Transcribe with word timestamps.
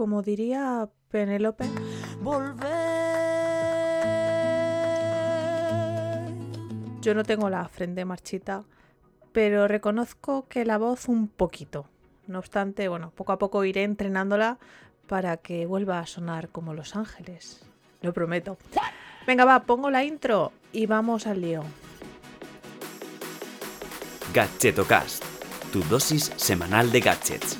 como 0.00 0.22
diría 0.22 0.88
Penélope. 1.10 1.66
Yo 7.02 7.14
no 7.14 7.22
tengo 7.22 7.50
la 7.50 7.68
frente 7.68 8.06
marchita, 8.06 8.64
pero 9.32 9.68
reconozco 9.68 10.48
que 10.48 10.64
la 10.64 10.78
voz 10.78 11.06
un 11.06 11.28
poquito. 11.28 11.84
No 12.26 12.38
obstante, 12.38 12.88
bueno, 12.88 13.12
poco 13.14 13.32
a 13.32 13.38
poco 13.38 13.62
iré 13.66 13.82
entrenándola 13.82 14.58
para 15.06 15.36
que 15.36 15.66
vuelva 15.66 15.98
a 15.98 16.06
sonar 16.06 16.48
como 16.48 16.72
Los 16.72 16.96
Ángeles. 16.96 17.62
Lo 18.00 18.14
prometo. 18.14 18.56
Venga, 19.26 19.44
va, 19.44 19.64
pongo 19.64 19.90
la 19.90 20.02
intro 20.02 20.52
y 20.72 20.86
vamos 20.86 21.26
al 21.26 21.42
lío. 21.42 21.62
Gadgetocast, 24.32 25.22
tu 25.70 25.82
dosis 25.82 26.32
semanal 26.36 26.90
de 26.90 27.00
gadgets. 27.00 27.58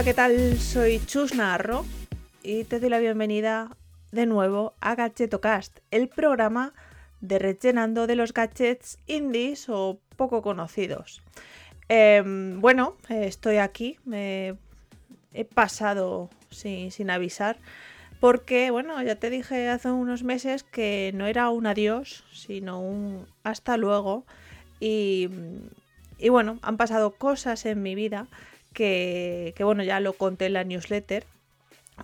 Hola, 0.00 0.06
¿qué 0.06 0.14
tal? 0.14 0.58
Soy 0.58 0.98
Chus 1.04 1.34
Narro 1.34 1.84
y 2.42 2.64
te 2.64 2.80
doy 2.80 2.88
la 2.88 3.00
bienvenida 3.00 3.76
de 4.12 4.24
nuevo 4.24 4.72
a 4.80 4.94
Gadgetocast, 4.94 5.80
el 5.90 6.08
programa 6.08 6.72
de 7.20 7.38
rellenando 7.38 8.06
de 8.06 8.16
los 8.16 8.32
gadgets 8.32 8.96
indies 9.06 9.68
o 9.68 10.00
poco 10.16 10.40
conocidos. 10.40 11.20
Em, 11.90 12.62
bueno, 12.62 12.96
estoy 13.10 13.58
aquí, 13.58 13.98
me 14.06 14.54
he 15.34 15.44
pasado 15.44 16.30
sin, 16.48 17.10
avisar, 17.10 17.58
porque, 18.20 18.70
bueno, 18.70 19.02
ya 19.02 19.16
te 19.16 19.28
dije 19.28 19.68
hace 19.68 19.90
unos 19.90 20.22
meses 20.22 20.62
que 20.62 21.12
no 21.14 21.26
era 21.26 21.50
un 21.50 21.66
adiós, 21.66 22.24
sino 22.32 22.80
un 22.80 23.26
hasta 23.42 23.76
luego. 23.76 24.24
Y, 24.80 25.28
bueno, 26.30 26.58
han 26.62 26.78
pasado 26.78 27.10
cosas 27.10 27.66
en 27.66 27.82
mi 27.82 27.94
vida 27.94 28.28
que, 28.72 29.54
bueno, 29.60 29.82
ya 29.82 30.00
lo 30.00 30.12
conté 30.14 30.46
en 30.46 30.54
la 30.54 30.64
newsletter. 30.64 31.24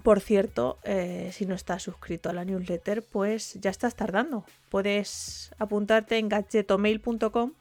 Por 0.03 0.20
cierto, 0.20 0.78
eh, 0.84 1.31
si 1.33 1.47
no 1.47 1.55
estás 1.55 1.83
suscrito 1.83 2.28
a 2.28 2.33
la 2.33 2.45
newsletter, 2.45 3.03
pues 3.03 3.55
ya 3.55 3.70
estás 3.70 3.95
tardando. 3.95 4.45
Puedes 4.69 5.53
apuntarte 5.59 6.19
en 6.19 6.28
gadgetomail.com 6.28 7.53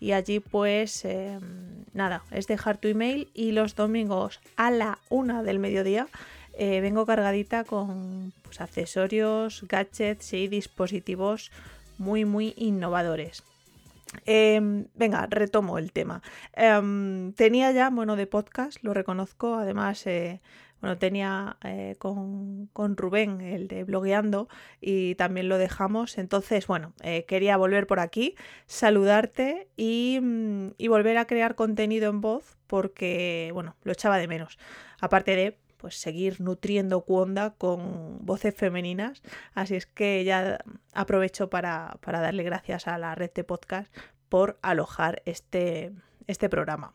y 0.00 0.12
allí 0.12 0.40
pues 0.40 1.04
em, 1.04 1.84
nada, 1.92 2.24
es 2.32 2.48
dejar 2.48 2.78
tu 2.78 2.88
email 2.88 3.28
y 3.32 3.52
los 3.52 3.76
domingos 3.76 4.40
a 4.56 4.72
la 4.72 4.98
una 5.08 5.44
del 5.44 5.60
mediodía 5.60 6.08
eh, 6.56 6.80
vengo 6.80 7.06
cargadita 7.06 7.64
con 7.64 8.32
pues, 8.42 8.60
accesorios, 8.60 9.64
gadgets 9.68 10.32
y 10.32 10.48
dispositivos 10.48 11.52
muy 11.96 12.24
muy 12.24 12.54
innovadores. 12.56 13.44
Em, 14.26 14.86
venga, 14.94 15.26
retomo 15.30 15.78
el 15.78 15.92
tema. 15.92 16.22
Em, 16.54 17.32
tenía 17.34 17.72
ya, 17.72 17.90
bueno, 17.90 18.16
de 18.16 18.26
podcast, 18.26 18.78
lo 18.82 18.94
reconozco, 18.94 19.54
además 19.54 20.06
eh, 20.06 20.40
bueno, 20.84 20.98
tenía 20.98 21.56
eh, 21.64 21.96
con, 21.98 22.68
Rubén 22.74 23.40
el 23.40 23.68
de 23.68 23.84
blogueando 23.84 24.48
y 24.82 25.14
también 25.14 25.48
lo 25.48 25.56
dejamos. 25.56 26.18
Entonces, 26.18 26.66
bueno, 26.66 26.92
eh, 27.02 27.24
quería 27.26 27.56
volver 27.56 27.86
por 27.86 28.00
aquí, 28.00 28.34
saludarte 28.66 29.68
mm, 29.78 30.72
y, 30.76 30.88
volver 30.88 31.16
a 31.16 31.26
crear 31.26 31.54
contenido 31.54 32.10
en 32.10 32.20
voz 32.20 32.58
porque, 32.66 33.50
bueno, 33.54 33.76
lo 33.82 33.92
echaba 33.92 34.18
de 34.18 34.28
menos. 34.28 34.58
Aparte 35.00 35.34
de 35.36 35.58
pues 35.84 35.96
seguir 35.96 36.40
nutriendo 36.40 37.02
Cuonda 37.02 37.50
con 37.58 38.24
voces 38.24 38.54
femeninas. 38.54 39.22
Así 39.52 39.74
es 39.74 39.84
que 39.84 40.24
ya 40.24 40.64
aprovecho 40.94 41.50
para, 41.50 41.98
para 42.00 42.22
darle 42.22 42.42
gracias 42.42 42.88
a 42.88 42.96
la 42.96 43.14
red 43.14 43.30
de 43.34 43.44
podcast 43.44 43.94
por 44.30 44.58
alojar 44.62 45.20
este, 45.26 45.92
este 46.26 46.48
programa. 46.48 46.94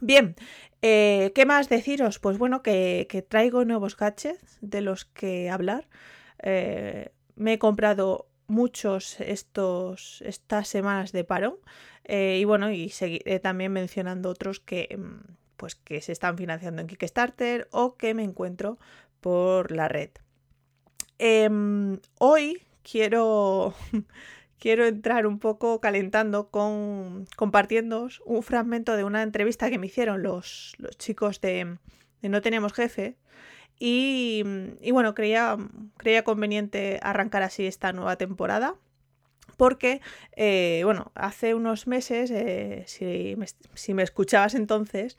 Bien, 0.00 0.36
eh, 0.80 1.32
¿qué 1.34 1.44
más 1.44 1.68
deciros? 1.68 2.20
Pues 2.20 2.38
bueno, 2.38 2.62
que, 2.62 3.26
traigo 3.28 3.64
nuevos 3.64 3.96
gadgets 3.96 4.58
de 4.60 4.80
los 4.80 5.04
que 5.04 5.50
hablar. 5.50 5.88
Eh, 6.40 7.10
me 7.34 7.54
he 7.54 7.58
comprado 7.58 8.28
muchos 8.46 9.18
estos, 9.18 10.22
estas 10.24 10.68
semanas 10.68 11.10
de 11.10 11.24
parón 11.24 11.56
eh, 12.04 12.38
y 12.40 12.44
bueno, 12.44 12.70
y 12.70 12.90
seguiré 12.90 13.40
también 13.40 13.72
mencionando 13.72 14.30
otros 14.30 14.60
que, 14.60 14.96
mm, 14.96 15.37
pues, 15.58 15.74
que 15.74 16.00
se 16.00 16.12
están 16.12 16.38
financiando 16.38 16.80
en 16.80 16.88
Kickstarter 16.88 17.68
o 17.70 17.96
que 17.96 18.14
me 18.14 18.22
encuentro 18.24 18.78
por 19.20 19.72
la 19.72 19.88
red. 19.88 20.10
Em, 21.18 21.98
hoy 22.18 22.62
quiero 22.82 23.74
quiero 24.58 24.86
entrar 24.86 25.26
un 25.26 25.38
poco 25.38 25.80
calentando 25.80 26.48
con 26.50 27.26
compartiendo 27.36 28.08
un 28.24 28.42
fragmento 28.42 28.96
de 28.96 29.04
una 29.04 29.22
entrevista 29.22 29.68
que 29.70 29.78
me 29.78 29.86
hicieron 29.86 30.22
los, 30.22 30.76
chicos 30.98 31.40
de, 31.40 31.76
No 32.22 32.40
Tenemos 32.40 32.72
Jefe. 32.72 33.16
Y, 33.80 34.42
bueno, 34.90 35.14
creía, 35.14 35.56
creía 35.98 36.24
conveniente 36.24 36.98
arrancar 37.02 37.44
así 37.44 37.64
esta 37.66 37.92
nueva 37.92 38.16
temporada. 38.16 38.74
Porque, 39.58 40.00
eh, 40.36 40.82
bueno, 40.84 41.10
hace 41.16 41.52
unos 41.52 41.88
meses, 41.88 42.30
eh, 42.30 42.84
si, 42.86 43.92
me, 43.92 44.02
escuchabas 44.04 44.54
entonces, 44.54 45.18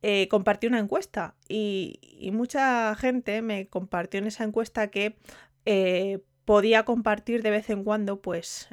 eh, 0.00 0.26
compartí 0.28 0.66
una 0.66 0.78
encuesta 0.78 1.36
y, 1.48 2.00
mucha 2.32 2.94
gente 2.94 3.42
me 3.42 3.68
compartió 3.68 4.18
en 4.20 4.26
esa 4.26 4.44
encuesta 4.44 4.88
que 4.88 5.16
podía 6.46 6.84
compartir 6.86 7.42
de 7.42 7.50
vez 7.50 7.68
en 7.68 7.84
cuando, 7.84 8.22
pues, 8.22 8.70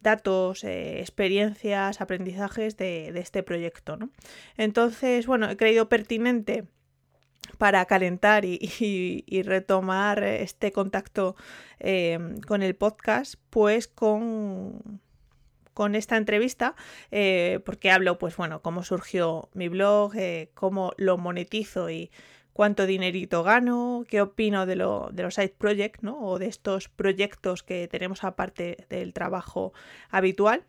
datos, 0.00 0.64
experiencias, 0.64 2.00
aprendizajes 2.00 2.76
de, 2.76 3.16
este 3.16 3.44
proyecto. 3.44 3.96
¿no? 3.96 4.10
Entonces, 4.56 5.28
bueno, 5.28 5.48
he 5.48 5.56
creído 5.56 5.88
pertinente 5.88 6.66
para 7.56 7.84
calentar 7.86 8.44
y, 8.46 9.42
retomar 9.42 10.22
este 10.22 10.72
contacto 10.72 11.36
em, 11.78 12.40
con 12.40 12.62
el 12.62 12.74
podcast, 12.74 13.34
pues 13.50 13.88
con, 13.88 15.00
esta 15.94 16.18
entrevista, 16.18 16.74
eh, 17.10 17.60
porque 17.64 17.90
hablo, 17.90 18.18
pues 18.18 18.36
bueno, 18.36 18.60
cómo 18.60 18.82
surgió 18.82 19.48
mi 19.54 19.68
blog, 19.68 20.12
cómo 20.52 20.92
lo 20.98 21.16
monetizo 21.16 21.88
y 21.88 22.10
cuánto 22.52 22.84
dinerito 22.84 23.42
gano, 23.42 24.04
qué 24.06 24.20
opino 24.20 24.66
de, 24.66 24.76
lo, 24.76 25.08
de 25.12 25.22
los 25.22 25.34
side 25.34 25.54
projects, 25.56 26.02
¿no? 26.02 26.20
O 26.20 26.38
de 26.38 26.46
estos 26.46 26.88
proyectos 26.88 27.62
que 27.62 27.88
tenemos 27.88 28.22
aparte 28.24 28.86
del 28.90 29.14
trabajo 29.14 29.72
habitual. 30.10 30.66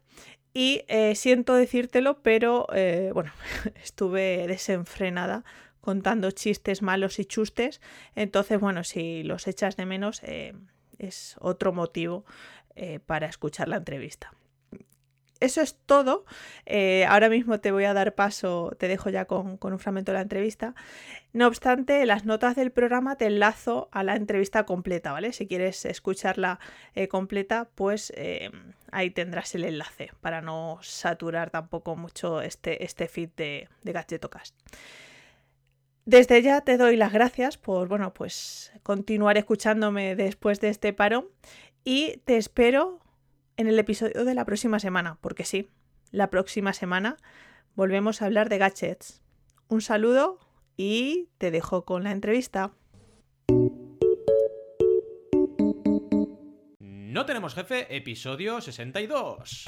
Y 0.53 0.83
eh, 0.87 1.15
siento 1.15 1.55
decírtelo, 1.55 2.21
pero 2.21 2.67
eh, 2.73 3.11
bueno, 3.13 3.31
estuve 3.83 4.47
desenfrenada 4.47 5.43
contando 5.81 6.31
chistes 6.31 6.81
malos 6.81 7.19
y 7.19 7.25
chustes. 7.25 7.81
Entonces, 8.15 8.59
bueno, 8.59 8.83
si 8.83 9.23
los 9.23 9.47
echas 9.47 9.75
de 9.75 9.85
menos, 9.85 10.21
eh, 10.23 10.53
es 10.97 11.35
otro 11.39 11.73
motivo 11.73 12.25
para 13.05 13.27
escuchar 13.27 13.67
la 13.67 13.75
entrevista 13.77 14.31
eso 15.41 15.61
es 15.61 15.75
todo. 15.85 16.23
Eh, 16.65 17.05
ahora 17.05 17.27
mismo 17.27 17.59
te 17.59 17.71
voy 17.71 17.83
a 17.83 17.93
dar 17.93 18.15
paso, 18.15 18.73
te 18.77 18.87
dejo 18.87 19.09
ya 19.09 19.25
con, 19.25 19.57
un 19.61 19.79
fragmento 19.79 20.11
de 20.11 20.17
la 20.17 20.21
entrevista. 20.21 20.75
No 21.33 21.47
obstante, 21.47 22.05
las 22.05 22.25
notas 22.25 22.55
del 22.55 22.71
programa 22.71 23.17
te 23.17 23.25
enlazo 23.25 23.89
a 23.91 24.03
la 24.03 24.15
entrevista 24.15 24.65
completa, 24.65 25.11
¿vale? 25.11 25.33
Si 25.33 25.47
quieres 25.47 25.83
escucharla 25.85 26.59
eh, 26.93 27.07
completa, 27.07 27.69
pues 27.75 28.13
eh, 28.15 28.51
ahí 28.91 29.09
tendrás 29.09 29.53
el 29.55 29.65
enlace 29.65 30.11
para 30.21 30.41
no 30.41 30.79
saturar 30.81 31.49
tampoco 31.49 31.95
mucho 31.95 32.41
este, 32.41 32.85
este 32.85 33.07
feed 33.07 33.31
de, 33.35 33.67
de. 33.83 33.91
Desde 36.05 36.41
ya 36.41 36.61
te 36.61 36.77
doy 36.77 36.95
las 36.95 37.13
gracias 37.13 37.57
por, 37.57 37.87
bueno, 37.87 38.13
pues 38.13 38.71
continuar 38.81 39.37
escuchándome 39.37 40.15
después 40.15 40.59
de 40.59 40.69
este 40.69 40.93
parón 40.93 41.27
y 41.83 42.17
te 42.25 42.37
espero 42.37 42.99
en 43.57 43.67
el 43.67 43.77
episodio 43.77 44.25
de 44.25 44.33
la 44.33 44.45
próxima 44.45 44.79
semana, 44.79 45.19
porque 45.21 45.45
sí, 45.45 45.69
la 46.09 46.29
próxima 46.29 46.73
semana 46.73 47.17
volvemos 47.75 48.21
a 48.21 48.25
hablar 48.25 48.49
de 48.49 48.57
gadgets. 48.57 49.21
Un 49.67 49.81
saludo 49.81 50.39
y 50.75 51.29
te 51.37 51.51
dejo 51.51 51.85
con 51.85 52.03
la 52.03 52.11
entrevista. 52.11 52.71
No 56.79 57.25
tenemos 57.25 57.53
jefe, 57.53 57.95
episodio 57.95 58.59
62. 58.59 59.65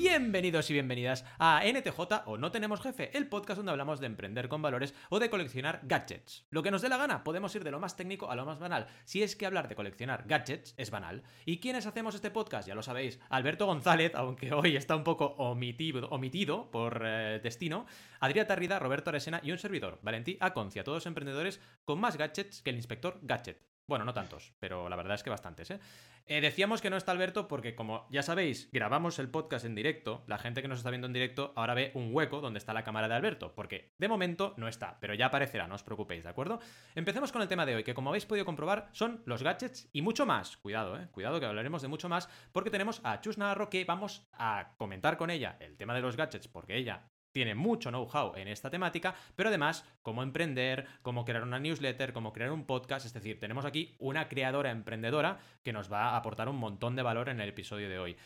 Bienvenidos 0.00 0.70
y 0.70 0.74
bienvenidas 0.74 1.24
a 1.40 1.62
NTJ 1.64 1.98
o 2.26 2.38
No 2.38 2.52
Tenemos 2.52 2.80
Jefe, 2.80 3.10
el 3.18 3.26
podcast 3.26 3.56
donde 3.56 3.72
hablamos 3.72 3.98
de 3.98 4.06
emprender 4.06 4.48
con 4.48 4.62
valores 4.62 4.94
o 5.10 5.18
de 5.18 5.28
coleccionar 5.28 5.80
gadgets. 5.82 6.46
Lo 6.50 6.62
que 6.62 6.70
nos 6.70 6.82
dé 6.82 6.88
la 6.88 6.98
gana, 6.98 7.24
podemos 7.24 7.52
ir 7.56 7.64
de 7.64 7.72
lo 7.72 7.80
más 7.80 7.96
técnico 7.96 8.30
a 8.30 8.36
lo 8.36 8.46
más 8.46 8.60
banal, 8.60 8.86
si 9.04 9.24
es 9.24 9.34
que 9.34 9.44
hablar 9.44 9.66
de 9.66 9.74
coleccionar 9.74 10.22
gadgets 10.28 10.72
es 10.76 10.92
banal. 10.92 11.24
¿Y 11.44 11.58
quiénes 11.58 11.84
hacemos 11.84 12.14
este 12.14 12.30
podcast? 12.30 12.68
Ya 12.68 12.76
lo 12.76 12.84
sabéis, 12.84 13.18
Alberto 13.28 13.66
González, 13.66 14.14
aunque 14.14 14.52
hoy 14.52 14.76
está 14.76 14.94
un 14.94 15.02
poco 15.02 15.34
omitido, 15.36 16.70
por 16.70 17.02
eh, 17.04 17.40
destino, 17.42 17.84
Adrià 18.20 18.46
Tarrida, 18.46 18.78
Roberto 18.78 19.10
Aresena 19.10 19.40
y 19.42 19.50
un 19.50 19.58
servidor, 19.58 19.98
Valentí 20.02 20.36
Aconcia, 20.38 20.84
todos 20.84 21.06
emprendedores 21.06 21.60
con 21.84 21.98
más 21.98 22.16
gadgets 22.16 22.62
que 22.62 22.70
el 22.70 22.76
inspector 22.76 23.18
Gadget. 23.22 23.67
Bueno, 23.88 24.04
no 24.04 24.12
tantos, 24.12 24.52
pero 24.60 24.90
la 24.90 24.96
verdad 24.96 25.14
es 25.14 25.22
que 25.22 25.30
bastantes, 25.30 25.70
¿eh? 25.70 25.80
¿eh? 26.26 26.42
Decíamos 26.42 26.82
que 26.82 26.90
no 26.90 26.98
está 26.98 27.12
Alberto 27.12 27.48
porque, 27.48 27.74
como 27.74 28.06
ya 28.10 28.22
sabéis, 28.22 28.68
grabamos 28.70 29.18
el 29.18 29.30
podcast 29.30 29.64
en 29.64 29.74
directo. 29.74 30.24
La 30.26 30.36
gente 30.36 30.60
que 30.60 30.68
nos 30.68 30.80
está 30.80 30.90
viendo 30.90 31.06
en 31.06 31.14
directo 31.14 31.54
ahora 31.56 31.72
ve 31.72 31.92
un 31.94 32.14
hueco 32.14 32.42
donde 32.42 32.58
está 32.58 32.74
la 32.74 32.84
cámara 32.84 33.08
de 33.08 33.14
Alberto, 33.14 33.54
porque 33.54 33.94
de 33.96 34.08
momento 34.08 34.52
no 34.58 34.68
está, 34.68 34.98
pero 35.00 35.14
ya 35.14 35.26
aparecerá, 35.26 35.66
no 35.66 35.74
os 35.74 35.82
preocupéis, 35.84 36.22
¿de 36.22 36.28
acuerdo? 36.28 36.60
Empecemos 36.94 37.32
con 37.32 37.40
el 37.40 37.48
tema 37.48 37.64
de 37.64 37.76
hoy, 37.76 37.82
que 37.82 37.94
como 37.94 38.10
habéis 38.10 38.26
podido 38.26 38.44
comprobar, 38.44 38.90
son 38.92 39.22
los 39.24 39.42
gadgets 39.42 39.88
y 39.90 40.02
mucho 40.02 40.26
más. 40.26 40.58
Cuidado, 40.58 41.00
¿eh? 41.00 41.08
Cuidado 41.10 41.40
que 41.40 41.46
hablaremos 41.46 41.80
de 41.80 41.88
mucho 41.88 42.10
más, 42.10 42.28
porque 42.52 42.68
tenemos 42.68 43.00
a 43.04 43.22
Chus 43.22 43.38
Navarro 43.38 43.70
que 43.70 43.86
vamos 43.86 44.28
a 44.34 44.74
comentar 44.76 45.16
con 45.16 45.30
ella 45.30 45.56
el 45.60 45.78
tema 45.78 45.94
de 45.94 46.02
los 46.02 46.14
gadgets, 46.14 46.46
porque 46.46 46.76
ella 46.76 47.08
tiene 47.32 47.54
mucho 47.54 47.90
know-how 47.90 48.34
en 48.36 48.48
esta 48.48 48.70
temática, 48.70 49.14
pero 49.36 49.48
además 49.48 49.84
cómo 50.02 50.22
emprender, 50.22 50.86
cómo 51.02 51.24
crear 51.24 51.42
una 51.42 51.58
newsletter, 51.58 52.12
cómo 52.12 52.32
crear 52.32 52.52
un 52.52 52.64
podcast, 52.64 53.06
es 53.06 53.12
decir, 53.12 53.38
tenemos 53.38 53.64
aquí 53.64 53.94
una 53.98 54.28
creadora 54.28 54.70
emprendedora 54.70 55.38
que 55.62 55.72
nos 55.72 55.92
va 55.92 56.10
a 56.10 56.16
aportar 56.16 56.48
un 56.48 56.56
montón 56.56 56.96
de 56.96 57.02
valor 57.02 57.28
en 57.28 57.40
el 57.40 57.48
episodio 57.48 57.88
de 57.88 57.98
hoy. 57.98 58.16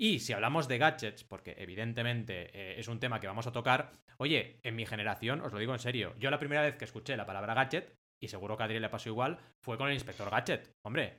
Y 0.00 0.20
si 0.20 0.32
hablamos 0.32 0.68
de 0.68 0.78
gadgets, 0.78 1.24
porque 1.24 1.56
evidentemente 1.58 2.50
eh, 2.52 2.78
es 2.78 2.86
un 2.86 3.00
tema 3.00 3.18
que 3.18 3.26
vamos 3.26 3.48
a 3.48 3.52
tocar, 3.52 3.90
oye, 4.18 4.60
en 4.62 4.76
mi 4.76 4.86
generación, 4.86 5.40
os 5.40 5.52
lo 5.52 5.58
digo 5.58 5.72
en 5.72 5.80
serio, 5.80 6.14
yo 6.20 6.30
la 6.30 6.38
primera 6.38 6.62
vez 6.62 6.76
que 6.76 6.84
escuché 6.84 7.16
la 7.16 7.26
palabra 7.26 7.54
gadget 7.54 7.97
y 8.20 8.28
seguro 8.28 8.56
que 8.56 8.62
a 8.62 8.66
Adriel 8.66 8.82
le 8.82 8.88
pasó 8.88 9.08
igual, 9.08 9.38
fue 9.60 9.76
con 9.76 9.88
el 9.88 9.94
Inspector 9.94 10.30
Gadget. 10.30 10.76
Hombre, 10.82 11.18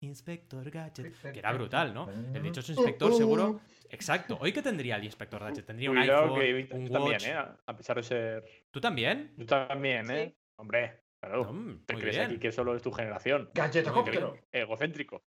Inspector 0.00 0.70
Gadget, 0.70 1.32
que 1.32 1.38
era 1.38 1.52
brutal, 1.52 1.92
¿no? 1.92 2.08
El 2.10 2.42
dichoso 2.42 2.72
inspector 2.72 3.14
seguro... 3.14 3.60
Exacto. 3.88 4.38
¿Hoy 4.40 4.52
qué 4.52 4.62
tendría 4.62 4.96
el 4.96 5.04
Inspector 5.04 5.40
Gadget? 5.40 5.66
Tendría 5.66 5.90
un 5.90 5.98
iPhone, 5.98 6.32
un 6.72 6.90
también, 6.90 7.20
¿eh? 7.24 7.34
A 7.66 7.76
pesar 7.76 7.96
de 7.96 8.02
ser... 8.02 8.44
¿Tú 8.70 8.80
también? 8.80 9.34
Tú 9.36 9.44
también, 9.44 10.10
¿eh? 10.10 10.36
Hombre, 10.56 11.02
claro. 11.20 11.52
¿Te 11.86 11.94
crees 11.94 12.18
aquí 12.18 12.38
que 12.38 12.52
solo 12.52 12.74
es 12.74 12.82
tu 12.82 12.92
generación? 12.92 13.50
Gadgetocóptero. 13.54 14.36
Egocéntrico. 14.50 15.24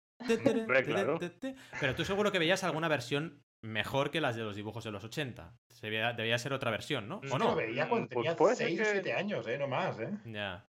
Pero 1.81 1.95
tú 1.95 2.05
seguro 2.05 2.33
que 2.33 2.39
veías 2.39 2.65
alguna 2.65 2.89
versión 2.89 3.45
mejor 3.63 4.11
que 4.11 4.21
las 4.21 4.37
de 4.37 4.43
los 4.43 4.57
dibujos 4.57 4.85
de 4.85 4.91
los 4.91 5.05
80. 5.05 5.57
debía 5.81 6.39
ser 6.39 6.53
otra 6.53 6.71
versión, 6.71 7.09
¿no? 7.09 7.21
¿O 7.31 7.39
no? 7.39 7.51
Lo 7.51 7.55
veía 7.55 7.89
cuando 7.89 8.09
tenía 8.09 8.37
6 8.37 8.81
o 8.81 8.85
7 8.85 9.13
años, 9.13 9.47
¿eh? 9.47 9.59
No 9.59 9.69
más, 9.69 9.99
¿eh? 10.01 10.11
Ya. 10.27 10.67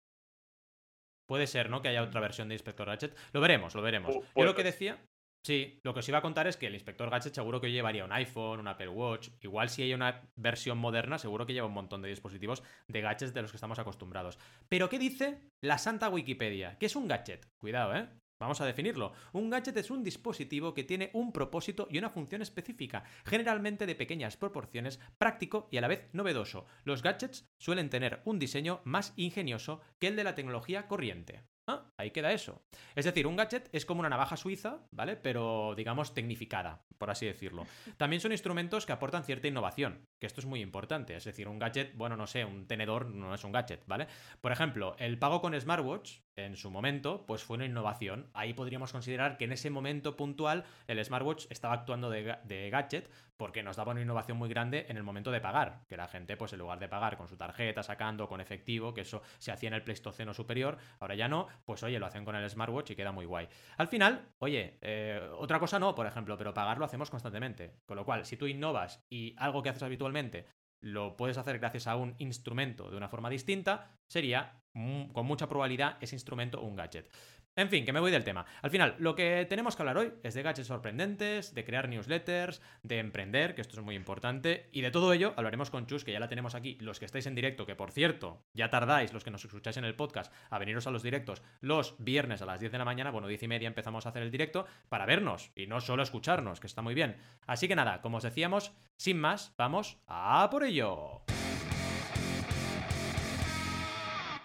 Puede 1.27 1.47
ser, 1.47 1.71
¿no? 1.71 1.83
Que 1.83 1.89
haya 1.89 2.03
otra 2.03 2.21
versión 2.21 2.49
de 2.49 2.55
Inspector 2.55 2.87
Gadget. 2.87 3.17
Lo 3.33 3.41
veremos, 3.41 3.75
lo 3.75 3.83
veremos. 3.83 4.15
Yo 4.15 4.45
lo 4.45 4.55
que 4.55 4.65
decía. 4.65 4.99
Sí, 5.45 5.81
lo 5.83 5.93
que 5.93 6.01
os 6.01 6.09
iba 6.09 6.19
a 6.19 6.23
contar 6.23 6.47
es 6.47 6.57
que 6.57 6.69
el 6.69 6.75
Inspector 6.75 7.11
Gadget 7.11 7.35
seguro 7.35 7.61
que 7.61 7.73
llevaría 7.73 8.05
un 8.05 8.13
iPhone, 8.13 8.61
un 8.61 8.69
Apple 8.69 8.89
Watch. 8.89 9.31
Igual 9.41 9.71
si 9.71 9.83
hay 9.83 9.93
una 9.93 10.23
versión 10.37 10.79
moderna, 10.79 11.19
seguro 11.19 11.47
que 11.47 11.53
lleva 11.53 11.67
un 11.67 11.73
montón 11.73 12.01
de 12.01 12.09
dispositivos 12.09 12.63
de 12.87 13.01
gadgets 13.01 13.35
de 13.35 13.43
los 13.43 13.51
que 13.51 13.57
estamos 13.57 13.81
acostumbrados. 13.81 14.39
Pero 14.69 14.89
¿qué 14.89 15.01
dice 15.01 15.41
la 15.61 15.79
santa 15.79 16.09
Wikipedia? 16.09 16.79
¿Qué 16.79 16.87
es 16.87 16.95
un 16.95 17.09
gadget? 17.09 17.49
Cuidado, 17.59 17.93
¿eh? 17.97 18.09
Vamos 18.43 18.61
a 18.61 18.67
definirlo. 18.67 19.13
Un 19.33 19.51
gadget 19.51 19.77
es 19.77 19.93
un 19.93 20.03
dispositivo 20.03 20.75
que 20.75 20.83
tiene 20.83 21.11
un 21.13 21.33
propósito 21.33 21.87
y 21.89 21.99
una 21.99 22.11
función 22.11 22.43
específica, 22.43 23.05
generalmente 23.25 23.87
de 23.87 23.95
pequeñas 23.95 24.37
proporciones, 24.37 24.99
práctico 25.17 25.69
y 25.71 25.77
a 25.77 25.81
la 25.81 25.87
vez 25.87 26.09
novedoso. 26.13 26.67
Los 26.83 27.05
gadgets 27.05 27.49
suelen 27.57 27.89
tener 27.89 28.21
un 28.25 28.41
diseño 28.41 28.81
más 28.83 29.13
ingenioso 29.15 29.81
que 30.01 30.09
el 30.09 30.17
de 30.17 30.25
la 30.25 30.35
tecnología 30.35 30.89
corriente. 30.89 31.45
Ah, 31.69 31.93
ahí 31.97 32.11
queda 32.11 32.33
eso. 32.33 32.61
Es 32.97 33.05
decir, 33.05 33.29
un 33.29 33.37
gadget 33.37 33.69
es 33.73 33.87
como 33.87 34.01
una 34.01 34.09
navaja 34.09 34.37
suiza, 34.37 34.81
¿vale? 34.91 35.15
Pero 35.15 35.75
digamos 35.77 36.13
tecnificada, 36.13 36.85
por 36.99 37.11
así 37.11 37.27
decirlo. 37.27 37.65
También 37.97 38.19
son 38.19 38.33
instrumentos 38.33 38.85
que 38.85 38.93
aportan 38.93 39.23
cierta 39.23 39.47
innovación, 39.47 40.05
que 40.19 40.27
esto 40.27 40.41
es 40.41 40.47
muy 40.47 40.61
importante. 40.61 41.15
Es 41.15 41.25
decir, 41.25 41.47
un 41.47 41.61
gadget, 41.61 41.97
bueno, 41.97 42.17
no 42.17 42.27
sé, 42.27 42.45
un 42.45 42.67
tenedor 42.67 43.07
no 43.07 43.33
es 43.33 43.45
un 43.45 43.53
gadget, 43.53 43.87
¿vale? 43.87 44.09
Por 44.41 44.51
ejemplo, 44.51 44.97
el 44.99 45.21
pago 45.21 45.41
con 45.41 45.59
smartwatch, 45.59 46.19
en 46.37 46.57
su 46.57 46.71
momento, 46.71 47.25
pues 47.27 47.43
fue 47.43 47.57
una 47.57 47.67
innovación. 47.67 48.31
Ahí 48.35 48.55
podríamos 48.55 48.93
considerar 48.93 49.37
que 49.37 49.45
en 49.45 49.53
ese 49.53 49.71
momento 49.71 50.17
puntual 50.17 50.65
el 50.87 51.05
smartwatch 51.05 51.47
estaba 51.51 51.75
actuando 51.75 52.11
de, 52.11 52.71
gadget 52.71 53.11
porque 53.37 53.63
nos 53.63 53.77
daba 53.77 53.93
una 53.93 54.03
innovación 54.03 54.39
muy 54.39 54.49
grande 54.49 54.87
en 54.89 54.97
el 54.97 55.03
momento 55.03 55.33
de 55.33 55.41
pagar, 55.41 55.83
que 55.89 55.97
la 55.97 56.07
gente, 56.07 56.37
pues 56.37 56.53
en 56.53 56.61
lugar 56.61 56.79
de 56.79 56.89
pagar 56.89 57.17
con 57.17 57.29
su 57.29 57.37
tarjeta, 57.37 57.83
sacando 57.83 58.29
con 58.29 58.41
efectivo, 58.41 58.95
que 58.95 59.01
eso 59.01 59.23
se 59.39 59.51
hacía 59.51 59.69
en 59.69 59.75
el 59.75 59.83
Pleistoceno 59.83 60.33
superior, 60.33 60.79
ahora 61.01 61.17
ya 61.17 61.29
no, 61.29 61.49
pues 61.65 61.83
oye, 61.83 61.99
lo 61.99 62.07
hacen 62.07 62.25
con 62.25 62.37
el 62.37 62.49
smartwatch 62.49 62.93
y 62.93 62.97
queda 62.97 63.11
muy 63.11 63.27
guay. 63.27 63.49
Al 63.79 63.89
final, 63.89 64.29
oye, 64.39 64.79
eh, 64.81 65.21
otra 65.39 65.59
cosa 65.59 65.81
no, 65.81 65.95
por 65.95 66.07
ejemplo, 66.07 66.39
pero 66.39 66.55
pagar 66.55 66.79
lo 66.79 66.85
hacemos 66.85 67.11
constantemente. 67.11 67.81
Con 67.85 67.97
lo 67.97 68.05
cual, 68.05 68.25
si 68.25 68.37
tú 68.37 68.47
innovas 68.47 69.05
y 69.11 69.35
algo 69.39 69.63
que 69.63 69.71
haces 69.71 69.83
habitualmente 69.83 70.47
lo 70.83 71.17
puedes 71.17 71.39
hacer 71.39 71.59
gracias 71.59 71.87
a 71.87 71.97
un 71.97 72.15
instrumento 72.19 72.91
de 72.91 72.97
una 72.97 73.09
forma 73.09 73.31
distinta, 73.31 73.91
sería 74.07 74.61
con 74.75 75.27
mucha 75.27 75.49
probabilidad 75.49 75.97
ese 76.01 76.17
instrumento 76.17 76.61
un 76.61 76.77
gadget. 76.77 77.11
En 77.55 77.69
fin, 77.69 77.85
que 77.85 77.93
me 77.93 78.01
voy 78.01 78.11
del 78.11 78.25
tema. 78.25 78.47
Al 78.63 78.71
final, 78.71 78.95
lo 78.99 79.15
que 79.15 79.45
tenemos 79.47 79.77
que 79.77 79.83
hablar 79.83 79.99
hoy 79.99 80.15
es 80.23 80.33
de 80.33 80.43
gadgets 80.43 80.69
sorprendentes, 80.69 81.55
de 81.55 81.65
crear 81.65 81.87
newsletters, 81.87 82.63
de 82.83 82.99
emprender, 82.99 83.55
que 83.55 83.61
esto 83.61 83.79
es 83.79 83.85
muy 83.85 83.95
importante, 83.95 84.71
y 84.73 84.81
de 84.81 84.91
todo 84.91 85.13
ello 85.13 85.35
hablaremos 85.37 85.69
con 85.69 85.87
Chus, 85.87 86.03
que 86.03 86.13
ya 86.13 86.21
la 86.21 86.29
tenemos 86.29 86.55
aquí, 86.55 86.79
los 86.81 86.99
que 86.99 87.05
estáis 87.05 87.27
en 87.27 87.35
directo, 87.35 87.67
que 87.67 87.75
por 87.75 87.91
cierto, 87.91 88.43
ya 88.55 88.71
tardáis, 88.71 89.13
los 89.13 89.23
que 89.23 89.31
nos 89.31 89.45
escucháis 89.45 89.77
en 89.77 89.85
el 89.85 89.95
podcast, 89.95 90.33
a 90.49 90.59
veniros 90.59 90.87
a 90.87 90.91
los 90.91 91.03
directos 91.03 91.43
los 91.61 91.95
viernes 91.99 92.41
a 92.41 92.47
las 92.47 92.59
10 92.59 92.73
de 92.73 92.79
la 92.79 92.87
mañana, 92.87 93.11
bueno, 93.11 93.29
10 93.29 93.43
y 93.43 93.49
media 93.49 93.69
empezamos 93.69 94.07
a 94.07 94.09
hacer 94.09 94.23
el 94.23 94.31
directo, 94.31 94.65
para 94.89 95.05
vernos, 95.05 95.53
y 95.55 95.67
no 95.67 95.83
solo 95.83 96.03
escucharnos, 96.03 96.59
que 96.59 96.67
está 96.67 96.81
muy 96.81 96.95
bien. 96.95 97.19
Así 97.47 97.69
que 97.69 97.77
nada, 97.77 98.01
como 98.01 98.17
os 98.17 98.23
decíamos, 98.23 98.73
sin 98.97 99.21
más, 99.21 99.53
vamos 99.59 99.99
a 100.07 100.49
por 100.51 100.65
ello. 100.65 101.21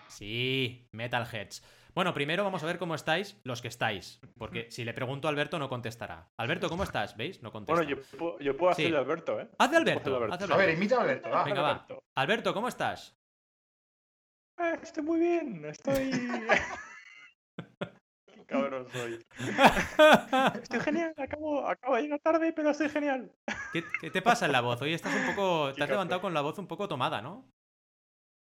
Sí, 0.09 0.89
Metalheads. 0.91 1.63
Bueno, 1.97 2.13
primero 2.13 2.43
vamos 2.43 2.61
a 2.61 2.67
ver 2.67 2.77
cómo 2.77 2.93
estáis 2.93 3.41
los 3.43 3.59
que 3.59 3.69
estáis. 3.69 4.21
Porque 4.37 4.69
si 4.69 4.85
le 4.85 4.93
pregunto 4.93 5.27
a 5.27 5.31
Alberto, 5.31 5.57
no 5.57 5.67
contestará. 5.67 6.29
Alberto, 6.37 6.69
¿cómo 6.69 6.83
estás? 6.83 7.17
¿Veis? 7.17 7.41
No 7.41 7.51
contesta. 7.51 7.73
Bueno, 7.73 7.89
yo, 7.89 7.97
puedo, 8.19 8.37
yo 8.37 8.55
puedo 8.55 8.71
hacer 8.71 8.95
Alberto, 8.95 9.39
¿eh? 9.39 9.49
Haz 9.57 9.71
de 9.71 9.77
Alberto, 9.77 10.15
A 10.53 10.57
ver, 10.57 10.69
invita 10.69 10.97
a 10.97 11.01
Alberto. 11.01 11.29
Va. 11.31 11.43
Venga, 11.43 11.61
va. 11.63 11.87
Alberto, 12.13 12.53
¿cómo 12.53 12.67
estás? 12.67 13.17
Eh, 14.59 14.77
estoy 14.83 15.01
muy 15.01 15.19
bien. 15.19 15.65
Estoy. 15.65 16.11
cabrón 18.45 18.87
soy. 18.91 19.25
estoy 20.61 20.79
genial, 20.81 21.15
acabo, 21.17 21.67
acabo 21.67 21.95
de 21.95 22.03
llegar 22.03 22.19
tarde, 22.19 22.53
pero 22.53 22.69
estoy 22.69 22.89
genial. 22.89 23.33
¿Qué, 23.73 23.83
¿Qué, 24.01 24.11
te 24.11 24.21
pasa 24.21 24.45
en 24.45 24.51
la 24.51 24.61
voz? 24.61 24.79
Hoy 24.83 24.93
estás 24.93 25.15
un 25.15 25.35
poco. 25.35 25.73
Te 25.73 25.81
has 25.81 25.89
levantado 25.89 26.21
con 26.21 26.35
la 26.35 26.41
voz 26.41 26.59
un 26.59 26.67
poco 26.67 26.87
tomada, 26.87 27.23
¿no? 27.23 27.51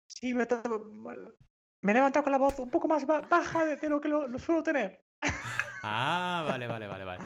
Sí, 0.07 0.33
me, 0.33 0.47
me 1.81 1.91
he 1.91 1.95
levantado 1.95 2.23
con 2.23 2.31
la 2.31 2.37
voz 2.37 2.59
un 2.59 2.69
poco 2.69 2.87
más 2.87 3.05
baja 3.05 3.65
de, 3.65 3.89
lo 3.89 3.99
que 3.99 4.07
lo, 4.07 4.39
suelo 4.39 4.63
tener. 4.63 5.01
Ah, 5.83 6.45
vale, 6.47 6.67
vale, 6.67 6.85
vale, 6.85 7.03
vale. 7.03 7.23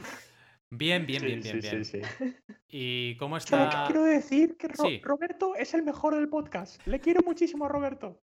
Bien, 0.70 1.06
bien, 1.06 1.22
bien, 1.22 1.42
bien, 1.42 1.60
bien. 1.60 1.84
Sí, 1.84 2.02
sí. 2.02 2.36
¿Y 2.70 3.18
cómo 3.18 3.36
está? 3.36 3.84
quiero 3.86 4.04
decir 4.04 4.58
que 4.58 4.70
Roberto 5.04 5.56
es 5.56 5.74
el 5.74 5.84
mejor 5.84 6.16
del 6.16 6.30
podcast. 6.30 6.86
Le 6.88 7.00
quiero 7.00 7.22
muchísimo 7.26 7.66
a 7.66 7.68
Roberto. 7.68 8.22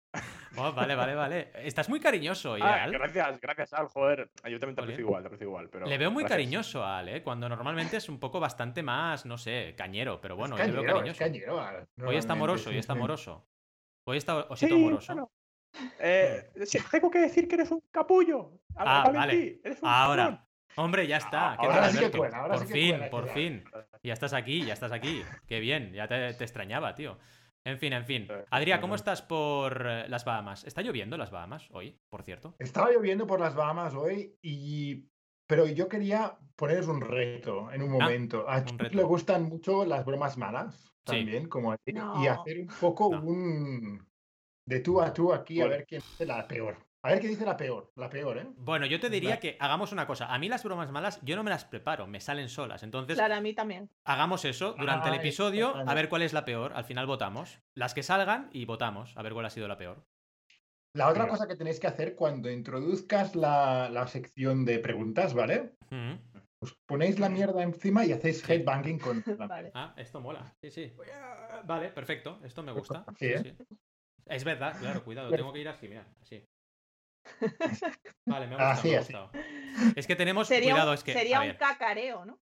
Oh, 0.57 0.73
vale, 0.73 0.95
vale, 0.95 1.15
vale. 1.15 1.51
Estás 1.55 1.89
muy 1.89 2.01
cariñoso, 2.01 2.57
ah, 2.61 2.89
gracias, 2.91 3.41
gracias, 3.41 3.73
Al. 3.73 3.89
Joder, 3.89 4.31
yo 4.49 4.59
también 4.59 4.75
te 4.75 4.83
aprecio 4.83 5.05
igual, 5.05 5.23
te 5.23 5.27
aprecio 5.29 5.47
igual. 5.47 5.69
Pero 5.69 5.87
Le 5.87 5.99
veo 5.99 6.11
muy 6.11 6.25
cariñoso 6.25 6.83
a 6.83 6.99
Al, 6.99 7.09
¿eh? 7.09 7.23
Cuando 7.23 7.49
normalmente 7.49 7.99
es 7.99 8.09
un 8.09 8.19
poco 8.19 8.41
bastante 8.41 8.83
más, 8.83 9.27
no 9.27 9.37
sé, 9.37 9.75
cañero, 9.77 10.21
pero 10.21 10.35
bueno, 10.35 10.57
le 10.57 10.71
veo 10.71 10.85
cariñoso. 11.15 11.25
hoy 12.05 12.17
está 12.17 12.33
amoroso, 12.33 12.71
hoy 12.71 12.79
está 12.79 12.95
amoroso. 12.95 13.47
Hoy 14.05 14.17
está 14.19 14.37
osito 14.49 14.75
amoroso. 14.75 15.31
Eh, 15.99 16.51
tengo 16.91 17.11
que 17.11 17.19
decir 17.19 17.49
que 17.49 17.55
eres 17.57 17.71
un 17.71 17.83
capullo. 17.91 18.53
Ah, 18.77 19.11
vale. 19.13 19.61
Ahora. 19.83 20.43
Hombre, 20.77 21.07
ya 21.07 21.17
está. 21.17 21.55
ahora 21.55 21.91
sí 21.91 21.99
que 21.99 22.11
por 22.11 22.67
fin, 22.67 23.01
por 23.11 23.29
fin. 23.29 23.65
Ya 24.03 24.13
estás 24.13 24.35
aquí, 24.35 24.65
ya 24.65 24.75
estás 24.75 24.93
aquí. 24.93 25.23
Qué 25.47 25.59
bien, 25.59 25.93
ya 25.93 26.07
te, 26.07 26.29
extrañaba, 26.29 26.95
tío. 26.95 27.19
En 27.65 27.79
fin, 27.79 27.95
en 27.95 28.05
fin. 28.05 28.29
Adrián, 28.51 28.81
¿cómo 28.81 28.95
estás 28.95 29.23
por 29.23 29.87
eh, 29.89 30.09
las 30.09 30.25
Bahamas? 30.25 30.65
¿Está 30.65 30.83
lloviendo 30.83 31.17
las 31.17 31.31
Bahamas 31.31 31.67
hoy, 31.73 31.99
por 32.09 32.23
cierto? 32.23 32.55
Estaba 32.59 32.91
lloviendo 32.93 33.27
por 33.27 33.41
las 33.41 33.55
Bahamas 33.55 33.95
hoy 33.95 34.37
y... 34.43 35.09
Pero 35.49 35.67
yo 35.67 35.89
quería 35.89 36.37
poneros 36.57 36.89
un 36.89 37.01
reto 37.01 37.71
en 37.71 37.83
un 37.83 37.91
ah, 37.95 38.05
momento. 38.05 38.49
a 38.49 38.65
ti 38.65 38.77
le 38.91 39.03
gustan 39.05 39.45
mucho 39.45 39.85
las 39.85 40.05
bromas 40.05 40.37
malas, 40.37 40.93
también, 41.05 41.49
como 41.49 41.71
a 41.71 41.79
ti, 41.79 41.95
y 42.21 42.27
hacer 42.27 42.59
un 42.59 42.67
poco 42.81 43.07
un, 43.07 44.05
de 44.67 44.81
tú 44.81 45.01
a 45.01 45.13
tú 45.13 45.33
aquí 45.33 45.61
a 45.61 45.67
ver 45.69 45.87
quién 45.87 46.03
es 46.19 46.27
la 46.27 46.47
peor. 46.47 46.77
A 47.03 47.11
ver 47.11 47.21
qué 47.21 47.29
dice 47.29 47.45
la 47.45 47.57
peor, 47.57 47.93
la 47.95 48.11
peor, 48.11 48.37
¿eh? 48.39 48.47
Bueno, 48.57 48.85
yo 48.85 48.99
te 48.99 49.09
diría 49.09 49.39
que 49.39 49.57
hagamos 49.61 49.93
una 49.93 50.09
cosa. 50.09 50.27
A 50.27 50.39
mí 50.41 50.49
las 50.49 50.65
bromas 50.65 50.91
malas 50.91 51.21
yo 51.23 51.37
no 51.37 51.45
me 51.45 51.51
las 51.51 51.65
preparo, 51.65 52.09
me 52.09 52.21
salen 52.21 52.49
solas. 52.49 52.83
Entonces, 52.83 53.15
Claro, 53.17 53.35
a 53.37 53.41
mí 53.41 53.55
también. 53.55 53.89
hagamos 54.05 54.45
eso 54.45 54.75
durante 54.77 55.09
el 55.09 55.15
episodio, 55.15 55.77
a 55.77 55.95
ver 55.95 56.09
cuál 56.09 56.23
es 56.23 56.33
la 56.33 56.45
peor. 56.45 56.73
Al 56.75 56.85
final 56.85 57.07
votamos. 57.07 57.61
Las 57.75 57.95
que 57.95 58.03
salgan 58.03 58.51
y 58.53 58.65
votamos, 58.65 59.17
a 59.17 59.23
ver 59.23 59.35
cuál 59.35 59.47
ha 59.47 59.51
sido 59.51 59.69
la 59.69 59.77
peor. 59.77 60.05
La 60.95 61.09
otra 61.09 61.29
cosa 61.29 61.47
que 61.47 61.55
tenéis 61.55 61.79
que 61.79 61.87
hacer 61.87 62.17
cuando 62.17 62.51
introduzcas 62.51 63.37
la, 63.37 63.89
la 63.89 64.09
sección 64.09 64.65
de 64.65 64.81
preguntas, 64.81 65.33
¿vale? 65.35 65.77
Mm. 65.91 66.15
Os 66.59 66.75
ponéis 66.87 67.21
la 67.21 67.29
mierda 67.29 67.63
encima 67.63 68.05
y 68.05 68.13
hacéis 68.13 68.49
headbanging 68.49 68.99
con 68.99 69.23
la 69.39 69.47
Vale. 69.47 69.71
Ah, 69.75 69.95
esto 69.97 70.21
mola. 70.21 70.57
Sí, 70.61 70.71
sí. 70.73 70.93
Vale, 71.67 71.91
perfecto. 71.91 72.41
Esto 72.43 72.65
me 72.65 72.73
gusta. 72.73 73.05
Sí, 73.17 73.27
Sí, 73.29 73.33
¿eh? 73.49 73.57
sí. 73.59 73.77
Es 74.27 74.45
verdad, 74.45 74.77
claro, 74.79 75.05
cuidado. 75.05 75.31
Tengo 75.31 75.53
que 75.53 75.61
ir 75.61 75.69
así, 75.69 75.89
mira, 75.89 76.07
así. 76.21 76.45
Vale, 78.27 78.47
me 78.47 78.55
ha 78.55 78.59
gustado, 78.59 78.71
Así, 78.73 78.89
me 78.89 78.97
ha 78.97 79.01
gustado. 79.01 79.31
Es 79.95 80.07
que 80.07 80.17
tenemos. 80.17 80.49
Sería, 80.49 80.73
cuidado, 80.73 80.91
un, 80.91 80.95
es 80.95 81.05
que. 81.05 81.13
sería 81.13 81.41
un 81.41 81.55
cacareo, 81.55 82.25
¿no? 82.25 82.39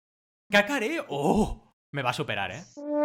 ¡Cacareo! 0.51 1.07
¡Oh! 1.09 1.70
Me 1.93 2.03
va 2.03 2.11
a 2.11 2.13
superar, 2.13 2.53
¿eh? 2.53 2.63
Me 2.77 2.99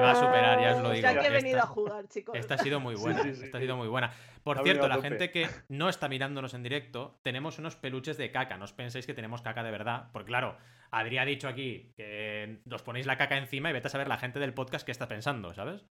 va 0.00 0.10
a 0.10 0.14
superar, 0.14 0.60
ya 0.60 0.76
os 0.76 0.82
lo 0.82 0.90
digo. 0.90 1.08
sea 1.08 1.12
que 1.14 1.20
he 1.20 1.22
Esta- 1.22 1.32
venido 1.32 1.60
a 1.60 1.66
jugar, 1.66 2.06
chicos. 2.08 2.34
Esta 2.36 2.54
ha 2.54 2.58
sido 2.58 2.80
muy 2.80 2.94
buena. 2.94 3.22
sí, 3.22 3.34
sí, 3.34 3.44
esta 3.44 3.58
ha 3.58 3.60
sido 3.60 3.76
muy 3.76 3.88
buena. 3.88 4.12
Por 4.42 4.58
Ha 4.58 4.62
cierto, 4.62 4.82
venido 4.82 5.00
la 5.00 5.08
gente 5.08 5.30
que 5.30 5.48
no 5.68 5.88
está 5.88 6.08
mirándonos 6.08 6.54
en 6.54 6.62
directo, 6.62 7.18
tenemos 7.22 7.58
unos 7.58 7.76
peluches 7.76 8.16
de 8.18 8.30
caca. 8.30 8.56
No 8.58 8.64
os 8.64 8.72
penséis 8.72 9.06
que 9.06 9.14
tenemos 9.14 9.40
caca 9.42 9.62
de 9.62 9.70
verdad. 9.70 10.08
Porque 10.12 10.26
claro, 10.28 10.56
Adri 10.90 11.18
ha 11.18 11.24
dicho 11.24 11.48
aquí 11.48 11.92
que 11.96 12.60
os 12.70 12.82
ponéis 12.82 13.06
la 13.06 13.16
caca 13.16 13.36
encima 13.38 13.70
y 13.70 13.72
vete 13.72 13.86
a 13.86 13.90
saber 13.90 14.08
la 14.08 14.18
gente 14.18 14.38
del 14.38 14.52
podcast 14.52 14.84
qué 14.84 14.92
está 14.92 15.08
pensando, 15.08 15.54
¿sabes? 15.54 15.86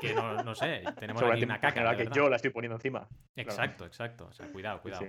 Que 0.00 0.14
no, 0.14 0.42
no 0.42 0.54
sé, 0.54 0.82
tenemos 0.98 1.22
aquí 1.22 1.44
una 1.44 1.60
caca. 1.60 1.82
de 1.90 1.96
que 1.96 2.02
verdad. 2.04 2.16
yo 2.16 2.28
la 2.28 2.36
estoy 2.36 2.50
poniendo 2.50 2.76
encima. 2.76 3.06
Exacto, 3.36 3.84
exacto. 3.84 4.26
O 4.28 4.32
sea, 4.32 4.46
cuidado, 4.48 4.78
Sí, 4.78 4.82
cuidado. 4.82 5.06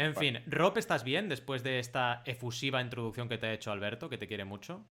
En 0.00 0.14
fin, 0.14 0.38
Rob, 0.46 0.78
¿estás 0.78 1.04
bien 1.04 1.28
después 1.28 1.62
de 1.62 1.78
esta 1.78 2.22
efusiva 2.24 2.80
introducción 2.80 3.28
que 3.28 3.36
te 3.36 3.48
ha 3.48 3.52
hecho 3.52 3.70
Alberto, 3.70 4.08
que 4.08 4.16
te 4.16 4.26
quiere 4.26 4.46
mucho? 4.46 4.88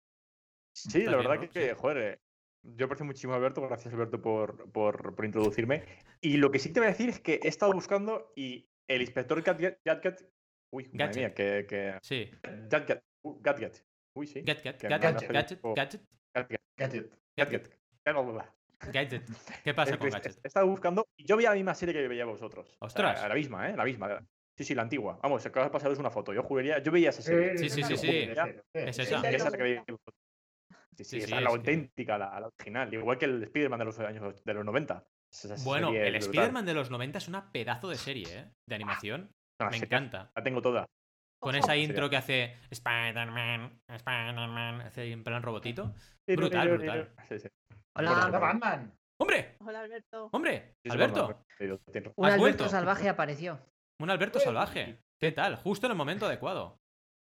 Sí, 0.73 0.99
¿Estás 0.99 1.11
la 1.11 1.17
bien, 1.17 1.29
verdad 1.29 1.43
Rob? 1.43 1.51
que, 1.51 1.73
joder, 1.73 1.97
eh, 1.97 2.19
yo 2.63 2.85
aprecio 2.85 3.05
muchísimo 3.05 3.33
a 3.33 3.35
Alberto, 3.35 3.61
gracias 3.61 3.93
Alberto 3.93 4.21
por, 4.21 4.71
por, 4.71 5.13
por 5.13 5.25
introducirme. 5.25 5.83
Y 6.21 6.37
lo 6.37 6.51
que 6.51 6.59
sí 6.59 6.71
te 6.71 6.79
voy 6.79 6.87
a 6.87 6.91
decir 6.91 7.09
es 7.09 7.19
que 7.19 7.41
he 7.43 7.49
estado 7.49 7.73
buscando 7.73 8.31
y 8.37 8.69
el 8.87 9.01
inspector 9.01 9.41
Gadget... 9.41 9.81
Gadget 9.83 10.31
uy, 10.71 10.85
madre 10.93 10.97
Gadget. 10.97 11.17
mía, 11.17 11.33
que... 11.33 11.65
que 11.67 11.97
Sí. 12.01 12.31
Gadget, 12.69 13.03
uh, 13.23 13.41
Gadget. 13.41 13.85
Uy, 14.15 14.27
sí. 14.27 14.41
Gadget, 14.41 14.81
gadget, 14.83 15.01
gadget, 15.01 15.31
Gadget. 15.31 15.61
gadget. 15.75 16.01
gadget, 16.77 17.13
Gadget. 17.35 17.79
gadget. 18.91 19.23
¿Qué 19.63 19.73
pasa 19.73 19.91
Es 19.91 19.97
con 19.97 20.09
que 20.09 20.13
gadget? 20.13 20.39
He 20.43 20.47
estado 20.47 20.67
buscando 20.67 21.07
y 21.17 21.25
yo 21.25 21.35
veía 21.35 21.49
la 21.49 21.55
misma 21.55 21.75
serie 21.75 21.93
que 21.93 22.07
veía 22.07 22.23
vosotros. 22.23 22.77
Ostras. 22.79 23.21
la 23.27 23.35
misma, 23.35 23.69
¿eh? 23.69 23.75
La 23.75 23.83
misma. 23.83 24.25
Sí, 24.57 24.63
sí, 24.63 24.75
la 24.75 24.83
antigua. 24.83 25.19
Vamos, 25.23 25.45
acabas 25.45 25.69
de 25.69 25.71
pasaros 25.73 25.97
una 25.99 26.11
foto. 26.11 26.33
Yo 26.33 26.43
jugaría, 26.43 26.79
yo 26.79 26.91
veía 26.91 27.09
esa 27.09 27.21
serie. 27.21 27.57
Sí, 27.57 27.69
sí, 27.69 27.83
sí, 27.83 27.97
sí. 27.97 28.09
Es 28.73 28.99
esa. 28.99 29.21
Sí, 29.21 29.27
esa 29.27 29.47
es 29.47 29.51
la 29.51 29.57
que 29.57 29.63
veía. 29.63 29.83
Sí, 30.95 31.03
sí, 31.03 31.03
Sí, 31.05 31.17
esa 31.17 31.17
sí, 31.17 31.17
es 31.23 31.29
la 31.31 31.37
es 31.39 31.43
que- 31.45 31.51
auténtica, 31.57 32.17
la, 32.19 32.39
la 32.39 32.47
original. 32.47 32.93
Igual 32.93 33.17
que 33.17 33.25
el 33.25 33.43
Spider-Man 33.43 33.79
de 33.79 33.85
los 33.85 33.99
años 33.99 34.43
de 34.43 34.53
los 34.53 34.63
90. 34.63 35.03
Esa 35.31 35.55
Bueno, 35.63 35.89
el 35.91 36.15
es. 36.15 36.25
Spider-Man 36.25 36.65
de 36.67 36.73
los 36.75 36.91
90 36.91 37.17
es 37.17 37.27
una 37.27 37.51
pedazo 37.51 37.89
de 37.89 37.95
serie, 37.95 38.25
¿eh? 38.29 38.51
De 38.69 38.75
animación. 38.75 39.31
Me 39.71 39.77
encanta. 39.77 40.31
La 40.35 40.43
tengo 40.43 40.61
toda. 40.61 40.85
Con 41.41 41.55
esa 41.55 41.75
intro 41.75 42.09
que 42.09 42.17
hace 42.17 42.55
Spider-Man, 42.69 43.79
Spider-Man, 43.89 44.81
hace 44.81 45.11
en 45.11 45.23
plan 45.23 45.41
robotito. 45.41 45.93
Brutal, 46.27 46.69
brutal. 46.69 47.11
Sí, 47.27 47.39
sí. 47.39 47.47
Hola, 47.97 48.27
Hola, 48.27 48.39
Batman. 48.39 48.93
¡Hombre! 49.19 49.55
Hola, 49.65 49.81
Alberto. 49.81 50.29
¡Hombre! 50.31 50.75
¡Alberto! 50.89 51.43
un 52.15 52.25
¿Has 52.25 52.33
Alberto 52.33 52.69
salvaje 52.69 53.09
apareció. 53.09 53.59
Un 53.99 54.09
Alberto 54.09 54.39
salvaje. 54.39 54.99
¿Qué 55.19 55.31
tal? 55.31 55.55
Justo 55.57 55.85
en 55.87 55.91
el 55.91 55.97
momento 55.97 56.25
adecuado. 56.25 56.79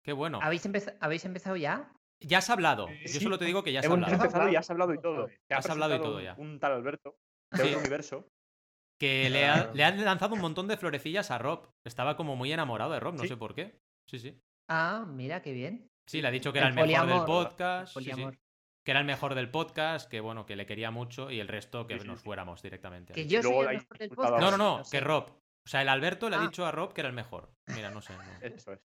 Qué 0.04 0.14
bueno. 0.14 0.40
¿Habéis, 0.42 0.68
¿Habéis 1.00 1.26
empezado 1.26 1.56
ya? 1.56 1.92
Ya 2.20 2.40
has 2.40 2.50
hablado. 2.50 2.88
Yo 3.06 3.20
solo 3.20 3.38
te 3.38 3.46
digo 3.46 3.64
que 3.64 3.72
ya 3.72 3.80
has 3.80 3.86
Hemos 3.86 3.96
hablado. 3.98 4.14
empezado 4.16 4.50
y 4.50 4.56
has 4.56 4.70
hablado 4.70 4.94
y 4.94 5.02
todo. 5.02 5.28
Te 5.48 5.54
Has 5.56 5.70
hablado 5.70 5.96
y 5.96 6.00
todo 6.00 6.18
un- 6.18 6.24
ya. 6.24 6.36
Un 6.38 6.60
tal 6.60 6.72
Alberto 6.74 7.18
de 7.52 7.58
Sí. 7.64 7.68
otro 7.70 7.80
universo. 7.80 8.28
Que 9.00 9.30
le, 9.30 9.46
ha- 9.46 9.72
le 9.74 9.84
han 9.84 10.04
lanzado 10.04 10.34
un 10.34 10.42
montón 10.42 10.68
de 10.68 10.78
florecillas 10.78 11.30
a 11.30 11.38
Rob. 11.38 11.70
Estaba 11.86 12.16
como 12.18 12.36
muy 12.36 12.52
enamorado 12.52 12.92
de 12.94 13.00
Rob, 13.00 13.14
no 13.16 13.22
Sí. 13.22 13.28
sé 13.28 13.38
por 13.38 13.54
qué. 13.54 13.80
Sí, 14.10 14.18
sí. 14.20 14.42
Ah, 14.68 15.06
mira, 15.08 15.42
qué 15.42 15.54
bien. 15.54 15.90
Sí, 16.08 16.22
le 16.22 16.28
ha 16.30 16.32
dicho 16.32 16.52
que 16.52 16.60
era 16.60 16.70
el 16.70 16.74
mejor 16.74 16.88
del 16.90 16.98
poliamor. 17.02 17.26
podcast. 17.28 17.94
sí, 17.94 18.04
sí. 18.04 18.10
Poliamor. 18.12 18.38
Que 18.84 18.92
era 18.92 19.02
el 19.02 19.06
mejor 19.06 19.36
del 19.36 19.52
podcast, 19.52 20.10
que 20.10 20.22
bueno, 20.22 20.46
que 20.46 20.56
le 20.56 20.66
quería 20.66 20.90
mucho 20.92 21.30
y 21.30 21.40
el 21.42 21.48
resto 21.50 21.86
que 21.86 21.96
Sí, 21.96 22.00
sí, 22.02 22.08
nos 22.08 22.20
sí. 22.20 22.24
fuéramos 22.26 22.62
directamente. 22.62 23.14
Que 23.14 23.28
yo 23.28 23.42
soy 23.42 23.52
luego 23.52 23.64
el 23.64 23.68
hay 23.70 23.78
mejor 23.78 23.98
del 23.98 24.10
diputados. 24.10 24.32
podcast. 24.40 24.52
No, 24.52 24.58
no, 24.58 24.78
no, 24.80 24.84
que 24.90 25.00
Rob. 25.02 25.32
O 25.68 25.70
sea, 25.70 25.82
el 25.82 25.90
Alberto 25.90 26.30
le 26.30 26.38
ha 26.38 26.40
Ah. 26.40 26.44
dicho 26.44 26.66
a 26.66 26.72
Rob 26.72 26.94
que 26.94 27.02
era 27.02 27.10
el 27.10 27.14
mejor. 27.14 27.52
Mira, 27.66 27.90
no 27.92 28.02
sé. 28.02 28.14
no. 28.16 28.24
Eso 28.40 28.72
es. 28.72 28.80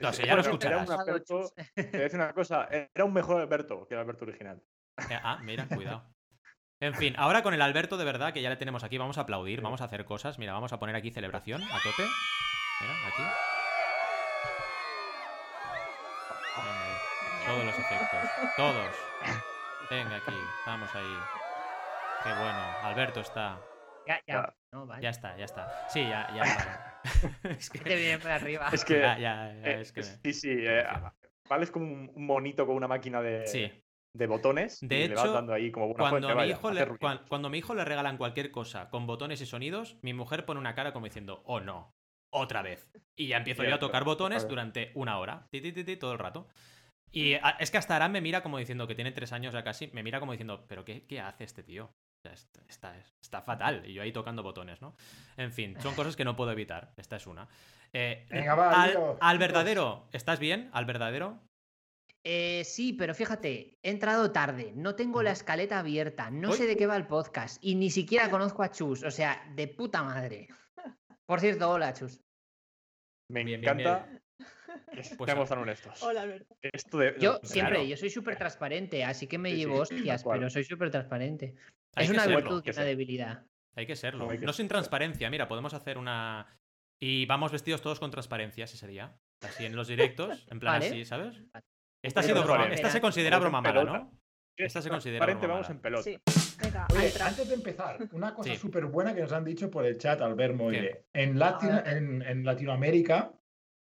No, 0.00 0.10
sí, 0.10 0.22
ya 0.24 0.34
lo 0.34 0.40
escucharás. 0.40 0.84
Era 0.88 0.94
un 0.96 1.00
Alberto, 1.02 1.52
te 1.74 1.82
voy 1.82 2.00
a 2.00 2.02
decir 2.04 2.18
una 2.18 2.32
cosa, 2.32 2.66
era 2.70 3.04
un 3.04 3.12
mejor 3.12 3.42
Alberto 3.42 3.86
que 3.86 3.92
el 3.94 4.00
Alberto 4.00 4.24
original. 4.24 4.62
Eh, 5.10 5.20
Ah, 5.22 5.38
mira, 5.42 5.66
cuidado. 5.68 6.02
En 6.80 6.94
fin, 6.94 7.14
ahora 7.18 7.42
con 7.42 7.52
el 7.52 7.60
Alberto 7.60 7.98
de 7.98 8.04
verdad 8.06 8.32
que 8.32 8.40
ya 8.40 8.48
le 8.48 8.56
tenemos 8.56 8.84
aquí, 8.84 8.96
vamos 8.96 9.18
a 9.18 9.22
aplaudir, 9.22 9.60
vamos 9.60 9.82
a 9.82 9.84
hacer 9.84 10.06
cosas. 10.06 10.38
Mira, 10.38 10.54
vamos 10.54 10.72
a 10.72 10.78
poner 10.78 10.96
aquí 10.96 11.10
celebración 11.10 11.62
a 11.62 11.76
tope. 11.82 12.02
Mira, 12.80 12.94
aquí. 13.06 13.22
Venga, 16.56 17.46
todos 17.46 17.64
los 17.66 17.78
efectos, 17.78 18.30
todos. 18.56 18.94
Venga, 19.90 20.16
aquí, 20.16 20.38
vamos 20.66 20.94
ahí. 20.94 21.18
Qué 22.22 22.30
bueno, 22.30 22.64
Alberto 22.82 23.20
está. 23.20 23.58
Ya, 24.06 24.20
ya. 24.26 24.54
No, 24.72 24.86
vale. 24.86 25.02
Ya 25.02 25.10
está, 25.10 25.36
ya 25.36 25.44
está. 25.44 25.68
Sí, 25.88 26.06
ya, 26.08 26.26
ya. 26.34 26.42
está. 26.42 27.00
es 27.50 27.70
que, 27.70 27.78
Te 27.78 27.96
viene 27.96 28.18
por 28.18 28.30
arriba. 28.30 28.68
Es 28.72 28.84
que, 28.84 29.00
ya, 29.00 29.18
ya, 29.18 29.54
ya, 29.54 29.70
eh, 29.70 29.80
es 29.80 29.92
que- 29.92 30.02
sí, 30.02 30.32
sí, 30.32 30.50
eh, 30.50 30.84
vale, 31.48 31.64
es 31.64 31.70
como 31.70 31.86
un 31.86 32.26
monito 32.26 32.66
con 32.66 32.76
una 32.76 32.88
máquina 32.88 33.20
de, 33.22 33.46
Sí. 33.46 33.70
de 34.16 34.26
botones. 34.26 34.80
De 34.80 35.04
y 35.04 35.08
le 35.08 35.14
vas 35.14 35.24
hecho, 35.24 35.32
dando 35.32 35.52
ahí 35.52 35.70
como 35.70 35.86
buena 35.86 35.98
Cuando 36.00 36.28
fuente, 36.28 36.34
mi 36.34 36.40
vaya, 36.40 36.52
hijo 36.52 36.70
le, 36.70 36.86
cuando 37.28 37.48
a 37.48 37.50
mi 37.50 37.58
hijo 37.58 37.74
le 37.74 37.84
regalan 37.84 38.16
cualquier 38.16 38.50
cosa 38.50 38.90
con 38.90 39.06
botones 39.06 39.40
y 39.40 39.46
sonidos, 39.46 39.98
mi 40.02 40.12
mujer 40.14 40.44
pone 40.44 40.60
una 40.60 40.74
cara 40.74 40.92
como 40.92 41.06
diciendo, 41.06 41.42
oh 41.46 41.60
no, 41.60 41.94
otra 42.32 42.62
vez. 42.62 42.90
Y 43.16 43.28
ya 43.28 43.36
empiezo 43.38 43.64
yo 43.64 43.74
a 43.74 43.78
tocar 43.78 44.04
botones 44.04 44.48
durante 44.48 44.90
una 44.94 45.18
hora, 45.18 45.46
ti, 45.50 45.60
ti, 45.60 45.72
ti, 45.72 45.84
ti, 45.84 45.96
todo 45.96 46.12
el 46.12 46.18
rato. 46.18 46.48
Y 47.12 47.34
a- 47.34 47.56
es 47.60 47.70
que 47.70 47.78
hasta 47.78 47.94
Aran 47.94 48.10
me 48.12 48.20
mira 48.20 48.42
como 48.42 48.58
diciendo 48.58 48.86
que 48.88 48.94
tiene 48.96 49.12
tres 49.12 49.32
años 49.32 49.54
ya 49.54 49.62
casi, 49.62 49.88
me 49.88 50.02
mira 50.02 50.18
como 50.20 50.32
diciendo, 50.32 50.64
pero 50.68 50.84
¿qué, 50.84 51.06
qué 51.06 51.20
hace 51.20 51.44
este 51.44 51.62
tío? 51.62 51.94
Está, 52.32 52.96
está 53.20 53.42
fatal. 53.42 53.82
Y 53.86 53.94
yo 53.94 54.02
ahí 54.02 54.12
tocando 54.12 54.42
botones, 54.42 54.80
¿no? 54.80 54.96
En 55.36 55.52
fin, 55.52 55.76
son 55.80 55.94
cosas 55.96 56.16
que 56.16 56.24
no 56.24 56.36
puedo 56.36 56.50
evitar. 56.52 56.92
Esta 56.96 57.16
es 57.16 57.26
una. 57.26 57.48
Eh, 57.92 58.26
Venga, 58.30 58.54
va, 58.54 58.82
al, 58.82 59.16
al 59.20 59.38
verdadero, 59.38 60.08
¿estás 60.12 60.38
bien? 60.38 60.70
¿Al 60.72 60.84
verdadero? 60.84 61.40
Eh, 62.26 62.64
sí, 62.64 62.94
pero 62.94 63.14
fíjate, 63.14 63.78
he 63.82 63.90
entrado 63.90 64.32
tarde, 64.32 64.72
no 64.74 64.94
tengo 64.94 65.22
la 65.22 65.32
escaleta 65.32 65.78
abierta, 65.78 66.30
no 66.30 66.52
sé 66.52 66.66
de 66.66 66.74
qué 66.74 66.86
va 66.86 66.96
el 66.96 67.06
podcast 67.06 67.62
y 67.62 67.74
ni 67.74 67.90
siquiera 67.90 68.30
conozco 68.30 68.62
a 68.62 68.70
Chus, 68.70 69.02
o 69.02 69.10
sea, 69.10 69.44
de 69.54 69.68
puta 69.68 70.02
madre. 70.02 70.48
Por 71.26 71.40
cierto, 71.40 71.70
hola 71.70 71.92
Chus. 71.92 72.18
Me 73.30 73.44
Bien, 73.44 73.60
bien, 73.60 73.78
encanta. 73.78 74.08
Pues, 74.94 75.14
Seamos 75.26 75.48
tan 75.48 75.58
honestos. 75.58 76.02
Hola, 76.02 76.22
Alberto. 76.22 76.56
Esto 76.62 76.98
de, 76.98 77.14
Yo 77.20 77.40
siempre, 77.42 77.74
claro. 77.74 77.88
yo 77.88 77.96
soy 77.96 78.10
súper 78.10 78.36
transparente, 78.36 79.04
así 79.04 79.26
que 79.26 79.38
me 79.38 79.50
Sí, 79.50 79.56
sí, 79.56 79.60
llevo 79.60 79.80
hostias, 79.80 80.24
pero 80.24 80.50
soy 80.50 80.64
súper 80.64 80.90
transparente. 80.90 81.54
Hay 81.96 82.04
es 82.04 82.10
que 82.10 82.14
una 82.16 82.24
serlo, 82.24 82.36
virtud 82.38 82.58
y 82.60 82.62
que 82.62 82.70
una 82.70 82.74
ser. 82.76 82.86
debilidad. 82.86 83.46
Hay 83.76 83.86
que 83.86 83.96
serlo. 83.96 84.24
No, 84.26 84.30
hay 84.30 84.38
que 84.38 84.46
No 84.46 84.52
sin 84.52 84.68
transparencia. 84.68 85.28
Mira, 85.30 85.48
podemos 85.48 85.74
hacer 85.74 85.98
una. 85.98 86.46
Y 87.00 87.26
vamos 87.26 87.52
vestidos 87.52 87.82
todos 87.82 87.98
con 88.00 88.10
transparencia 88.10 88.64
ese 88.64 88.86
día. 88.86 89.16
Así 89.42 89.66
en 89.66 89.74
los 89.76 89.88
directos. 89.88 90.46
En 90.50 90.60
plan 90.60 90.74
Vale. 90.74 90.86
así, 90.86 91.04
¿sabes? 91.04 91.34
Vale. 91.52 91.64
Esta 92.02 92.20
ha 92.20 92.22
sido 92.22 92.42
broma. 92.44 92.68
Esta 92.68 92.90
se 92.90 93.00
considera 93.00 93.38
broma 93.38 93.60
mala. 93.60 93.84
¿no? 93.84 94.12
Esta 94.56 94.80
se 94.80 94.88
considera 94.88 95.26
broma 95.26 95.46
vamos 95.48 95.70
en 95.70 95.80
pelota. 95.80 96.02
Sí. 96.04 96.16
Venga, 96.62 96.86
Oye, 96.94 97.12
antes 97.20 97.48
de 97.48 97.54
empezar, 97.54 97.98
una 98.12 98.32
cosa 98.32 98.50
Sí. 98.52 98.56
súper 98.56 98.86
buena 98.86 99.12
que 99.14 99.22
nos 99.22 99.32
han 99.32 99.44
dicho 99.44 99.68
por 99.70 99.84
el 99.84 99.98
chat, 99.98 100.20
Albert 100.20 100.54
Moire. 100.54 101.06
En, 101.12 101.36
Latin- 101.38 101.70
A 101.72 101.82
ver. 101.82 101.96
en, 101.96 102.22
en 102.22 102.44
Latinoamérica, 102.44 103.32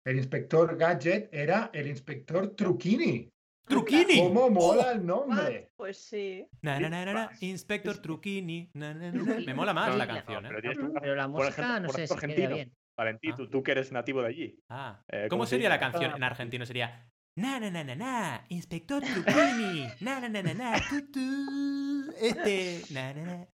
el 0.07 0.17
inspector 0.17 0.77
Gadget 0.77 1.29
era 1.35 1.71
el 1.73 1.89
inspector 1.89 2.55
Truquini. 2.55 3.29
¡Truquini! 3.71 4.19
¿Cómo 4.23 4.51
mola 4.51 4.87
Oh, 4.89 4.91
el 4.91 5.07
nombre? 5.07 5.71
Pues 5.77 5.97
sí. 5.97 6.47
Na, 6.63 6.79
na, 6.81 6.89
na, 6.91 7.05
na, 7.07 7.13
na, 7.15 7.31
Inspector 7.41 7.99
Truquini. 7.99 8.71
na, 8.75 8.93
na, 8.95 9.13
na, 9.13 9.23
na. 9.23 9.35
Me 9.47 9.55
mola 9.55 9.73
más 9.73 9.97
la 9.97 10.07
canción, 10.07 10.45
¿eh? 10.47 10.51
pero 10.55 10.93
Pero 11.01 11.15
la 11.15 11.23
por 11.29 11.31
música 11.45 11.49
ejemplo, 11.63 11.81
no 11.81 11.87
por 11.87 11.97
sé 11.97 12.07
si 12.07 12.15
ejemplo, 12.15 12.37
queda 12.37 12.47
argentino. 12.49 12.55
bien. 12.57 12.77
Valentí, 12.97 13.29
Ah. 13.31 13.35
tú, 13.37 13.49
tú 13.49 13.63
que 13.63 13.71
eres 13.73 13.93
nativo 13.93 14.21
de 14.21 14.29
allí. 14.29 14.59
Ah. 14.69 15.03
Eh, 15.09 15.27
¿Cómo 15.31 15.41
¿cómo 15.41 15.47
se 15.47 15.51
sería 15.51 15.69
la 15.71 15.79
canción 15.81 16.15
en 16.15 16.23
argentino? 16.23 16.67
Sería. 16.67 17.07
Na, 17.37 17.59
na, 17.61 17.71
na, 17.71 17.85
na, 17.85 17.95
na, 17.95 18.45
Inspector 18.49 19.03
Truquini. 19.03 19.87
Na, 20.01 20.21
na, 20.21 20.29
na, 20.29 20.43
na, 20.43 20.53
na, 20.55 20.81
tu, 20.91 21.11
tu, 21.11 22.13
Este. 22.21 22.83
Na, 22.93 23.15
na, 23.15 23.23
na. 23.25 23.47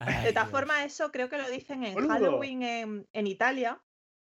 Ay, 0.00 0.24
De 0.26 0.32
todas 0.32 0.48
formas, 0.50 0.84
eso 0.86 1.10
creo 1.12 1.28
que 1.28 1.36
lo 1.38 1.48
dicen 1.50 1.84
en 1.84 1.94
Boludo. 1.94 2.10
Halloween 2.14 2.62
en, 2.62 3.06
en 3.12 3.26
Italia. 3.26 3.80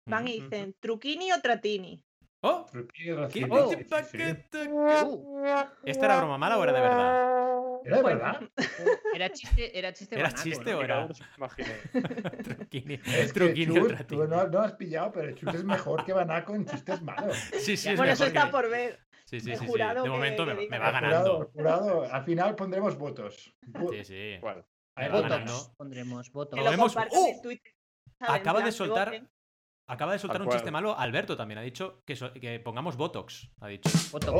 Van 0.07 0.27
y 0.27 0.37
Ujú. 0.37 0.43
dicen 0.49 0.75
truquini 0.79 1.31
o 1.31 1.39
tratini. 1.41 2.03
¡Oh! 2.47 2.65
Truquini 2.71 3.11
reciente. 3.13 3.49
¿Qué- 3.49 3.55
Oh. 3.55 3.89
paquete? 3.89 4.69
Uh, 4.71 5.45
¿Esta 5.83 6.05
era 6.05 6.17
broma 6.17 6.37
mala 6.37 6.57
o 6.59 6.63
era 6.63 6.73
de 6.73 6.79
verdad? 6.81 7.45
¿Era 7.85 7.95
de 7.97 8.01
Bueno. 8.03 8.19
verdad? 8.19 8.41
era 9.15 9.29
chiste, 9.31 9.77
era 9.79 9.93
chiste 9.93 10.19
¿Era 10.19 10.31
chiste 10.31 10.71
¿no? 10.71 10.77
o 10.77 10.81
era-. 10.83 11.07
Truquini. 12.43 12.93
Es 13.05 13.33
que 13.33 13.39
Truquini 13.39 13.75
el 13.75 13.81
Chus, 13.81 13.87
Tratini. 13.89 14.21
tú 14.21 14.27
no, 14.27 14.47
no 14.47 14.59
has 14.59 14.73
pillado, 14.73 15.11
pero 15.11 15.31
Chus 15.35 15.53
es 15.55 15.63
mejor 15.63 16.05
que 16.05 16.13
Banaco 16.13 16.53
en 16.55 16.65
chistes 16.65 17.01
malos. 17.01 17.35
Sí, 17.59 17.77
sí, 17.77 17.89
es 17.89 17.97
bueno, 17.97 18.13
eso 18.13 18.25
está 18.25 18.45
que- 18.45 18.51
por 18.51 18.69
ver. 18.69 18.99
Sí, 19.25 19.39
sí, 19.39 19.51
el 19.51 19.57
sí, 19.57 19.65
sí. 19.65 19.71
De 19.73 20.03
que- 20.03 20.09
momento 20.09 20.45
me, 20.45 20.51
que 20.51 20.55
me 20.57 20.63
diga. 20.65 20.79
va 20.79 20.91
ganando. 20.91 21.49
jurado. 21.53 22.03
Al 22.11 22.23
final 22.25 22.55
pondremos 22.55 22.95
votos. 22.97 23.53
Sí, 23.91 24.03
sí. 24.05 24.37
Va 24.37 24.53
votos. 25.09 25.73
pondremos 25.77 26.31
votos. 26.31 26.59
¡Oh! 27.11 27.41
Acaba 28.19 28.61
de 28.61 28.71
soltar-. 28.71 29.27
Acaba 29.87 30.13
de 30.13 30.19
soltar 30.19 30.41
un 30.41 30.49
chiste 30.49 30.71
malo. 30.71 30.97
Alberto 30.97 31.37
también 31.37 31.59
ha 31.59 31.61
dicho 31.61 32.01
que, 32.05 32.15
so- 32.15 32.33
que 32.33 32.59
pongamos 32.59 32.97
Botox. 32.97 33.49
Ha 33.61 33.67
dicho. 33.67 33.89
Botox. 34.11 34.31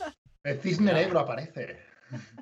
Oh, 0.00 0.12
el 0.44 0.60
cisne 0.60 0.92
negro 0.92 1.20
aparece. 1.20 1.78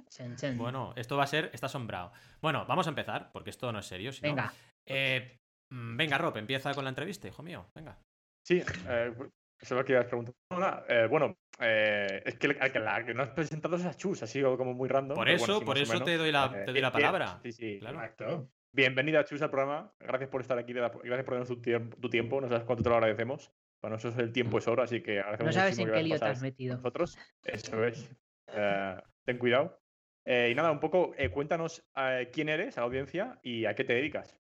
Chen, 0.08 0.36
chen. 0.36 0.56
Bueno, 0.58 0.92
esto 0.96 1.16
va 1.16 1.24
a 1.24 1.26
ser. 1.26 1.50
Está 1.52 1.66
asombrado. 1.66 2.12
Bueno, 2.40 2.64
vamos 2.66 2.86
a 2.86 2.90
empezar, 2.90 3.30
porque 3.32 3.50
esto 3.50 3.70
no 3.72 3.78
es 3.80 3.86
serio. 3.86 4.12
si 4.12 4.22
no- 4.22 4.28
Venga, 4.28 4.52
Eh, 4.86 5.38
mm, 5.70 5.96
venga, 5.96 6.18
Rob, 6.18 6.36
empieza 6.38 6.72
con 6.74 6.84
la 6.84 6.90
entrevista, 6.90 7.28
hijo 7.28 7.42
mío. 7.42 7.66
Venga. 7.74 7.96
Sí, 8.44 8.58
eh, 8.88 9.12
eso 9.14 9.30
es 9.60 9.70
lo 9.70 9.84
que 9.84 9.92
ibas 9.92 10.06
a 10.06 10.08
preguntar. 10.08 10.34
Hola, 10.50 10.84
eh, 10.88 11.06
bueno, 11.08 11.36
eh, 11.60 12.22
es 12.26 12.36
que 12.38 12.48
la, 12.48 12.70
que 12.72 12.80
la 12.80 13.04
que 13.04 13.14
no 13.14 13.22
has 13.22 13.28
presentado 13.30 13.76
es 13.76 13.84
a 13.84 13.94
Chus, 13.94 14.22
ha 14.22 14.26
sido 14.26 14.56
como 14.56 14.74
muy 14.74 14.88
random. 14.88 15.14
Por 15.16 15.28
eso, 15.28 15.44
bueno, 15.46 15.58
sí, 15.60 15.64
por 15.66 15.78
eso 15.78 15.92
menos. 15.92 16.06
te 16.06 16.16
doy 16.16 16.32
la, 16.32 16.46
Eh, 16.46 16.64
te 16.64 16.72
doy 16.72 16.80
la 16.80 16.90
palabra. 16.92 17.38
Sí, 17.42 17.52
sí. 17.52 17.78
Claro. 17.78 17.98
Exacto. 17.98 18.48
Bienvenida, 18.82 19.24
Chus, 19.24 19.42
al 19.42 19.50
programa. 19.50 19.92
Gracias 20.00 20.30
por 20.30 20.40
estar 20.40 20.58
aquí, 20.58 20.72
gracias 20.72 21.24
por 21.24 21.34
darnos 21.34 21.48
tu, 21.48 21.60
tiemp- 21.60 21.94
tu 22.00 22.08
tiempo. 22.08 22.40
No 22.40 22.48
sabes 22.48 22.64
cuánto 22.64 22.82
te 22.82 22.88
lo 22.88 22.94
agradecemos. 22.96 23.52
Para 23.80 23.96
nosotros 23.96 24.18
el 24.22 24.32
tiempo 24.32 24.58
es 24.58 24.66
oro, 24.68 24.82
así 24.82 25.02
que 25.02 25.18
agradecemos 25.20 25.54
no 25.54 25.60
sabes 25.60 25.78
en 25.78 25.90
qué 25.92 26.02
lío 26.02 26.18
te 26.18 26.24
has 26.24 26.40
metido. 26.40 26.76
nosotros. 26.76 27.18
Eso 27.44 27.84
es. 27.84 28.10
Eh, 28.48 28.96
ten 29.24 29.38
cuidado. 29.38 29.78
Eh, 30.24 30.48
y 30.52 30.54
nada, 30.54 30.70
un 30.70 30.80
poco, 30.80 31.12
eh, 31.18 31.28
cuéntanos 31.30 31.84
eh, 31.96 32.30
quién 32.32 32.48
eres 32.48 32.78
a 32.78 32.82
la 32.82 32.86
audiencia 32.86 33.38
y 33.42 33.66
a 33.66 33.74
qué 33.74 33.84
te 33.84 33.92
dedicas. 33.94 34.38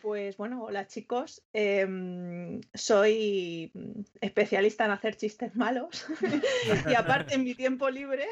Pues 0.00 0.36
bueno, 0.36 0.64
hola 0.64 0.86
chicos. 0.88 1.44
Em, 1.52 2.60
soy 2.74 3.70
especialista 4.20 4.84
en 4.84 4.90
hacer 4.90 5.14
chistes 5.16 5.54
malos. 5.54 6.06
y 6.86 6.94
aparte, 6.94 7.34
en 7.36 7.44
mi 7.44 7.54
tiempo 7.54 7.88
libre, 7.88 8.26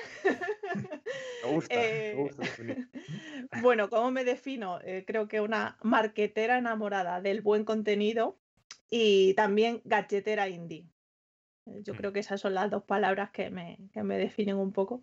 Me 1.42 1.48
gusta, 1.48 1.80
Eh, 1.80 2.12
me 2.12 2.20
gusta. 2.22 2.42
definir. 2.44 2.78
bueno, 3.52 3.88
¿cómo 3.88 4.10
me 4.10 4.24
defino? 4.24 4.80
Eh, 4.82 5.04
creo 5.06 5.28
que 5.28 5.40
una 5.40 5.78
marquetera 5.82 6.58
enamorada 6.58 7.20
del 7.20 7.40
buen 7.42 7.64
contenido 7.64 8.40
y 8.90 9.34
también 9.34 9.80
gadgetera 9.84 10.48
indie. 10.48 10.88
Eh, 11.66 11.82
Yo 11.84 11.94
Mm. 11.94 11.96
creo 11.96 12.12
que 12.12 12.20
esas 12.20 12.40
son 12.40 12.54
las 12.54 12.70
dos 12.70 12.84
palabras 12.84 13.30
que 13.32 13.50
me, 13.50 13.78
que 13.92 14.02
me 14.02 14.18
definen 14.18 14.56
un 14.56 14.72
poco. 14.72 15.02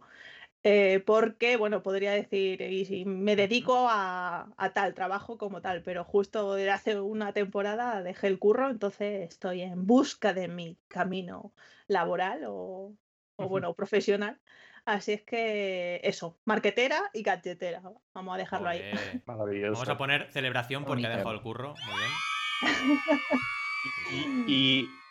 Eh, 0.63 1.01
porque, 1.05 1.55
bueno, 1.55 1.81
podría 1.81 2.11
decir, 2.11 2.61
y 2.61 2.83
si 2.85 3.05
me 3.05 3.35
dedico 3.37 3.87
a, 3.89 4.53
a 4.57 4.73
tal 4.73 4.93
trabajo 4.93 5.37
como 5.37 5.61
tal, 5.61 5.81
pero 5.81 6.03
justo 6.03 6.55
desde 6.55 6.71
hace 6.71 6.99
una 6.99 7.31
temporada 7.31 8.03
dejé 8.03 8.27
el 8.27 8.37
curro, 8.39 8.69
entonces 8.69 9.21
estoy 9.29 9.61
en 9.61 9.85
busca 9.87 10.33
de 10.33 10.49
mi 10.49 10.77
camino 10.89 11.53
laboral 11.87 12.43
o, 12.47 12.97
o, 13.37 13.47
bueno, 13.49 13.73
profesional. 13.75 14.41
Así 14.83 15.13
es 15.13 15.23
que 15.23 16.01
eso, 16.03 16.39
marquetera 16.43 17.01
y 17.13 17.21
gadgetera. 17.23 17.81
Vamos 18.13 18.35
a 18.35 18.37
dejarlo 18.37 18.67
ahí. 18.69 18.81
Maravilloso. 19.25 19.73
Vamos 19.73 19.89
a 19.89 19.97
poner 19.97 20.31
celebración 20.31 20.85
porque 20.85 21.07
ha 21.07 21.09
dejado 21.09 21.31
el 21.35 21.41
curro. 21.41 21.77
Muy 21.83 21.97
bien. 21.97 22.25
Y, 23.83 24.41
y- 24.45 25.03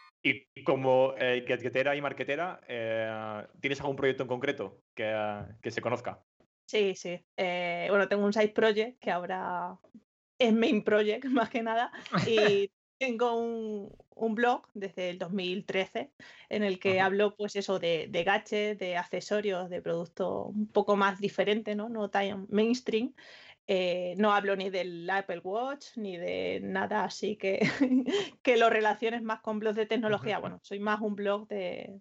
y 0.55 0.65
como 0.65 1.15
eh, 1.19 1.45
gadgetera 1.47 1.95
y 1.95 2.01
marquetera, 2.01 2.61
eh, 2.69 3.47
¿tienes 3.61 3.81
algún 3.81 3.97
proyecto 3.97 4.23
en 4.25 4.29
concreto 4.29 4.83
que, 4.95 5.45
que 5.63 5.71
se 5.71 5.81
conozca? 5.81 6.23
Sí, 6.67 6.95
sí. 6.97 7.25
Eh, 7.37 7.87
bueno, 7.91 8.09
tengo 8.09 8.25
un 8.25 8.33
side 8.33 8.49
project 8.49 8.99
que 8.99 9.11
ahora 9.11 9.79
es 10.39 10.53
main 10.53 10.83
project 10.83 11.25
más 11.31 11.49
que 11.51 11.63
nada. 11.63 11.93
Y 12.29 12.73
tengo 12.99 13.39
un, 13.39 13.97
un 14.17 14.35
blog 14.35 14.67
desde 14.75 15.11
el 15.11 15.19
2013 15.19 16.13
en 16.49 16.63
el 16.65 16.81
que 16.81 16.99
Ajá. 16.99 17.07
hablo, 17.07 17.37
pues 17.37 17.55
eso, 17.57 17.79
de, 17.79 18.09
de 18.09 18.25
gadgets, 18.25 18.79
de 18.79 18.97
accesorios, 18.97 19.71
de 19.71 19.83
productos 19.83 20.47
un 20.49 20.67
poco 20.67 20.97
más 20.97 21.21
diferentes, 21.21 21.77
¿no? 21.77 21.89
No 21.89 22.11
tan 22.11 22.47
mainstream. 22.51 23.15
Eh, 23.69 24.15
no 24.17 24.33
hablo 24.33 24.55
ni 24.55 24.71
del 24.71 25.09
Apple 25.11 25.41
Watch 25.43 25.97
ni 25.97 26.17
de 26.17 26.61
nada 26.63 27.03
así 27.03 27.37
que, 27.37 27.59
que 28.43 28.57
lo 28.57 28.71
relaciones 28.71 29.23
más 29.23 29.41
con 29.41 29.59
blogs 29.59 29.77
de 29.77 29.87
tecnología. 29.87 30.39
Bueno, 30.39 30.61
soy 30.63 30.79
más 30.79 31.01
un 31.01 31.17
blog 31.17 31.49
de, 31.49 31.99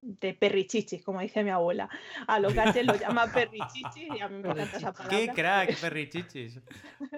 de 0.00 0.34
perrichichis, 0.34 1.02
como 1.02 1.20
dice 1.20 1.42
mi 1.42 1.50
abuela. 1.50 1.88
A 2.26 2.38
los 2.38 2.54
gadgets 2.54 2.86
lo 2.86 2.94
llama 2.94 3.26
perrichichis 3.34 4.16
y 4.16 4.20
a 4.20 4.28
mí 4.28 4.42
me 4.42 4.50
encanta 4.50 4.76
esa 4.76 4.92
palabra. 4.92 5.18
¡Qué 5.18 5.32
crack, 5.32 5.76
perrichichis! 5.80 6.60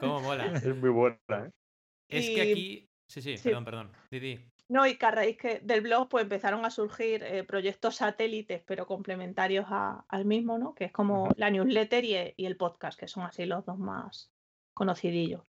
¿Cómo 0.00 0.21
mola? 0.21 0.47
Es 0.57 0.76
muy 0.76 0.90
buena, 0.90 1.19
¿eh? 1.28 1.50
Es 2.09 2.30
que 2.30 2.40
aquí. 2.40 2.87
Sí, 3.07 3.21
sí, 3.21 3.37
sí. 3.37 3.45
perdón, 3.45 3.64
perdón. 3.64 3.92
Didi. 4.10 4.50
No, 4.71 4.87
y 4.87 4.97
que 4.97 5.04
a 5.06 5.11
raíz 5.11 5.37
que 5.37 5.59
del 5.61 5.80
blog 5.80 6.09
pues 6.09 6.23
empezaron 6.23 6.65
a 6.65 6.71
surgir 6.71 7.25
eh, 7.25 7.43
proyectos 7.43 7.97
satélites, 7.97 8.63
pero 8.65 8.87
complementarios 8.87 9.67
a- 9.69 10.04
al 10.09 10.25
mismo, 10.25 10.59
¿no? 10.59 10.75
Que 10.76 10.85
es 10.85 10.93
como 10.93 11.28
la 11.37 11.50
newsletter 11.50 12.04
y, 12.04 12.15
e- 12.15 12.35
y 12.37 12.47
el 12.47 12.56
podcast, 12.56 12.97
que 12.99 13.09
son 13.09 13.25
así 13.25 13.47
los 13.47 13.67
dos 13.67 13.78
más 13.78 14.30
conocidillos. 14.73 15.43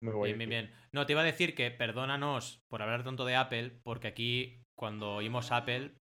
Muy. 0.00 0.28
Bien, 0.28 0.38
bien, 0.38 0.50
bien. 0.50 0.74
No, 0.92 1.04
te 1.04 1.12
iba 1.12 1.20
a 1.20 1.24
decir 1.24 1.54
que 1.54 1.70
perdónanos 1.70 2.62
por 2.68 2.80
hablar 2.82 3.04
tanto 3.04 3.24
de 3.26 3.36
Apple, 3.36 3.78
porque 3.82 4.08
aquí, 4.08 4.62
cuando 4.74 5.16
oímos 5.16 5.52
Apple, 5.52 5.92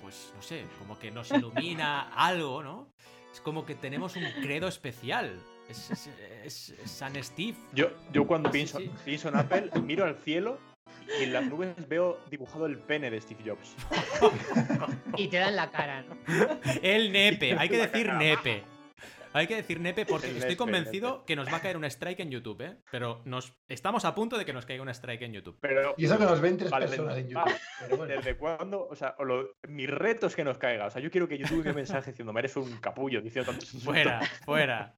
pues 0.00 0.32
no 0.36 0.42
sé, 0.42 0.64
como 0.78 0.98
que 0.98 1.10
nos 1.10 1.30
ilumina 1.32 2.08
algo, 2.16 2.62
¿no? 2.62 2.92
Es 3.32 3.40
como 3.42 3.66
que 3.66 3.74
tenemos 3.74 4.16
un 4.16 4.24
credo 4.42 4.68
especial. 4.68 5.38
Es, 5.68 5.90
es- 5.90 6.06
es- 6.44 6.70
es 6.70 6.90
San 6.90 7.22
Steve. 7.22 7.58
Yo, 7.74 7.88
yo 8.10 8.26
cuando 8.26 8.50
pienso, 8.50 8.78
sí. 8.78 8.90
pienso 9.04 9.28
en 9.28 9.36
Apple, 9.36 9.70
miro 9.82 10.04
al 10.06 10.16
cielo 10.16 10.58
y 11.20 11.24
en 11.24 11.32
las 11.32 11.44
nubes 11.46 11.88
veo 11.88 12.18
dibujado 12.30 12.66
el 12.66 12.78
pene 12.78 13.10
de 13.10 13.20
Steve 13.20 13.42
Jobs. 13.46 13.76
Y 15.16 15.28
te 15.28 15.38
dan 15.38 15.56
la 15.56 15.70
cara, 15.70 16.02
¿no? 16.02 16.16
El 16.82 17.12
nepe, 17.12 17.56
hay 17.58 17.68
que 17.68 17.78
decir 17.78 18.12
nepe. 18.14 18.62
Hay 19.34 19.46
que 19.46 19.56
decir 19.56 19.78
nepe 19.78 20.06
porque 20.06 20.28
estoy 20.36 20.56
convencido 20.56 21.24
que 21.26 21.36
nos 21.36 21.48
va 21.52 21.56
a 21.58 21.60
caer 21.60 21.76
un 21.76 21.84
strike 21.84 22.20
en 22.20 22.30
YouTube, 22.30 22.62
¿eh? 22.62 22.76
Pero 22.90 23.20
nos 23.26 23.52
estamos 23.68 24.04
a 24.06 24.14
punto 24.14 24.38
de 24.38 24.44
que 24.46 24.52
nos 24.54 24.64
caiga 24.64 24.82
un 24.82 24.88
strike 24.88 25.22
en 25.22 25.34
YouTube. 25.34 25.58
Pero, 25.60 25.94
Y 25.98 26.06
eso 26.06 26.18
que 26.18 26.24
nos 26.24 26.40
ven 26.40 26.56
tres 26.56 26.70
Vale, 26.70 26.86
personas 26.86 27.18
en 27.18 27.28
YouTube. 27.28 27.52
Pero 27.80 27.96
bueno. 27.98 28.14
¿Desde 28.14 28.36
cuándo? 28.38 28.86
O 28.88 28.94
sea, 28.96 29.14
o 29.18 29.24
lo- 29.24 29.50
mi 29.68 29.86
reto 29.86 30.26
es 30.28 30.34
que 30.34 30.44
nos 30.44 30.56
caiga. 30.56 30.86
O 30.86 30.90
sea, 30.90 31.02
yo 31.02 31.10
quiero 31.10 31.28
que 31.28 31.36
YouTube 31.36 31.62
me 31.64 31.72
mensaje 31.74 32.10
diciendo, 32.12 32.36
eres 32.38 32.56
un 32.56 32.78
capullo, 32.78 33.20
diciendo 33.20 33.50
tantos. 33.52 33.68
Fuera, 33.84 34.20
fuera. 34.44 34.94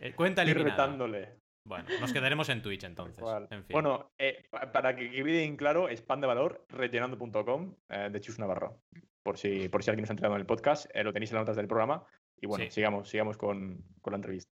Eh, 0.00 0.12
cuenta 0.14 0.42
Estoy 0.42 0.52
eliminada. 0.52 0.84
retándole. 0.84 1.41
Bueno, 1.64 1.84
nos 2.00 2.12
quedaremos 2.12 2.48
en 2.48 2.60
Twitch 2.62 2.84
entonces. 2.84 3.18
Igual. 3.18 3.46
En 3.50 3.64
fin. 3.64 3.72
Bueno, 3.72 4.12
eh, 4.18 4.44
pa- 4.50 4.72
para 4.72 4.96
que 4.96 5.10
quede 5.10 5.44
en 5.44 5.56
claro, 5.56 5.88
es 5.88 6.02
pan 6.02 6.20
de 6.20 6.26
valor, 6.26 6.64
rellenando.com 6.68 7.76
eh, 7.88 8.08
de 8.10 8.20
Chus 8.20 8.38
Navarro. 8.38 8.80
Por 9.22 9.38
si, 9.38 9.68
por 9.68 9.82
si 9.84 9.90
alguien 9.90 10.02
nos 10.02 10.10
ha 10.10 10.14
entrado 10.14 10.34
en 10.34 10.40
el 10.40 10.46
podcast, 10.46 10.86
eh, 10.92 11.04
lo 11.04 11.12
tenéis 11.12 11.30
en 11.30 11.36
las 11.36 11.42
notas 11.42 11.56
del 11.56 11.68
programa. 11.68 12.04
Y 12.40 12.46
bueno, 12.46 12.64
Sí. 12.64 12.70
sigamos, 12.72 13.08
sigamos 13.08 13.36
con, 13.38 13.78
con 14.00 14.10
la 14.12 14.16
entrevista. 14.16 14.50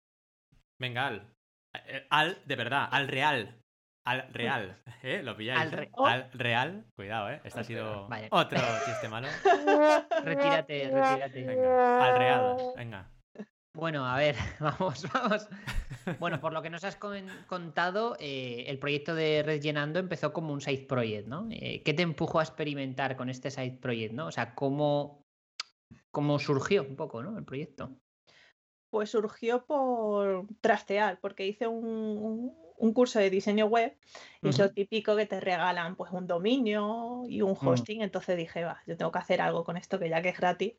Venga, 0.80 1.06
Al. 1.06 1.32
Al, 2.10 2.38
de 2.44 2.56
verdad, 2.56 2.88
al 2.90 3.06
real. 3.06 3.62
Al 4.04 4.32
real. 4.32 4.82
¿Eh? 5.02 5.22
¿Lo 5.22 5.36
pilláis? 5.36 5.60
Al 5.60 5.72
re- 5.72 5.90
Oh. 5.92 6.06
Al 6.06 6.30
real. 6.32 6.86
Cuidado, 6.96 7.30
¿eh? 7.30 7.40
Este 7.44 7.60
ha 7.60 7.64
sido 7.64 8.08
otro 8.30 8.58
chiste 8.84 9.08
malo. 9.08 9.28
Retírate, 10.24 10.90
retírate. 10.90 11.44
Venga, 11.44 12.04
al 12.04 12.18
real. 12.18 12.56
Venga. 12.76 13.10
Bueno, 13.76 14.06
a 14.06 14.16
ver, 14.16 14.36
vamos, 14.60 15.06
vamos. 15.12 15.48
Bueno, 16.18 16.40
por 16.40 16.52
lo 16.54 16.62
que 16.62 16.70
nos 16.70 16.82
has 16.84 16.96
con- 16.96 17.28
contado, 17.46 18.16
eh, 18.18 18.64
el 18.68 18.78
proyecto 18.78 19.14
de 19.14 19.42
Red 19.44 19.60
Llenando 19.60 19.98
empezó 19.98 20.32
como 20.32 20.54
un 20.54 20.62
side 20.62 20.86
project, 20.86 21.28
¿no? 21.28 21.46
Eh, 21.50 21.82
¿Qué 21.84 21.92
te 21.92 22.02
empujó 22.02 22.40
a 22.40 22.42
experimentar 22.42 23.16
con 23.16 23.28
este 23.28 23.50
side 23.50 23.78
project, 23.80 24.14
no? 24.14 24.28
O 24.28 24.32
sea, 24.32 24.54
¿cómo, 24.54 25.26
cómo 26.10 26.38
surgió 26.38 26.84
un 26.84 26.96
poco, 26.96 27.22
¿no? 27.22 27.36
El 27.36 27.44
proyecto. 27.44 27.90
Pues 28.90 29.10
surgió 29.10 29.66
por 29.66 30.46
trastear, 30.62 31.18
porque 31.20 31.46
hice 31.46 31.66
un- 31.66 32.56
un 32.78 32.92
curso 32.92 33.18
de 33.18 33.30
diseño 33.30 33.66
web 33.66 33.96
y 34.42 34.50
es 34.50 34.58
lo 34.58 34.68
Ujú. 34.68 34.72
típico 34.72 35.16
que 35.16 35.26
te 35.26 35.40
regalan 35.40 35.96
pues 35.96 36.12
un 36.12 36.26
dominio 36.26 37.22
y 37.28 37.42
un 37.42 37.56
Mm. 37.62 37.86
hosting, 37.86 38.02
entonces 38.02 38.36
dije, 38.36 38.64
va, 38.64 38.82
yo 38.86 38.96
tengo 38.96 39.12
que 39.12 39.18
hacer 39.18 39.40
algo 39.40 39.64
con 39.64 39.76
esto 39.76 39.98
que 39.98 40.08
ya 40.08 40.22
que 40.22 40.30
es 40.30 40.38
gratis. 40.38 40.74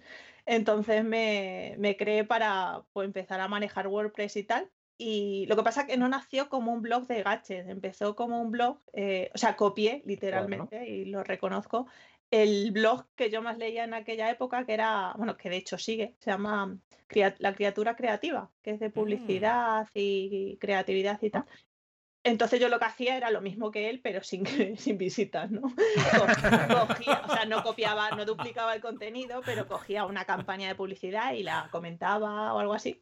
Entonces 0.45 1.03
me, 1.03 1.75
me 1.79 1.97
creé 1.97 2.23
para 2.23 2.85
pues, 2.93 3.05
empezar 3.05 3.39
a 3.41 3.47
manejar 3.47 3.87
WordPress 3.87 4.35
y 4.37 4.43
tal. 4.43 4.71
Y 4.99 5.45
lo 5.47 5.55
que 5.55 5.61
pasa 5.63 5.81
es 5.81 5.87
que 5.87 5.97
no 5.97 6.09
nació 6.09 6.49
como 6.49 6.73
un 6.73 6.81
blog 6.81 7.05
de 7.07 7.21
gadgets, 7.21 7.69
empezó 7.69 8.15
como 8.15 8.41
un 8.41 8.49
blog, 8.49 8.81
eh, 8.93 9.29
o 9.35 9.37
sea, 9.37 9.55
copié 9.55 10.01
literalmente 10.05 10.87
y 10.87 11.05
lo 11.05 11.23
reconozco, 11.23 11.85
el 12.31 12.71
blog 12.71 13.05
que 13.15 13.29
yo 13.29 13.41
más 13.43 13.57
leía 13.59 13.83
en 13.83 13.93
aquella 13.93 14.29
época, 14.31 14.65
que 14.65 14.73
era, 14.73 15.13
bueno, 15.17 15.37
que 15.37 15.49
de 15.51 15.57
hecho 15.57 15.77
sigue, 15.77 16.15
se 16.19 16.31
llama 16.31 16.79
La 17.39 17.53
Criatura 17.53 17.95
Creativa, 17.95 18.51
que 18.63 18.71
es 18.71 18.79
de 18.79 18.89
publicidad 18.89 19.87
y 19.93 20.57
creatividad 20.59 21.21
y 21.21 21.29
tal. 21.29 21.45
Entonces 22.27 22.59
yo 22.59 22.67
lo 22.67 22.77
que 22.77 22.85
hacía 22.85 23.15
era 23.15 23.31
lo 23.31 23.41
mismo 23.41 23.71
que 23.71 23.89
él, 23.89 24.01
pero 24.01 24.21
sin, 24.23 24.45
sin 24.77 24.97
visitas, 24.97 25.49
¿no? 25.49 25.61
Cogía, 26.87 27.21
o 27.25 27.33
sea, 27.33 27.45
no 27.45 27.63
copiaba, 27.63 28.11
no 28.11 28.25
duplicaba 28.25 28.75
el 28.75 28.81
contenido, 28.81 29.41
pero 29.45 29.67
cogía 29.67 30.05
una 30.05 30.25
campaña 30.25 30.67
de 30.67 30.75
publicidad 30.75 31.33
y 31.33 31.43
la 31.43 31.69
comentaba 31.71 32.53
o 32.53 32.59
algo 32.59 32.73
así. 32.73 33.01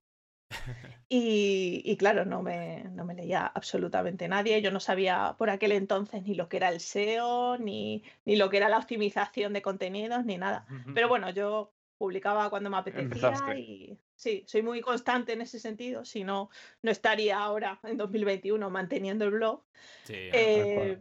Y, 1.09 1.97
claro, 1.97 2.25
no 2.25 2.41
me, 2.41 2.83
no 2.91 3.03
me, 3.03 3.15
leía 3.15 3.45
absolutamente 3.45 4.27
nadie. 4.27 4.61
Yo 4.61 4.71
no 4.71 4.79
sabía 4.79 5.35
por 5.37 5.49
aquel 5.49 5.71
entonces 5.71 6.23
ni 6.23 6.35
lo 6.35 6.49
que 6.49 6.57
era 6.57 6.69
el 6.69 6.79
SEO, 6.79 7.57
ni, 7.57 8.03
ni 8.25 8.35
lo 8.35 8.49
que 8.49 8.57
era 8.57 8.69
la 8.69 8.77
optimización 8.77 9.53
de 9.53 9.61
contenidos, 9.61 10.25
ni 10.25 10.37
nada. 10.37 10.65
Pero 10.93 11.07
bueno, 11.07 11.29
yo 11.31 11.73
publicaba 11.97 12.49
cuando 12.49 12.69
me 12.69 12.77
apetecía 12.77 13.33
y 13.57 13.97
sí, 14.15 14.43
soy 14.47 14.61
muy 14.61 14.81
constante 14.81 15.33
en 15.33 15.41
ese 15.41 15.59
sentido, 15.59 16.05
si 16.05 16.23
no, 16.23 16.49
no 16.81 16.91
estaría 16.91 17.37
ahora 17.39 17.79
en 17.83 17.97
2021 17.97 18.69
manteniendo 18.69 19.25
el 19.25 19.31
blog. 19.31 19.63
Eh, 20.07 20.99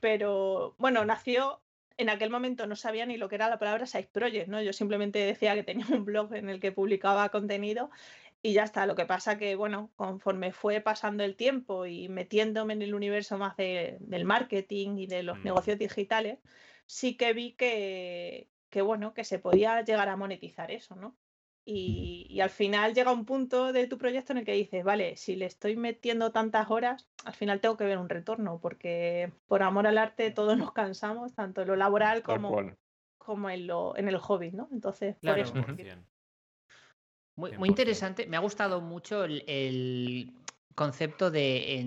pero 0.00 0.74
bueno, 0.78 1.04
nació, 1.04 1.62
en 1.96 2.10
aquel 2.10 2.30
momento 2.30 2.66
no 2.66 2.76
sabía 2.76 3.06
ni 3.06 3.16
lo 3.16 3.28
que 3.28 3.36
era 3.36 3.48
la 3.48 3.58
palabra 3.58 3.86
Size 3.86 4.10
Project, 4.12 4.48
¿no? 4.48 4.62
Yo 4.62 4.72
simplemente 4.72 5.18
decía 5.18 5.54
que 5.54 5.62
tenía 5.62 5.86
un 5.90 6.04
blog 6.04 6.34
en 6.34 6.48
el 6.48 6.60
que 6.60 6.72
publicaba 6.72 7.28
contenido 7.30 7.90
y 8.42 8.52
ya 8.52 8.64
está. 8.64 8.86
Lo 8.86 8.94
que 8.94 9.06
pasa 9.06 9.38
que, 9.38 9.56
bueno, 9.56 9.90
conforme 9.96 10.52
fue 10.52 10.80
pasando 10.80 11.24
el 11.24 11.36
tiempo 11.36 11.86
y 11.86 12.08
metiéndome 12.08 12.74
en 12.74 12.82
el 12.82 12.94
universo 12.94 13.38
más 13.38 13.56
del 13.56 14.24
marketing 14.24 14.98
y 14.98 15.06
de 15.06 15.22
los 15.22 15.38
mm. 15.38 15.44
negocios 15.44 15.78
digitales, 15.78 16.38
sí 16.86 17.16
que 17.16 17.32
vi 17.32 17.52
que, 17.52 18.48
que, 18.70 18.82
bueno, 18.82 19.14
que 19.14 19.24
se 19.24 19.38
podía 19.38 19.82
llegar 19.82 20.08
a 20.08 20.16
monetizar 20.16 20.70
eso, 20.70 20.94
¿no? 20.96 21.16
Y, 21.68 22.38
al 22.40 22.50
final 22.50 22.94
llega 22.94 23.10
un 23.10 23.24
punto 23.24 23.72
de 23.72 23.88
tu 23.88 23.98
proyecto 23.98 24.32
en 24.32 24.38
el 24.38 24.44
que 24.44 24.52
dices, 24.52 24.84
vale, 24.84 25.16
si 25.16 25.34
le 25.34 25.46
estoy 25.46 25.76
metiendo 25.76 26.30
tantas 26.30 26.70
horas, 26.70 27.08
al 27.24 27.34
final 27.34 27.60
tengo 27.60 27.76
que 27.76 27.84
ver 27.84 27.98
un 27.98 28.08
retorno, 28.08 28.60
porque 28.60 29.32
por 29.48 29.64
amor 29.64 29.88
al 29.88 29.98
arte 29.98 30.30
todos 30.30 30.56
nos 30.56 30.70
cansamos, 30.72 31.34
tanto 31.34 31.62
en 31.62 31.68
lo 31.68 31.74
laboral 31.74 32.22
como, 32.22 32.70
como 33.18 33.50
en, 33.50 33.66
lo, 33.66 33.96
en 33.96 34.06
el 34.06 34.16
hobby, 34.18 34.52
¿no? 34.52 34.68
Entonces, 34.70 35.16
por 35.20 35.38
eso. 35.40 35.54
Muy, 37.34 37.58
muy, 37.58 37.68
interesante, 37.68 38.28
me 38.28 38.36
ha 38.36 38.40
gustado 38.40 38.80
mucho 38.80 39.24
el, 39.24 40.32
concepto 40.76 41.32
de, 41.32 41.82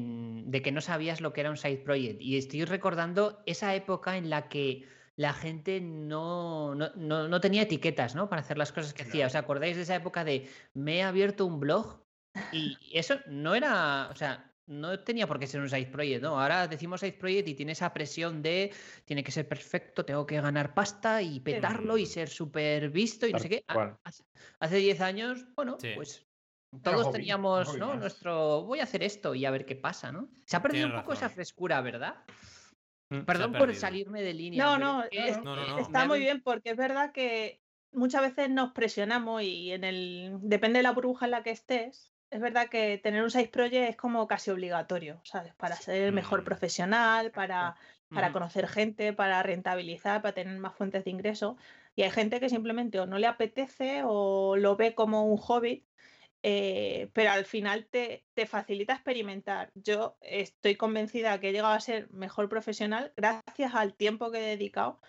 de, 0.46 0.62
que 0.62 0.74
no 0.74 0.82
sabías 0.82 1.22
lo 1.22 1.32
que 1.32 1.40
era 1.42 1.52
un 1.52 1.58
side 1.58 1.78
project. 1.78 2.22
Y 2.22 2.38
estoy 2.38 2.66
recordando 2.66 3.42
esa 3.46 3.74
época 3.76 4.18
en 4.18 4.30
la 4.30 4.50
que 4.50 4.86
la 5.20 5.34
gente 5.34 5.82
no, 5.82 6.76
no, 6.76 7.42
tenía 7.42 7.64
etiquetas, 7.64 8.16
¿no? 8.16 8.30
Para 8.30 8.40
hacer 8.40 8.58
las 8.58 8.72
cosas 8.72 8.94
que 8.94 9.04
hacía. 9.04 9.28
¿Os 9.28 9.36
acordáis 9.36 9.76
de 9.76 9.82
esa 9.82 9.96
época 9.96 10.24
de 10.24 10.50
me 10.74 11.00
he 11.00 11.04
abierto 11.04 11.46
un 11.46 11.60
blog? 11.60 12.06
Y 12.54 12.78
eso 12.94 13.16
no 13.28 13.54
era, 13.54 14.08
o 14.10 14.16
sea, 14.16 14.50
no 14.66 14.98
tenía 15.02 15.28
por 15.28 15.38
qué 15.38 15.46
ser 15.46 15.60
un 15.60 15.70
side 15.70 15.88
project, 15.88 16.24
¿no? 16.24 16.40
Ahora 16.40 16.70
decimos 16.70 17.02
side 17.02 17.18
project 17.20 17.50
y 17.50 17.54
tiene 17.54 17.74
esa 17.74 17.94
presión 17.94 18.42
de 18.42 18.72
tiene 19.04 19.22
que 19.22 19.34
ser 19.34 19.46
perfecto, 19.46 20.06
tengo 20.06 20.26
que 20.26 20.40
ganar 20.40 20.74
pasta 20.74 21.22
y 21.22 21.42
petarlo 21.42 21.98
y 21.98 22.06
ser 22.06 22.30
súper 22.30 22.90
visto 22.90 23.28
y 23.28 23.34
no 23.34 23.40
sé 23.40 23.50
qué. 23.50 23.66
Hace 24.62 24.78
10 24.78 25.02
años, 25.02 25.46
bueno, 25.54 25.78
pues 25.96 26.26
todos 26.82 27.12
teníamos, 27.12 27.78
¿no? 27.78 27.96
Nuestro 27.96 28.64
voy 28.64 28.80
a 28.80 28.84
hacer 28.84 29.04
esto 29.04 29.36
y 29.36 29.44
a 29.44 29.52
ver 29.52 29.66
qué 29.66 29.76
pasa, 29.76 30.14
¿no? 30.14 30.30
Se 30.46 30.56
ha 30.56 30.62
perdido 30.62 30.88
un 30.88 30.96
poco 30.96 31.12
esa 31.12 31.28
frescura, 31.28 31.82
¿verdad? 31.82 32.24
Mm, 33.10 33.22
Perdón 33.22 33.54
por 33.54 33.74
salirme 33.76 34.22
de 34.22 34.34
línea. 34.34 34.64
No, 34.64 34.78
no, 34.78 35.04
está 35.80 36.06
muy 36.06 36.20
bien 36.20 36.42
porque 36.42 36.72
es 36.72 36.78
verdad 36.78 37.12
que 37.12 37.60
muchas 37.92 38.22
veces 38.22 38.50
nos 38.50 38.72
presionamos 38.72 39.42
y 39.42 39.72
en 39.72 39.84
el 39.84 40.38
depende 40.42 40.80
de 40.80 40.84
la 40.84 40.92
burbuja 40.92 41.26
en 41.26 41.32
la 41.32 41.44
que 41.44 41.52
estés. 41.52 42.14
Es 42.30 42.40
verdad 42.40 42.70
que 42.70 43.00
tener 43.00 43.24
un 43.24 43.32
side 43.32 43.48
project 43.48 43.90
es 43.90 43.96
como 43.96 44.28
casi 44.28 44.52
obligatorio, 44.52 45.20
¿sabes? 45.24 45.56
Para 45.56 45.76
ser 45.76 46.04
el 46.04 46.14
mejor 46.14 46.42
mm. 46.42 46.46
profesional, 46.46 47.32
para, 47.32 47.76
para 48.10 48.32
conocer 48.32 48.68
gente, 48.68 49.14
para 49.14 49.42
rentabilizar, 49.42 50.22
para 50.22 50.36
tener 50.36 50.56
más 50.60 50.76
fuentes 50.76 51.04
de 51.04 51.10
ingreso. 51.10 51.58
Y 51.96 52.04
hay 52.04 52.12
gente 52.12 52.40
que 52.40 52.50
simplemente 52.50 53.00
o 53.00 53.08
no 53.08 53.18
le 53.18 53.26
apetece 53.26 54.04
o 54.06 54.56
lo 54.58 54.76
ve 54.76 54.94
como 54.94 55.26
un 55.26 55.38
hobby 55.38 55.89
eh, 56.42 57.10
pero 57.14 57.32
al 57.32 57.46
final 57.46 57.88
te, 57.88 58.26
te, 58.34 58.46
facilita 58.46 58.94
experimentar. 58.94 59.72
Yo 59.76 60.18
estoy 60.22 60.76
convencida 60.76 61.40
que 61.40 61.50
he 61.50 61.52
llegado 61.52 61.74
a 61.74 61.80
ser 61.82 62.10
mejor 62.12 62.48
profesional 62.48 63.12
gracias 63.18 63.76
al 63.76 63.94
tiempo 63.94 64.32
que 64.32 64.40
he 64.40 64.56
dedicado, 64.56 65.02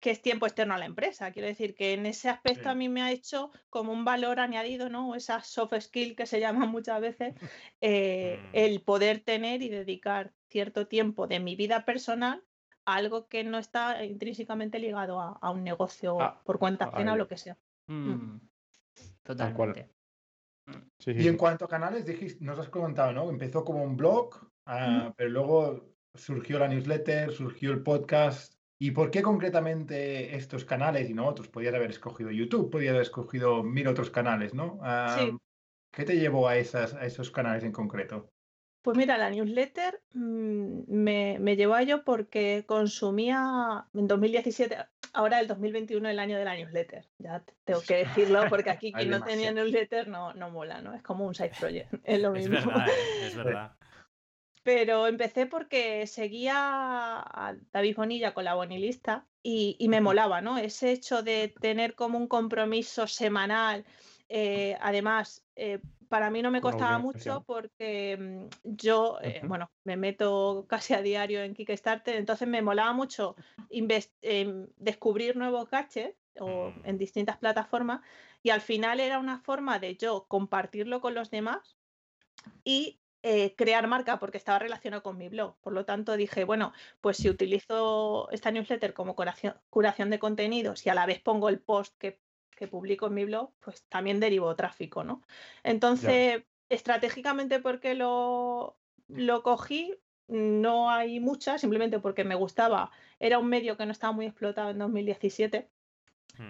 que 0.00 0.10
es 0.10 0.22
tiempo 0.22 0.46
externo 0.46 0.74
a 0.74 0.78
la 0.78 0.86
empresa. 0.86 1.30
Quiero 1.32 1.48
decir 1.48 1.74
que 1.74 1.92
en 1.92 2.06
ese 2.06 2.30
aspecto 2.30 2.70
a 2.70 2.74
mí 2.74 2.88
me 2.88 3.02
ha 3.02 3.12
hecho 3.12 3.50
como 3.68 3.92
un 3.92 4.06
valor 4.06 4.40
añadido, 4.40 4.88
¿no? 4.88 5.14
Esa 5.14 5.42
soft 5.42 5.74
skill 5.78 6.16
que 6.16 6.26
se 6.26 6.40
llama 6.40 6.64
muchas 6.66 7.00
veces, 7.00 7.34
eh, 7.82 8.40
mm. 8.42 8.48
el 8.54 8.80
poder 8.80 9.20
tener 9.20 9.60
y 9.60 9.68
dedicar 9.68 10.32
cierto 10.48 10.86
tiempo 10.86 11.26
de 11.26 11.40
mi 11.40 11.56
vida 11.56 11.84
personal 11.84 12.42
a 12.86 12.94
algo 12.94 13.28
que 13.28 13.44
no 13.44 13.58
está 13.58 14.02
intrínsecamente 14.02 14.78
ligado 14.78 15.20
a, 15.20 15.50
un 15.50 15.62
negocio 15.62 16.18
ah, 16.20 16.40
por 16.44 16.58
cuenta 16.58 16.86
ajena 16.86 17.12
o 17.12 17.16
lo 17.16 17.28
que 17.28 17.36
sea. 17.36 17.58
Mm. 17.86 18.10
Mm. 18.12 18.40
Y 21.06 21.28
en 21.28 21.36
cuanto 21.36 21.64
a 21.64 21.68
canales, 21.68 22.04
dijiste, 22.04 22.44
nos 22.44 22.58
has 22.58 22.68
comentado, 22.68 23.12
¿no? 23.12 23.30
Empezó 23.30 23.64
como 23.64 23.82
un 23.82 23.96
blog, 23.96 24.34
ah, 24.66 25.12
pero 25.16 25.30
luego 25.30 25.94
surgió 26.14 26.58
la 26.58 26.68
newsletter, 26.68 27.32
surgió 27.32 27.72
el 27.72 27.82
podcast. 27.82 28.54
¿Y 28.78 28.92
por 28.92 29.10
qué 29.10 29.22
concretamente 29.22 30.34
estos 30.34 30.64
canales 30.64 31.10
y 31.10 31.14
no 31.14 31.26
otros? 31.26 31.48
Podías 31.48 31.74
haber 31.74 31.90
escogido 31.90 32.30
YouTube, 32.30 32.70
podías 32.70 32.90
haber 32.90 33.02
escogido 33.02 33.62
mil 33.62 33.86
otros 33.88 34.10
canales, 34.10 34.54
¿no? 34.54 34.78
Ah, 34.82 35.28
¿Qué 35.92 36.04
te 36.04 36.18
llevó 36.18 36.48
a, 36.48 36.56
esas, 36.56 36.94
a 36.94 37.04
esos 37.04 37.30
canales 37.30 37.64
en 37.64 37.72
concreto? 37.72 38.30
Pues 38.82 38.96
mira, 38.96 39.18
la 39.18 39.28
newsletter 39.28 40.00
mm, 40.14 40.82
me, 40.86 41.38
me, 41.38 41.56
llevó 41.56 41.74
a 41.74 41.82
ello 41.82 42.04
porque 42.04 42.64
consumía 42.66 43.86
en 43.92 44.06
2017, 44.06 44.76
ahora 45.12 45.40
el 45.40 45.46
2021 45.46 46.08
el 46.08 46.18
año 46.18 46.38
de 46.38 46.44
la 46.44 46.54
newsletter. 46.54 47.06
Ya 47.18 47.42
tengo 47.64 47.80
que 47.82 47.96
decirlo 47.98 48.44
porque 48.48 48.70
aquí 48.70 48.92
quien 48.92 49.10
no 49.10 49.22
tenía 49.22 49.52
newsletter 49.52 50.08
no, 50.08 50.32
no 50.34 50.50
mola, 50.50 50.80
¿no? 50.80 50.94
Es 50.94 51.02
como 51.02 51.26
un 51.26 51.34
side 51.34 51.52
project, 51.58 51.92
es 52.04 52.20
lo 52.20 52.32
mismo. 52.32 52.56
Es 52.56 52.66
verdad, 52.66 52.88
¿eh? 52.88 53.26
es 53.26 53.36
verdad. 53.44 53.72
Pero 54.62 55.06
empecé 55.06 55.46
porque 55.46 56.06
seguía 56.06 56.54
a 56.56 57.56
David 57.72 57.96
Bonilla 57.96 58.34
con 58.34 58.44
la 58.44 58.54
Bonilista 58.54 59.26
y, 59.42 59.76
y 59.78 59.88
me 59.88 60.02
molaba, 60.02 60.42
¿no? 60.42 60.58
Ese 60.58 60.92
hecho 60.92 61.22
de 61.22 61.54
tener 61.60 61.94
como 61.94 62.18
un 62.18 62.28
compromiso 62.28 63.06
semanal, 63.06 63.86
eh, 64.28 64.76
además, 64.80 65.42
eh, 65.56 65.80
para 66.10 66.28
mí 66.28 66.42
no 66.42 66.50
me 66.50 66.60
costaba 66.60 66.98
mucho 66.98 67.44
porque 67.46 68.18
mm, 68.18 68.46
yo, 68.64 69.18
eh, 69.22 69.40
bueno, 69.44 69.70
me 69.84 69.96
meto 69.96 70.66
casi 70.68 70.92
a 70.92 71.02
diario 71.02 71.40
en 71.40 71.54
Kickstarter, 71.54 72.16
entonces 72.16 72.48
me 72.48 72.62
molaba 72.62 72.92
mucho 72.92 73.36
em, 73.70 74.66
descubrir 74.76 75.36
nuevos 75.36 75.70
gadgets 75.70 76.18
o 76.40 76.70
mm. 76.70 76.82
en 76.82 76.98
distintas 76.98 77.38
plataformas 77.38 78.00
y 78.42 78.50
al 78.50 78.60
final 78.60 78.98
era 78.98 79.20
una 79.20 79.38
forma 79.38 79.78
de 79.78 79.96
yo 79.96 80.26
compartirlo 80.26 81.00
con 81.00 81.14
los 81.14 81.30
demás 81.30 81.76
y 82.64 82.98
eh, 83.22 83.54
crear 83.54 83.86
marca 83.86 84.18
porque 84.18 84.38
estaba 84.38 84.58
relacionado 84.58 85.04
con 85.04 85.16
mi 85.16 85.28
blog. 85.28 85.54
Por 85.60 85.74
lo 85.74 85.84
tanto, 85.84 86.16
dije, 86.16 86.42
bueno, 86.42 86.72
pues 87.00 87.18
si 87.18 87.30
utilizo 87.30 88.28
esta 88.32 88.50
newsletter 88.50 88.94
como 88.94 89.14
curación, 89.14 89.54
curación 89.70 90.10
de 90.10 90.18
contenidos 90.18 90.84
y 90.86 90.88
a 90.88 90.94
la 90.94 91.06
vez 91.06 91.20
pongo 91.20 91.48
el 91.48 91.60
post 91.60 91.96
que 91.98 92.18
que 92.60 92.68
publico 92.68 93.06
en 93.06 93.14
mi 93.14 93.24
blog, 93.24 93.50
pues 93.58 93.84
también 93.88 94.20
derivo 94.20 94.54
tráfico, 94.54 95.02
¿no? 95.02 95.22
Entonces, 95.64 96.44
estratégicamente 96.68 97.58
porque 97.58 97.94
lo, 97.94 98.76
lo 99.08 99.42
cogí, 99.42 99.96
no 100.28 100.90
hay 100.90 101.20
muchas, 101.20 101.62
simplemente 101.62 102.00
porque 102.00 102.22
me 102.22 102.34
gustaba. 102.34 102.90
Era 103.18 103.38
un 103.38 103.48
medio 103.48 103.78
que 103.78 103.86
no 103.86 103.92
estaba 103.92 104.12
muy 104.12 104.26
explotado 104.26 104.70
en 104.70 104.78
2017 104.78 105.70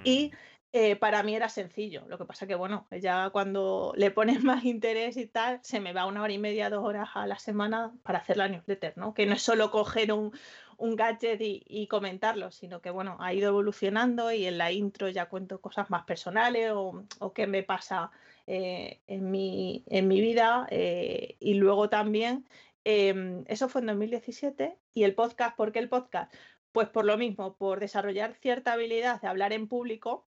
y 0.02 0.32
mm. 0.32 0.36
Eh, 0.72 0.96
para 0.96 1.22
mí 1.22 1.34
era 1.34 1.48
sencillo. 1.48 2.04
Lo 2.08 2.18
que 2.18 2.24
pasa 2.24 2.46
que, 2.46 2.54
bueno, 2.54 2.86
ya 2.90 3.30
cuando 3.30 3.92
le 3.96 4.10
pones 4.10 4.42
más 4.44 4.64
interés 4.64 5.16
y 5.16 5.26
tal, 5.26 5.60
se 5.62 5.80
me 5.80 5.92
va 5.92 6.06
una 6.06 6.22
hora 6.22 6.32
y 6.32 6.38
media, 6.38 6.70
dos 6.70 6.84
horas 6.84 7.10
a 7.14 7.26
la 7.26 7.38
semana 7.38 7.92
para 8.02 8.18
hacer 8.18 8.36
la 8.36 8.48
newsletter, 8.48 8.96
¿no? 8.96 9.14
Que 9.14 9.26
no 9.26 9.34
es 9.34 9.42
solo 9.42 9.70
coger 9.70 10.12
un, 10.12 10.32
un 10.80 10.96
gadget 10.96 11.40
y, 11.42 11.86
comentarlo, 11.88 12.50
sino 12.50 12.80
que 12.80 12.90
bueno, 12.90 13.16
ha 13.20 13.34
ido 13.34 13.48
evolucionando 13.48 14.32
y 14.32 14.46
en 14.46 14.58
la 14.58 14.72
intro 14.72 15.08
ya 15.10 15.28
cuento 15.28 15.60
cosas 15.60 15.90
más 15.90 16.04
personales 16.04 16.72
o, 16.74 17.04
qué 17.34 17.46
me 17.46 17.62
pasa 17.62 18.10
eh, 18.46 19.00
en, 19.06 19.30
mi, 19.30 19.84
en 19.88 20.08
mi 20.08 20.20
vida 20.20 20.66
eh, 20.70 21.36
y 21.38 21.54
luego 21.54 21.90
también, 21.90 22.46
em, 22.84 23.44
eso 23.46 23.68
fue 23.68 23.82
en 23.82 23.88
2017 23.88 24.78
y 24.94 25.04
el 25.04 25.14
podcast, 25.14 25.54
¿por 25.54 25.70
qué 25.70 25.80
el 25.80 25.90
podcast? 25.90 26.32
Pues 26.72 26.88
por 26.88 27.04
lo 27.04 27.18
mismo, 27.18 27.56
por 27.56 27.78
desarrollar 27.78 28.34
cierta 28.34 28.72
habilidad 28.72 29.20
de 29.20 29.28
hablar 29.28 29.52
en 29.52 29.68
público, 29.68 30.26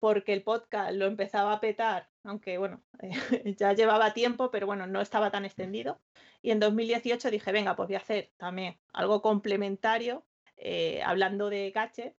porque 0.00 0.32
el 0.32 0.42
podcast 0.42 0.92
lo 0.94 1.06
empezaba 1.06 1.52
a 1.52 1.60
petar, 1.60 2.10
aunque 2.24 2.58
bueno, 2.58 2.82
ya 3.58 3.72
llevaba 3.74 4.14
tiempo, 4.14 4.50
pero 4.50 4.66
bueno, 4.66 4.86
no 4.86 5.00
estaba 5.00 5.30
tan 5.30 5.44
extendido. 5.44 6.00
Y 6.42 6.50
en 6.52 6.60
2018 6.60 7.30
dije, 7.30 7.52
venga, 7.52 7.76
pues 7.76 7.88
voy 7.88 7.96
a 7.96 7.98
hacer 8.00 8.32
también 8.38 8.80
algo 8.92 9.22
complementario, 9.22 10.26
eh, 10.56 11.02
hablando 11.04 11.50
de 11.50 11.70
cache, 11.72 12.16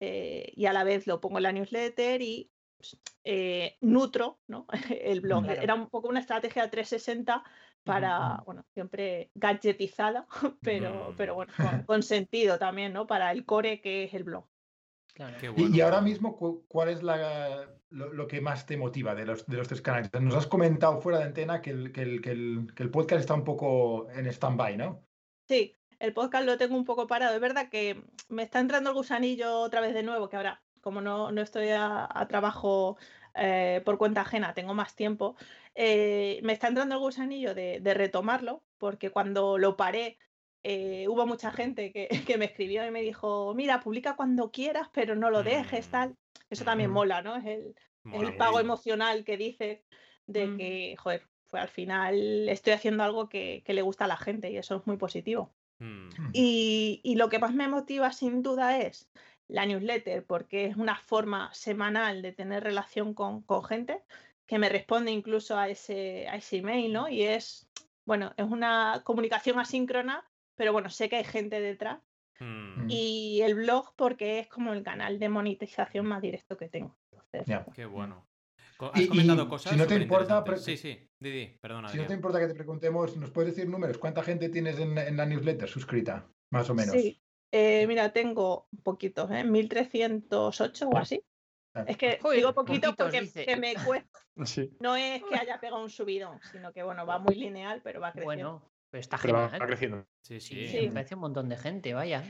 eh, 0.00 0.52
y 0.56 0.66
a 0.66 0.72
la 0.72 0.84
vez 0.84 1.06
lo 1.06 1.20
pongo 1.20 1.38
en 1.38 1.44
la 1.44 1.52
newsletter 1.52 2.22
y 2.22 2.52
pues, 2.76 3.00
eh, 3.24 3.78
nutro 3.80 4.40
¿no? 4.48 4.66
el 4.90 5.20
blog. 5.20 5.46
Era 5.48 5.74
un 5.74 5.88
poco 5.90 6.08
una 6.08 6.20
estrategia 6.20 6.70
360 6.70 7.44
para, 7.84 8.42
bueno, 8.46 8.64
siempre 8.74 9.30
gadgetizada, 9.34 10.26
pero, 10.62 11.12
Mm. 11.12 11.16
pero 11.16 11.34
bueno, 11.34 11.52
con, 11.60 11.84
con 11.84 12.02
sentido 12.02 12.58
también, 12.58 12.92
¿no? 12.92 13.06
Para 13.06 13.32
el 13.32 13.44
core 13.44 13.80
que 13.80 14.04
es 14.04 14.14
el 14.14 14.24
blog. 14.24 14.46
Claro. 15.14 15.36
Qué 15.40 15.52
Y, 15.56 15.80
ahora 15.80 16.00
mismo, 16.00 16.36
cu- 16.36 16.64
¿cuál 16.68 16.88
es 16.88 17.02
la, 17.02 17.68
lo, 17.90 18.12
lo 18.12 18.26
que 18.26 18.40
más 18.40 18.66
te 18.66 18.76
motiva 18.76 19.14
de 19.14 19.24
los, 19.24 19.46
de 19.46 19.56
los 19.56 19.68
tres 19.68 19.80
canales? 19.80 20.10
Nos 20.20 20.34
has 20.34 20.46
comentado 20.48 21.00
fuera 21.00 21.18
de 21.18 21.24
antena 21.24 21.62
que 21.62 21.70
el, 21.70 21.92
que 21.92 22.02
el, 22.02 22.20
que 22.20 22.30
el, 22.32 22.66
que 22.74 22.82
el 22.82 22.90
podcast 22.90 23.20
está 23.20 23.34
un 23.34 23.44
poco 23.44 24.10
en 24.10 24.26
stand-by, 24.26 24.76
¿no? 24.76 25.06
Sí, 25.48 25.76
el 26.00 26.12
podcast 26.12 26.44
lo 26.44 26.58
tengo 26.58 26.76
un 26.76 26.84
poco 26.84 27.06
parado. 27.06 27.34
Es 27.34 27.40
verdad 27.40 27.68
que 27.70 28.02
me 28.28 28.42
está 28.42 28.58
entrando 28.58 28.90
el 28.90 28.96
gusanillo 28.96 29.60
otra 29.60 29.80
vez 29.80 29.94
de 29.94 30.02
nuevo, 30.02 30.28
que 30.28 30.36
ahora, 30.36 30.64
como 30.80 31.00
no, 31.00 31.30
no 31.30 31.40
estoy 31.42 31.68
a, 31.68 32.08
a 32.10 32.26
trabajo 32.26 32.96
eh, 33.36 33.82
por 33.84 33.98
cuenta 33.98 34.22
ajena, 34.22 34.52
tengo 34.52 34.74
más 34.74 34.96
tiempo, 34.96 35.36
eh, 35.76 36.40
me 36.42 36.52
está 36.52 36.68
entrando 36.68 36.96
el 36.96 37.00
gusanillo 37.00 37.54
de, 37.54 37.78
de 37.80 37.94
retomarlo, 37.94 38.64
porque 38.78 39.10
cuando 39.10 39.58
lo 39.58 39.76
paré, 39.76 40.18
eh, 40.64 41.06
hubo 41.08 41.26
mucha 41.26 41.52
gente 41.52 41.92
que, 41.92 42.08
que 42.36 42.38
me 42.38 42.46
escribió 42.46 42.86
y 42.86 42.90
me 42.90 43.02
dijo, 43.02 43.54
mira, 43.54 43.80
publica 43.80 44.16
cuando 44.16 44.50
quieras, 44.50 44.88
pero 44.92 45.14
no 45.14 45.30
lo 45.30 45.42
dejes, 45.44 45.86
Mm. 45.88 45.90
tal. 45.90 46.16
Eso 46.50 46.64
también 46.64 46.90
mola, 46.90 47.22
¿no? 47.22 47.36
Es 47.36 47.44
el, 47.44 47.74
es 48.10 48.22
el 48.22 48.34
pago 48.36 48.60
emocional 48.60 49.24
que 49.24 49.36
dice 49.36 49.84
de 50.26 50.46
Mm. 50.46 50.56
que, 50.56 50.96
joder, 50.98 51.22
pues 51.50 51.62
al 51.62 51.68
final 51.68 52.48
estoy 52.48 52.72
haciendo 52.72 53.04
algo 53.04 53.28
que, 53.28 53.62
que 53.64 53.74
le 53.74 53.82
gusta 53.82 54.06
a 54.06 54.08
la 54.08 54.16
gente 54.16 54.50
y 54.50 54.56
eso 54.56 54.76
es 54.76 54.86
muy 54.86 54.96
positivo. 54.96 55.54
Mm. 55.78 56.08
Y, 56.32 57.00
y 57.02 57.14
lo 57.16 57.28
que 57.28 57.38
más 57.38 57.54
me 57.54 57.68
motiva 57.68 58.12
sin 58.12 58.42
duda 58.42 58.78
es 58.80 59.10
la 59.48 59.66
newsletter, 59.66 60.24
porque 60.24 60.64
es 60.66 60.76
una 60.76 60.96
forma 60.96 61.52
semanal 61.52 62.22
de 62.22 62.32
tener 62.32 62.62
relación 62.64 63.14
con, 63.14 63.42
con 63.42 63.62
gente 63.64 64.02
que 64.46 64.58
me 64.58 64.68
responde 64.68 65.10
incluso 65.10 65.56
a 65.56 65.68
ese, 65.68 66.26
a 66.28 66.36
ese 66.36 66.58
email, 66.58 66.92
¿no? 66.92 67.08
Y 67.08 67.22
es, 67.22 67.68
bueno, 68.04 68.32
es 68.36 68.44
una 68.46 69.02
comunicación 69.04 69.58
asíncrona, 69.58 70.24
pero 70.56 70.72
bueno, 70.72 70.90
sé 70.90 71.08
que 71.08 71.16
hay 71.16 71.24
gente 71.24 71.60
detrás. 71.60 72.00
Mm. 72.40 72.86
Y 72.90 73.40
el 73.42 73.54
blog 73.54 73.94
porque 73.96 74.40
es 74.40 74.48
como 74.48 74.72
el 74.72 74.82
canal 74.82 75.18
de 75.18 75.28
monetización 75.28 76.06
más 76.06 76.20
directo 76.20 76.56
que 76.56 76.68
tengo. 76.68 76.96
Entonces, 77.12 77.46
Ya. 77.46 77.64
Qué 77.74 77.84
bueno. 77.86 78.26
Co- 78.76 78.90
Y- 78.96 79.02
Has 79.04 79.08
comentado 79.08 79.44
y 79.44 79.48
cosas. 79.48 79.72
si 79.72 79.78
no 79.78 79.86
te 79.86 79.94
importa, 79.94 80.44
Sí, 80.56 80.76
sí. 80.76 81.08
Didi, 81.20 81.46
perdona. 81.60 81.88
Si 81.88 81.96
no 81.98 82.06
te 82.06 82.14
importa 82.14 82.40
que 82.40 82.48
te 82.48 82.54
preguntemos, 82.54 83.16
¿nos 83.16 83.30
puedes 83.30 83.54
decir 83.54 83.70
números? 83.70 83.98
¿Cuánta 83.98 84.22
gente 84.24 84.48
tienes 84.48 84.78
en, 84.80 84.98
en 84.98 85.16
la 85.16 85.26
newsletter 85.26 85.68
suscrita? 85.68 86.28
Más 86.50 86.68
o 86.70 86.74
menos. 86.74 86.92
Sí, 86.92 87.20
eh, 87.52 87.86
mira, 87.86 88.12
tengo 88.12 88.66
poquitos, 88.82 89.30
¿eh? 89.30 89.44
1308 89.44 90.88
o 90.88 90.96
así. 90.98 91.22
Ah, 91.74 91.84
Es 91.86 91.96
que 91.96 92.18
Joder, 92.20 92.38
digo 92.38 92.52
poquito 92.54 92.88
poquitos, 92.88 92.96
porque 92.96 93.20
dice. 93.22 93.44
que 93.46 93.56
me 93.56 93.74
cuesta. 93.74 94.18
Sí, 94.44 94.68
No 94.80 94.96
es 94.96 95.22
que 95.22 95.36
haya 95.36 95.60
pegado 95.60 95.80
un 95.82 95.90
subidón, 95.90 96.40
sino 96.50 96.72
que 96.72 96.82
bueno, 96.82 97.06
va 97.06 97.18
muy 97.20 97.36
lineal, 97.36 97.80
pero 97.84 98.00
va 98.00 98.10
creciendo. 98.10 98.26
Bueno, 98.60 98.70
pero 98.94 99.00
está 99.00 99.18
pero 99.20 99.38
genial. 99.48 99.60
va 99.62 99.66
creciendo. 99.66 100.06
Sí, 100.22 100.38
Sí, 100.38 100.68
sí. 100.68 100.86
Me 100.86 100.92
parece 100.92 101.16
un 101.16 101.22
montón 101.22 101.48
de 101.48 101.56
gente, 101.56 101.94
vaya. 101.94 102.22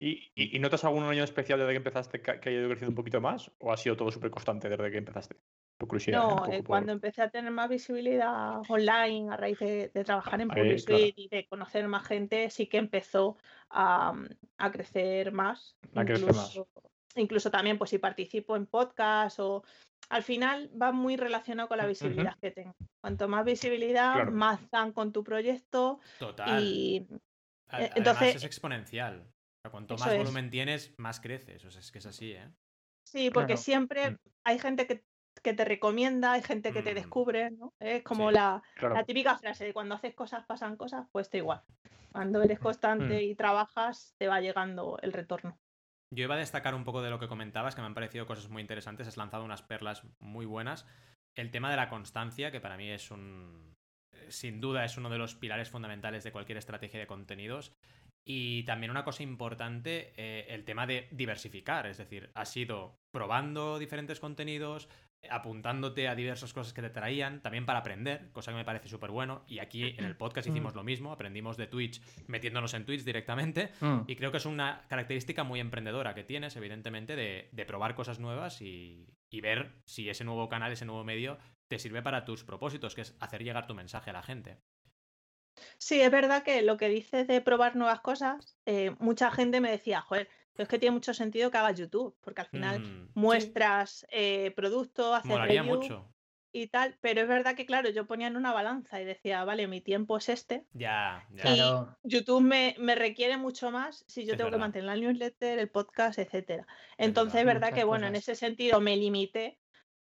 ¿Y, 0.00 0.32
y, 0.34 0.56
y 0.56 0.58
notas 0.58 0.82
algún 0.84 1.04
año 1.04 1.22
especial 1.22 1.60
desde 1.60 1.72
que 1.72 1.76
empezaste 1.76 2.20
que, 2.20 2.40
que 2.40 2.48
haya 2.48 2.58
ido 2.58 2.68
creciendo 2.68 2.90
un 2.90 2.96
poquito 2.96 3.20
más? 3.20 3.52
¿O 3.58 3.72
ha 3.72 3.76
sido 3.76 3.96
todo 3.96 4.10
súper 4.10 4.30
constante 4.32 4.68
desde 4.68 4.90
que 4.90 4.98
empezaste? 4.98 5.36
¿eh? 5.36 6.12
No, 6.12 6.44
eh, 6.46 6.56
por- 6.58 6.64
cuando 6.64 6.90
empecé 6.92 7.22
a 7.22 7.30
tener 7.30 7.52
más 7.52 7.68
visibilidad 7.68 8.60
online 8.68 9.32
a 9.32 9.36
raíz 9.36 9.60
de, 9.60 9.90
de 9.94 10.04
trabajar 10.04 10.40
en 10.40 10.50
Ahí, 10.50 10.60
Public 10.62 10.84
claro. 10.84 11.04
Y 11.14 11.28
de 11.28 11.46
conocer 11.46 11.86
más 11.86 12.04
gente, 12.06 12.50
sí 12.50 12.66
que 12.66 12.78
empezó 12.78 13.36
a, 13.70 14.12
a 14.56 14.72
crecer 14.72 15.30
más. 15.30 15.76
A 15.94 16.04
crecer 16.04 16.26
más. 16.34 16.56
incluso, 16.56 16.68
incluso 17.14 17.50
también, 17.52 17.78
pues 17.78 17.90
si 17.90 17.98
participo 17.98 18.56
en 18.56 18.66
podcast 18.66 19.38
o 19.38 19.62
al 20.10 20.22
final 20.22 20.70
va 20.80 20.92
muy 20.92 21.16
relacionado 21.16 21.68
con 21.68 21.78
la 21.78 21.86
visibilidad 21.86 22.36
que 22.40 22.50
tengo. 22.50 22.74
Cuanto 23.02 23.28
más 23.28 23.44
visibilidad, 23.44 24.14
Claro. 24.14 24.32
más 24.32 24.70
dan 24.70 24.92
con 24.92 25.12
tu 25.12 25.22
proyecto 25.22 26.00
Total. 26.18 26.62
y 26.62 26.96
eh, 26.98 27.18
Además, 27.68 27.92
entonces- 27.96 28.36
es 28.36 28.44
exponencial. 28.44 29.20
O 29.20 29.60
sea, 29.62 29.70
cuanto 29.70 29.96
más 29.98 30.12
es. 30.12 30.18
volumen 30.18 30.50
tienes, 30.50 30.94
más 30.98 31.20
creces. 31.20 31.64
O 31.64 31.70
sea, 31.70 31.80
es 31.80 31.90
que 31.92 31.98
es 31.98 32.06
así, 32.06 32.32
¿eh? 32.32 32.50
Sí, 33.06 33.30
porque 33.30 33.54
Claro. 33.54 33.62
siempre 33.62 34.10
Mm. 34.12 34.16
hay 34.44 34.58
gente 34.58 34.86
que, 34.86 35.04
que 35.42 35.52
te 35.52 35.64
recomienda, 35.64 36.32
hay 36.32 36.42
gente 36.42 36.72
que 36.72 36.82
te 36.82 36.92
Mm. 36.92 36.94
descubre, 36.94 37.50
¿no? 37.50 37.72
Es 37.78 38.02
como 38.02 38.28
Sí. 38.30 38.34
la, 38.34 38.62
Claro. 38.76 38.94
la 38.94 39.04
típica 39.04 39.36
frase 39.38 39.66
de 39.66 39.72
cuando 39.74 39.94
haces 39.94 40.14
cosas 40.14 40.44
pasan 40.46 40.76
cosas, 40.76 41.06
pues 41.12 41.26
está 41.26 41.36
igual. 41.36 41.62
Cuando 42.12 42.42
eres 42.42 42.58
constante 42.58 43.22
y 43.22 43.34
trabajas, 43.34 44.14
te 44.18 44.26
va 44.28 44.40
llegando 44.40 44.98
el 45.02 45.12
retorno. 45.12 45.58
Yo 46.10 46.24
iba 46.24 46.34
a 46.34 46.38
destacar 46.38 46.74
un 46.74 46.84
poco 46.84 47.02
de 47.02 47.10
lo 47.10 47.18
que 47.18 47.28
comentabas, 47.28 47.74
que 47.74 47.82
me 47.82 47.86
han 47.86 47.94
parecido 47.94 48.26
cosas 48.26 48.48
muy 48.48 48.62
interesantes. 48.62 49.06
Has 49.06 49.16
lanzado 49.16 49.44
unas 49.44 49.62
perlas 49.62 50.02
muy 50.20 50.46
buenas. 50.46 50.86
El 51.36 51.50
tema 51.50 51.70
de 51.70 51.76
la 51.76 51.88
constancia, 51.88 52.50
que 52.50 52.60
para 52.60 52.76
mí 52.76 52.90
es 52.90 53.10
un. 53.10 53.76
Sin 54.28 54.60
duda 54.60 54.84
es 54.84 54.96
uno 54.96 55.10
de 55.10 55.18
los 55.18 55.34
pilares 55.34 55.70
fundamentales 55.70 56.24
de 56.24 56.32
cualquier 56.32 56.58
estrategia 56.58 56.98
de 56.98 57.06
contenidos. 57.06 57.72
Y 58.26 58.64
también 58.64 58.90
una 58.90 59.04
cosa 59.04 59.22
importante, 59.22 60.12
eh, 60.16 60.46
el 60.48 60.64
tema 60.64 60.86
de 60.86 61.08
diversificar. 61.10 61.86
Es 61.86 61.98
decir, 61.98 62.30
has 62.34 62.56
ido 62.56 62.98
probando 63.10 63.78
diferentes 63.78 64.20
contenidos, 64.20 64.88
apuntándote 65.30 66.08
a 66.08 66.14
diversas 66.14 66.52
cosas 66.52 66.72
que 66.72 66.82
te 66.82 66.90
traían, 66.90 67.42
también 67.42 67.66
para 67.66 67.80
aprender, 67.80 68.30
cosa 68.32 68.52
que 68.52 68.56
me 68.56 68.64
parece 68.64 68.88
súper 68.88 69.10
bueno. 69.10 69.44
Y 69.46 69.58
aquí 69.58 69.94
en 69.98 70.04
el 70.04 70.16
podcast 70.16 70.48
hicimos 70.48 70.74
lo 70.74 70.84
mismo, 70.84 71.12
aprendimos 71.12 71.56
de 71.56 71.66
Twitch 71.66 72.00
metiéndonos 72.26 72.74
en 72.74 72.84
Twitch 72.84 73.04
directamente. 73.04 73.72
Mm. 73.80 74.00
Y 74.06 74.16
creo 74.16 74.30
que 74.30 74.38
es 74.38 74.46
una 74.46 74.86
característica 74.88 75.44
muy 75.44 75.60
emprendedora 75.60 76.14
que 76.14 76.24
tienes, 76.24 76.56
evidentemente, 76.56 77.16
de, 77.16 77.48
de 77.52 77.64
probar 77.66 77.94
cosas 77.94 78.20
nuevas 78.20 78.62
y, 78.62 79.06
y 79.30 79.40
ver 79.40 79.72
si 79.84 80.08
ese 80.08 80.24
nuevo 80.24 80.48
canal, 80.48 80.72
ese 80.72 80.84
nuevo 80.84 81.04
medio, 81.04 81.38
te 81.68 81.78
sirve 81.78 82.02
para 82.02 82.24
tus 82.24 82.44
propósitos, 82.44 82.94
que 82.94 83.02
es 83.02 83.16
hacer 83.20 83.42
llegar 83.42 83.66
tu 83.66 83.74
mensaje 83.74 84.10
a 84.10 84.14
la 84.14 84.22
gente. 84.22 84.58
Sí, 85.78 86.00
es 86.00 86.10
verdad 86.10 86.42
que 86.42 86.62
lo 86.62 86.76
que 86.76 86.88
dices 86.88 87.26
de 87.26 87.40
probar 87.40 87.76
nuevas 87.76 88.00
cosas, 88.00 88.56
eh, 88.66 88.94
mucha 88.98 89.30
gente 89.30 89.60
me 89.60 89.70
decía, 89.70 90.00
joder, 90.00 90.28
pero 90.58 90.64
es 90.64 90.68
que 90.70 90.80
tiene 90.80 90.94
mucho 90.94 91.14
sentido 91.14 91.52
que 91.52 91.58
hagas 91.58 91.78
YouTube, 91.78 92.16
porque 92.20 92.40
al 92.40 92.48
final 92.48 92.80
Mm, 92.80 93.10
muestras 93.14 94.04
eh, 94.10 94.50
productos, 94.56 95.14
haces 95.14 95.28
Molaría 95.30 95.62
review 95.62 95.76
mucho. 95.76 96.12
y 96.50 96.66
tal, 96.66 96.98
pero 97.00 97.20
es 97.20 97.28
verdad 97.28 97.54
que, 97.54 97.64
claro, 97.64 97.90
yo 97.90 98.08
ponía 98.08 98.26
en 98.26 98.36
una 98.36 98.52
balanza 98.52 99.00
y 99.00 99.04
decía, 99.04 99.44
vale, 99.44 99.68
mi 99.68 99.80
tiempo 99.80 100.16
es 100.16 100.28
este, 100.28 100.66
Ya, 100.72 101.24
ya. 101.30 101.42
Claro. 101.42 101.96
YouTube 102.02 102.40
me, 102.42 102.74
me 102.80 102.96
requiere 102.96 103.36
mucho 103.36 103.70
más 103.70 104.04
si 104.08 104.24
yo 104.26 104.32
Es 104.32 104.38
tengo 104.38 104.50
que 104.50 104.56
mantener 104.56 104.86
la 104.86 104.96
newsletter, 104.96 105.60
el 105.60 105.68
podcast, 105.70 106.18
etcétera. 106.18 106.66
Entonces 106.96 107.38
es 107.38 107.46
verdad. 107.46 107.60
verdad 107.68 107.76
que, 107.78 107.84
bueno, 107.84 108.08
en 108.08 108.16
ese 108.16 108.34
sentido 108.34 108.80
me 108.80 108.96
limité 108.96 109.60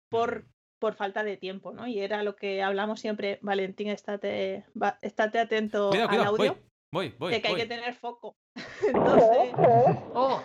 por, 0.10 0.46
Mm. 0.46 0.48
por 0.80 0.96
falta 0.96 1.24
de 1.24 1.38
tiempo, 1.38 1.72
¿no? 1.72 1.86
Y 1.86 2.00
era 2.00 2.24
lo 2.24 2.36
que 2.36 2.64
hablamos 2.64 3.00
siempre, 3.00 3.38
Valentín, 3.44 3.90
estate, 3.90 4.66
va- 4.82 4.98
estate 5.04 5.38
atento 5.40 5.90
Cuidado, 5.90 6.10
al 6.10 6.16
cuidado, 6.18 6.36
audio, 6.36 6.54
voy, 6.56 6.62
voy, 6.92 7.16
voy. 7.20 7.34
de 7.34 7.42
que 7.42 7.48
hay 7.50 7.56
que 7.56 7.66
tener 7.66 7.94
foco. 7.96 8.36
Entonces, 8.88 9.54
¡Oh! 10.14 10.42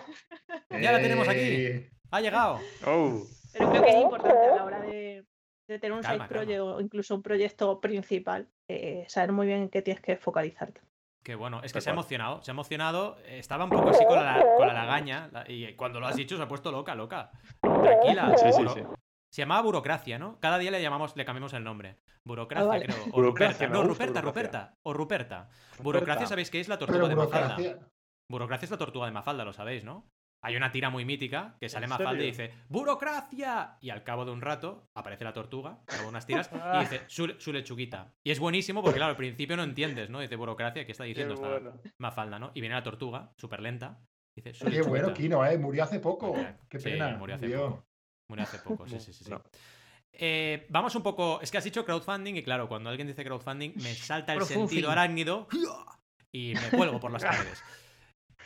Ya 0.81 0.91
la 0.91 1.01
tenemos 1.01 1.27
aquí. 1.27 1.39
Eh, 1.39 1.91
Ha 2.11 2.21
llegado. 2.21 2.59
Oh, 2.85 3.21
pero 3.53 3.69
creo 3.69 3.83
que 3.83 3.89
es 3.89 4.01
importante 4.01 4.37
a 4.47 4.55
la 4.55 4.63
hora 4.65 4.81
de, 4.81 5.25
de 5.67 5.79
tener 5.79 5.93
un 5.93 6.01
Calma, 6.01 6.25
side 6.27 6.33
project 6.35 6.59
o 6.61 6.79
incluso 6.81 7.15
un 7.15 7.21
proyecto 7.21 7.79
principal, 7.81 8.49
eh, 8.67 9.05
saber 9.07 9.31
muy 9.31 9.47
bien 9.47 9.63
en 9.63 9.69
qué 9.69 9.81
tienes 9.81 10.01
que 10.01 10.17
focalizarte. 10.17 10.81
Qué 11.23 11.35
bueno, 11.35 11.61
es 11.63 11.71
que 11.71 11.79
se 11.79 11.89
ha 11.89 11.93
emocionado, 11.93 12.41
se 12.43 12.51
ha 12.51 12.53
emocionado, 12.53 13.17
estaba 13.25 13.63
un 13.63 13.69
poco 13.69 13.89
así 13.91 14.03
con 14.05 14.17
la, 14.17 14.43
con 14.57 14.67
la 14.67 14.73
lagaña 14.73 15.29
la- 15.31 15.45
y 15.49 15.73
cuando 15.75 16.01
lo 16.01 16.07
has 16.07 16.17
dicho 16.17 16.35
se 16.35 16.43
ha 16.43 16.47
puesto 16.49 16.69
loca, 16.69 16.95
loca. 16.95 17.31
Tranquila. 17.61 18.35
Sí, 18.37 18.51
sí, 18.51 18.63
sí. 18.73 18.81
Se 19.33 19.41
llamaba 19.41 19.61
burocracia, 19.63 20.19
¿no? 20.19 20.39
Cada 20.39 20.59
día 20.59 20.69
le 20.69 20.79
llamamos, 20.79 21.15
le 21.15 21.25
cambiamos 21.25 21.53
el 21.53 21.63
nombre. 21.63 21.97
Burocracia, 22.23 22.67
vale. 22.67 22.85
creo. 22.85 22.97
O 23.05 23.11
Burocracia, 23.13 23.65
Ruperta. 23.67 23.73
No, 23.73 23.83
Ruperta, 23.83 24.21
burocracia. 24.21 24.21
Ruperta. 24.21 24.77
O 24.83 24.93
Ruperta. 24.93 25.37
Ruperta. 25.49 25.83
Burocracia, 25.83 26.27
¿sabéis 26.27 26.51
qué 26.51 26.59
es 26.59 26.67
la 26.67 26.77
pero 26.77 26.87
tortuga 26.91 27.09
de 27.09 27.15
Mafalda? 27.15 27.55
burocracia. 28.29 28.65
Es 28.65 28.71
la 28.71 28.77
tortuga 28.77 29.05
de 29.07 29.11
Mafalda, 29.11 29.43
lo 29.43 29.51
sabéis, 29.53 29.83
¿no? 29.83 30.07
Hay 30.45 30.55
una 30.55 30.71
tira 30.71 30.89
muy 30.91 31.03
mítica 31.05 31.55
que 31.59 31.67
sale 31.69 31.85
¿En 31.85 31.89
Mafalda 31.89 32.21
y 32.21 32.27
dice 32.27 32.53
¡Burocracia! 32.69 33.77
Y 33.81 33.89
al 33.89 34.03
cabo 34.03 34.23
de 34.25 34.31
un 34.31 34.41
rato 34.41 34.87
aparece 34.93 35.23
la 35.23 35.33
tortuga, 35.33 35.79
con 35.97 36.05
unas 36.05 36.27
tiras, 36.27 36.49
Ah. 36.53 36.77
y 36.77 36.79
dice 36.81 37.01
su, 37.07 37.27
su 37.39 37.51
lechuguita. 37.53 38.13
Y 38.23 38.29
es 38.31 38.39
buenísimo 38.39 38.83
porque, 38.83 38.97
claro, 38.97 39.11
al 39.11 39.17
principio 39.17 39.57
no 39.57 39.63
entiendes, 39.63 40.09
¿no? 40.11 40.19
Dice 40.19 40.35
burocracia, 40.35 40.85
¿qué 40.85 40.91
está 40.91 41.05
Qué 41.05 41.09
diciendo 41.09 41.33
esta 41.33 41.47
bueno. 41.49 41.73
Mafalda, 41.97 42.37
no? 42.39 42.51
Y 42.53 42.61
viene 42.61 42.75
la 42.75 42.83
tortuga, 42.83 43.31
súper 43.37 43.61
lenta, 43.61 43.99
dice 44.35 44.53
su 44.53 44.65
Qué 44.65 44.71
lechuguita. 44.71 44.89
bueno, 44.89 45.13
Kino, 45.13 45.45
¿eh? 45.45 45.57
Murió 45.57 45.85
hace 45.85 45.99
poco. 45.99 46.35
Qué 46.69 46.77
sí, 46.77 46.91
pena. 46.91 47.15
murió 47.17 47.35
hace 47.35 47.47
murió. 47.47 47.69
poco. 47.69 47.83
Murió 48.29 48.43
hace 48.43 48.59
poco, 48.59 48.87
sí, 48.87 48.99
sí, 48.99 49.13
sí. 49.13 49.23
sí. 49.25 49.29
No. 49.29 49.43
Eh, 50.13 50.67
vamos 50.69 50.95
un 50.95 51.03
poco. 51.03 51.41
Es 51.41 51.49
que 51.49 51.57
has 51.57 51.63
dicho 51.63 51.85
crowdfunding 51.85 52.35
y 52.35 52.43
claro, 52.43 52.67
cuando 52.67 52.89
alguien 52.89 53.07
dice 53.07 53.23
crowdfunding 53.23 53.73
me 53.75 53.95
salta 53.95 54.33
el 54.33 54.43
sentido 54.43 54.91
arácnido 54.91 55.47
y 56.31 56.53
me 56.53 56.77
cuelgo 56.77 56.99
por 56.99 57.11
las 57.11 57.23
paredes. 57.23 57.63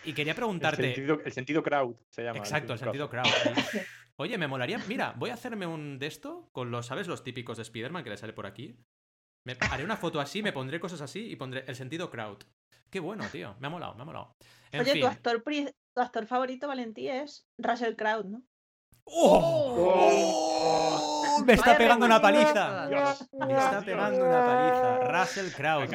Y 0.03 0.13
quería 0.13 0.31
El 0.31 0.37
preguntarte. 0.37 0.93
sentido, 0.93 1.19
el 1.25 1.33
sentido 1.33 1.63
crowd 1.63 1.95
se 2.09 2.23
llama. 2.23 2.39
Exacto, 2.39 2.73
el 2.73 2.79
sentido 2.79 3.09
crowd. 3.09 3.25
Y, 3.25 3.79
Oye, 4.19 4.37
me 4.37 4.47
molaría. 4.47 4.79
Mira, 4.87 5.13
voy 5.17 5.29
a 5.29 5.33
hacerme 5.33 5.67
un 5.67 5.99
de 5.99 6.07
esto 6.07 6.49
con 6.51 6.71
los, 6.71 6.85
¿sabes? 6.85 7.07
Los 7.07 7.23
típicos 7.23 7.57
de 7.57 7.63
Spider-Man 7.63 8.03
que 8.03 8.09
le 8.11 8.17
sale 8.17 8.33
por 8.33 8.45
aquí. 8.45 8.75
Me 9.45 9.55
haré 9.71 9.83
una 9.83 9.97
foto 9.97 10.19
así, 10.19 10.41
me 10.41 10.53
pondré 10.53 10.79
cosas 10.79 11.01
así 11.01 11.29
y 11.29 11.35
pondré 11.35 11.65
el 11.67 11.75
sentido 11.75 12.09
crowd. 12.09 12.39
Qué 12.89 12.99
bueno, 12.99 13.25
tío. 13.31 13.55
Me 13.59 13.67
ha 13.67 13.69
molado, 13.69 13.95
me 13.95 14.01
ha 14.01 14.05
molado. 14.05 14.35
En 14.71 14.81
Oye, 14.81 14.93
fin, 14.93 15.01
tu 15.01 15.07
actor, 15.07 15.43
tu 15.43 16.01
actor 16.01 16.25
favorito, 16.25 16.67
Valentí, 16.67 17.07
es 17.07 17.47
Russell 17.57 17.95
Crowe, 17.95 18.23
¿no? 18.23 18.43
¡Oh! 19.09 20.97
Me 21.45 21.53
está 21.53 21.77
pegando 21.77 22.05
una 22.05 22.21
paliza. 22.21 22.89
Me 23.39 23.53
está 23.53 23.81
pegando 23.81 24.25
una 24.25 24.45
paliza. 24.45 24.99
Russell 25.23 25.51
Kraut. 25.53 25.89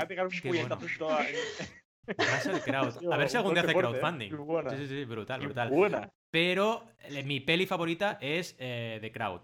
Russell 2.19 2.61
Kraut. 2.65 2.97
A 3.13 3.17
ver 3.17 3.29
si 3.29 3.37
algún 3.37 3.55
día 3.55 3.63
hace 3.63 3.73
¿eh? 3.73 3.75
crowdfunding. 3.75 4.31
Sí, 4.31 4.77
sí, 4.79 4.87
sí, 4.89 5.05
brutal, 5.05 5.41
brutal. 5.41 6.11
Pero 6.31 6.87
eh, 7.01 7.23
mi 7.23 7.41
peli 7.41 7.67
favorita 7.67 8.19
es 8.21 8.57
eh, 8.59 8.99
The 9.01 9.13
Crowd. 9.13 9.43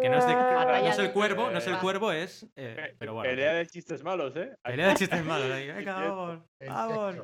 que 0.00 0.08
no 0.08 0.18
es, 0.18 0.24
no 0.26 0.86
es 0.86 0.98
el 0.98 1.12
cuervo, 1.12 1.50
no 1.50 1.58
es 1.58 1.66
el 1.66 1.78
cuervo, 1.78 2.12
es. 2.12 2.46
pero 2.98 3.14
bueno. 3.14 3.28
Pelea 3.28 3.54
de 3.54 3.66
chistes 3.66 4.04
malos, 4.04 4.36
¿eh? 4.36 4.54
Pelea 4.62 4.88
de 4.90 4.94
chistes 4.94 5.24
malos. 5.24 5.48
Venga, 5.48 5.94
vamos. 6.08 6.38
Vamos. 6.66 7.16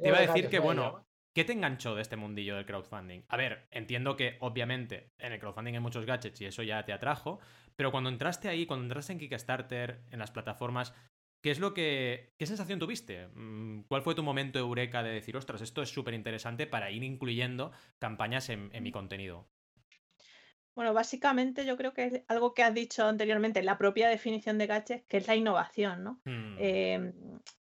Te 0.00 0.08
iba 0.08 0.18
a 0.18 0.22
decir 0.22 0.48
que, 0.48 0.58
bueno, 0.58 1.06
¿Qué 1.38 1.44
te 1.44 1.52
enganchó 1.52 1.94
de 1.94 2.02
este 2.02 2.16
mundillo 2.16 2.56
del 2.56 2.66
crowdfunding? 2.66 3.20
A 3.28 3.36
ver, 3.36 3.68
entiendo 3.70 4.16
que 4.16 4.38
obviamente 4.40 5.12
en 5.18 5.32
el 5.32 5.38
crowdfunding 5.38 5.74
hay 5.74 5.78
muchos 5.78 6.04
gadgets 6.04 6.40
y 6.40 6.46
eso 6.46 6.64
ya 6.64 6.84
te 6.84 6.92
atrajo, 6.92 7.38
pero 7.76 7.92
cuando 7.92 8.10
entraste 8.10 8.48
ahí, 8.48 8.66
cuando 8.66 8.86
entraste 8.86 9.12
en 9.12 9.20
Kickstarter, 9.20 10.00
en 10.10 10.18
las 10.18 10.32
plataformas, 10.32 10.92
¿qué 11.40 11.52
es 11.52 11.60
lo 11.60 11.74
que. 11.74 12.34
¿Qué 12.38 12.46
sensación 12.46 12.80
tuviste? 12.80 13.28
Mm, 13.28 13.82
¿Cuál 13.82 14.02
fue 14.02 14.16
tu 14.16 14.24
momento 14.24 14.58
eureka 14.58 15.04
de 15.04 15.10
decir, 15.10 15.36
ostras, 15.36 15.60
esto 15.60 15.80
es 15.80 15.90
súper 15.90 16.14
interesante 16.14 16.66
para 16.66 16.90
ir 16.90 17.04
incluyendo 17.04 17.70
campañas 18.00 18.48
en, 18.48 18.72
mi 18.82 18.90
contenido? 18.90 19.48
Bueno, 20.74 20.92
básicamente 20.92 21.64
yo 21.64 21.76
creo 21.76 21.94
que 21.94 22.04
es 22.06 22.22
algo 22.26 22.52
que 22.52 22.64
has 22.64 22.74
dicho 22.74 23.06
anteriormente, 23.06 23.62
la 23.62 23.78
propia 23.78 24.08
definición 24.08 24.58
de 24.58 24.66
gadgets, 24.66 25.06
que 25.06 25.18
es 25.18 25.28
la 25.28 25.36
innovación, 25.36 26.02
¿no? 26.02 26.20
Hmm. 26.24 26.56
Em, 26.58 27.12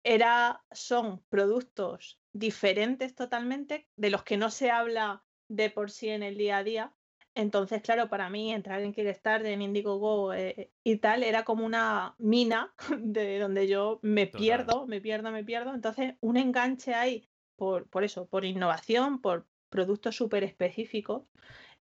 era, 0.03 0.65
son 0.71 1.23
productos 1.29 2.21
diferentes 2.33 3.15
totalmente, 3.15 3.89
de 3.97 4.11
los 4.11 4.23
que 4.23 4.37
no 4.37 4.51
se 4.51 4.71
habla 4.71 5.25
de 5.49 5.71
por 5.71 5.91
sí 5.91 6.09
en 6.09 6.23
el 6.23 6.37
día 6.37 6.59
a 6.59 6.65
día. 6.65 6.95
Entonces, 7.35 7.83
claro, 7.83 8.09
para 8.09 8.31
mí 8.31 8.53
entrar 8.53 8.81
en 8.81 8.93
Kickstarter, 8.93 9.53
en 9.53 9.63
Indiegogo 9.63 10.33
eh, 10.35 10.73
y 10.83 10.97
tal, 10.97 11.23
era 11.23 11.45
como 11.45 11.65
una 11.65 12.17
mina 12.19 12.75
de 12.99 13.39
donde 13.39 13.69
yo 13.69 14.01
me 14.03 14.27
pierdo, 14.27 14.87
me 14.87 15.01
pierdo, 15.01 15.31
me 15.31 15.45
pierdo. 15.45 15.75
Entonces, 15.75 16.15
un 16.21 16.37
enganche 16.37 16.95
ahí 16.95 17.29
por, 17.57 17.89
por 17.89 18.03
eso, 18.03 18.27
por 18.27 18.45
innovación, 18.45 19.21
por 19.21 19.47
productos 19.69 20.17
súper 20.17 20.43
específicos. 20.43 21.25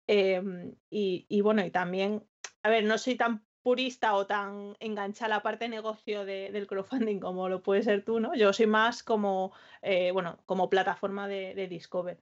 Em, 0.08 0.76
y, 0.90 1.26
y, 1.30 1.42
bueno, 1.42 1.66
y 1.66 1.72
también, 1.72 2.28
a 2.64 2.70
ver, 2.70 2.84
no 2.84 2.98
soy 2.98 3.16
tan 3.16 3.45
purista 3.66 4.14
o 4.16 4.28
tan 4.28 4.76
enganchada 4.80 5.26
a 5.26 5.38
la 5.38 5.44
parte 5.44 5.66
de 5.66 5.70
negocio 5.70 6.24
del 6.24 6.68
crowdfunding 6.68 7.20
como 7.20 7.50
lo 7.50 7.64
puede 7.64 7.82
ser 7.82 8.06
tú, 8.06 8.20
¿no? 8.20 8.36
Yo 8.36 8.54
soy 8.54 8.68
más 8.68 9.02
como, 9.02 9.54
eh, 9.82 10.12
bueno, 10.12 10.38
como 10.46 10.70
plataforma 10.70 11.28
de, 11.28 11.56
de 11.56 11.68
Discover. 11.68 12.22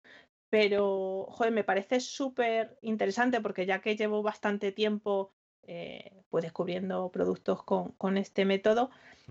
Pero, 0.50 1.26
joder, 1.30 1.52
me 1.52 1.66
parece 1.66 2.00
súper 2.00 2.78
interesante 2.82 3.42
porque 3.42 3.66
ya 3.66 3.82
que 3.82 3.98
llevo 3.98 4.24
bastante 4.24 4.72
tiempo 4.72 5.34
eh, 5.66 6.24
pues 6.30 6.44
descubriendo 6.44 7.10
productos 7.10 7.64
con, 7.64 8.18
este 8.18 8.44
método, 8.44 8.90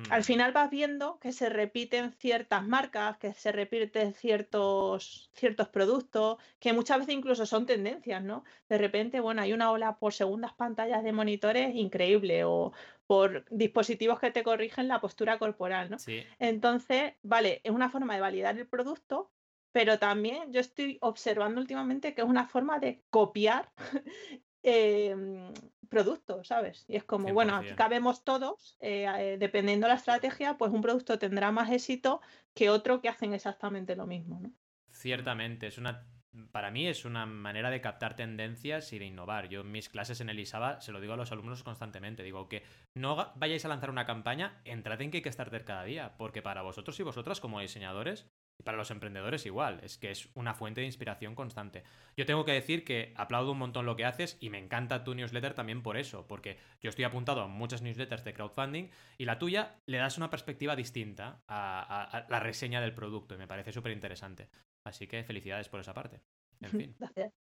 al 0.08 0.20
mm. 0.20 0.24
final 0.24 0.52
vas 0.52 0.70
viendo 0.70 1.18
que 1.18 1.32
se 1.32 1.48
repiten 1.48 2.12
ciertas 2.12 2.66
marcas, 2.66 3.18
que 3.18 3.34
se 3.34 3.52
repiten 3.52 4.14
ciertos, 4.14 5.28
ciertos 5.34 5.68
productos, 5.68 6.38
que 6.58 6.72
muchas 6.72 7.00
veces 7.00 7.14
incluso 7.14 7.44
son 7.44 7.66
tendencias, 7.66 8.22
¿no? 8.22 8.44
De 8.68 8.78
repente, 8.78 9.20
bueno, 9.20 9.42
hay 9.42 9.52
una 9.52 9.70
ola 9.70 9.98
por 9.98 10.14
segundas 10.14 10.54
pantallas 10.54 11.04
de 11.04 11.12
monitores 11.12 11.74
increíble 11.74 12.44
o 12.44 12.72
por 13.06 13.44
dispositivos 13.50 14.18
que 14.18 14.30
te 14.30 14.42
corrigen 14.42 14.88
la 14.88 15.00
postura 15.00 15.38
corporal, 15.38 15.90
¿no? 15.90 15.98
Entonces, 16.38 17.12
vale, 17.22 17.60
es 17.64 17.72
una 17.72 17.90
forma 17.90 18.14
de 18.14 18.20
validar 18.20 18.56
el 18.56 18.66
producto, 18.66 19.30
pero 19.72 19.98
también 19.98 20.52
yo 20.52 20.60
estoy 20.60 20.98
observando 21.02 21.60
últimamente 21.60 22.14
que 22.14 22.22
es 22.22 22.26
una 22.26 22.46
forma 22.46 22.78
de 22.78 23.02
copiar 23.10 23.70
Em, 24.62 25.52
producto, 25.88 26.42
¿sabes? 26.42 26.86
Y 26.88 26.96
es 26.96 27.04
como, 27.04 27.32
bueno, 27.34 27.54
aquí 27.56 27.74
cabemos 27.74 28.24
todos, 28.24 28.78
eh, 28.80 29.06
eh, 29.18 29.36
dependiendo 29.38 29.86
de 29.86 29.92
la 29.92 29.98
estrategia, 29.98 30.56
pues 30.56 30.72
un 30.72 30.80
producto 30.80 31.18
tendrá 31.18 31.52
más 31.52 31.70
éxito 31.70 32.22
que 32.54 32.70
otro 32.70 33.02
que 33.02 33.10
hacen 33.10 33.34
exactamente 33.34 33.94
lo 33.94 34.06
mismo, 34.06 34.40
¿no? 34.40 34.50
Ciertamente, 34.90 35.66
es 35.66 35.76
una 35.76 36.06
para 36.50 36.70
mí 36.70 36.86
es 36.86 37.04
una 37.04 37.26
manera 37.26 37.68
de 37.68 37.82
captar 37.82 38.16
tendencias 38.16 38.90
y 38.92 38.98
de 38.98 39.04
innovar. 39.04 39.48
Yo 39.48 39.60
en 39.60 39.70
mis 39.70 39.90
clases 39.90 40.20
en 40.20 40.30
Elisaba 40.30 40.80
se 40.80 40.90
lo 40.92 41.00
digo 41.00 41.12
a 41.12 41.16
los 41.16 41.30
alumnos 41.30 41.62
constantemente. 41.62 42.22
Digo 42.22 42.48
que 42.48 42.62
no 42.94 43.32
vayáis 43.36 43.64
a 43.66 43.68
lanzar 43.68 43.90
una 43.90 44.06
campaña, 44.06 44.62
entrad 44.64 45.00
en 45.02 45.10
Kickstarter 45.10 45.64
cada 45.64 45.84
día, 45.84 46.16
porque 46.16 46.40
para 46.40 46.62
vosotros 46.62 46.98
y 46.98 47.02
vosotras 47.02 47.40
como 47.40 47.60
diseñadores 47.60 48.30
y 48.58 48.62
para 48.62 48.76
los 48.76 48.90
emprendedores 48.90 49.46
igual, 49.46 49.80
es 49.82 49.98
que 49.98 50.10
es 50.10 50.28
una 50.34 50.54
fuente 50.54 50.80
de 50.80 50.86
inspiración 50.86 51.34
constante. 51.34 51.82
Yo 52.16 52.26
tengo 52.26 52.44
que 52.44 52.52
decir 52.52 52.84
que 52.84 53.12
aplaudo 53.16 53.52
un 53.52 53.58
montón 53.58 53.86
lo 53.86 53.96
que 53.96 54.04
haces 54.04 54.36
y 54.40 54.50
me 54.50 54.58
encanta 54.58 55.04
tu 55.04 55.14
newsletter 55.14 55.54
también 55.54 55.82
por 55.82 55.96
eso, 55.96 56.26
porque 56.26 56.58
yo 56.80 56.90
estoy 56.90 57.04
apuntado 57.04 57.42
a 57.42 57.48
muchas 57.48 57.82
newsletters 57.82 58.24
de 58.24 58.34
crowdfunding 58.34 58.90
y 59.18 59.24
la 59.24 59.38
tuya 59.38 59.76
le 59.86 59.98
das 59.98 60.18
una 60.18 60.30
perspectiva 60.30 60.76
distinta 60.76 61.42
a, 61.48 62.26
la 62.28 62.40
reseña 62.40 62.80
del 62.80 62.94
producto 62.94 63.34
y 63.34 63.38
me 63.38 63.48
parece 63.48 63.72
súper 63.72 63.92
interesante. 63.92 64.48
Así 64.84 65.06
que 65.06 65.24
felicidades 65.24 65.68
por 65.68 65.80
esa 65.80 65.94
parte. 65.94 66.20
En 66.60 66.70
fin. 66.70 66.96
Gracias. 66.98 67.32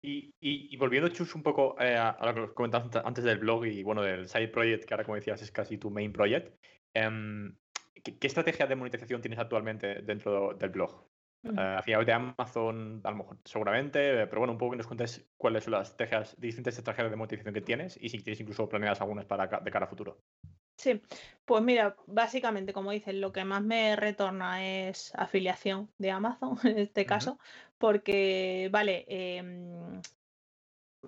Y, 0.00 0.76
volviendo, 0.76 1.08
Chus, 1.08 1.34
un 1.34 1.42
poco 1.42 1.76
eh, 1.80 1.96
a, 1.96 2.16
lo 2.32 2.48
que 2.48 2.54
comentaste 2.54 3.00
antes 3.04 3.24
del 3.24 3.38
blog 3.38 3.66
y 3.66 3.82
bueno, 3.82 4.02
del 4.02 4.28
side 4.28 4.48
project, 4.48 4.84
que 4.84 4.94
ahora 4.94 5.04
como 5.04 5.16
decías 5.16 5.42
es 5.42 5.50
casi 5.50 5.76
tu 5.76 5.90
main 5.90 6.12
project. 6.12 6.54
Em, 6.94 7.56
¿qué, 8.02 8.26
estrategia 8.26 8.66
de 8.66 8.76
monetización 8.76 9.20
tienes 9.20 9.38
actualmente 9.38 10.02
dentro 10.02 10.54
del 10.54 10.70
blog? 10.70 11.04
Uh, 11.44 11.80
final 11.82 12.04
de 12.04 12.12
Amazon, 12.12 13.00
a 13.04 13.10
lo 13.10 13.16
mejor 13.18 13.38
seguramente, 13.44 14.26
pero 14.26 14.40
bueno, 14.40 14.52
un 14.52 14.58
poco 14.58 14.72
que 14.72 14.78
nos 14.78 14.86
cuentes 14.88 15.24
cuáles 15.36 15.64
son 15.64 15.72
las 15.72 15.90
estrategias, 15.90 16.34
distintas 16.40 16.76
estrategias 16.76 17.10
de 17.10 17.16
monetización 17.16 17.54
que 17.54 17.60
tienes 17.60 17.96
y 18.00 18.08
si 18.08 18.18
tienes 18.18 18.40
incluso 18.40 18.68
planeadas 18.68 19.00
algunas 19.00 19.24
para 19.24 19.46
de 19.46 19.70
cara 19.70 19.86
a 19.86 19.88
futuro. 19.88 20.18
Sí, 20.76 21.02
pues 21.44 21.62
mira, 21.62 21.96
básicamente, 22.06 22.72
como 22.72 22.92
dices, 22.92 23.14
lo 23.14 23.32
que 23.32 23.44
más 23.44 23.62
me 23.62 23.96
retorna 23.96 24.64
es 24.64 25.12
afiliación 25.16 25.90
de 25.98 26.12
Amazon 26.12 26.56
en 26.64 26.78
este 26.78 27.04
caso, 27.04 27.38
porque, 27.78 28.68
vale, 28.70 29.04
em, 29.08 30.00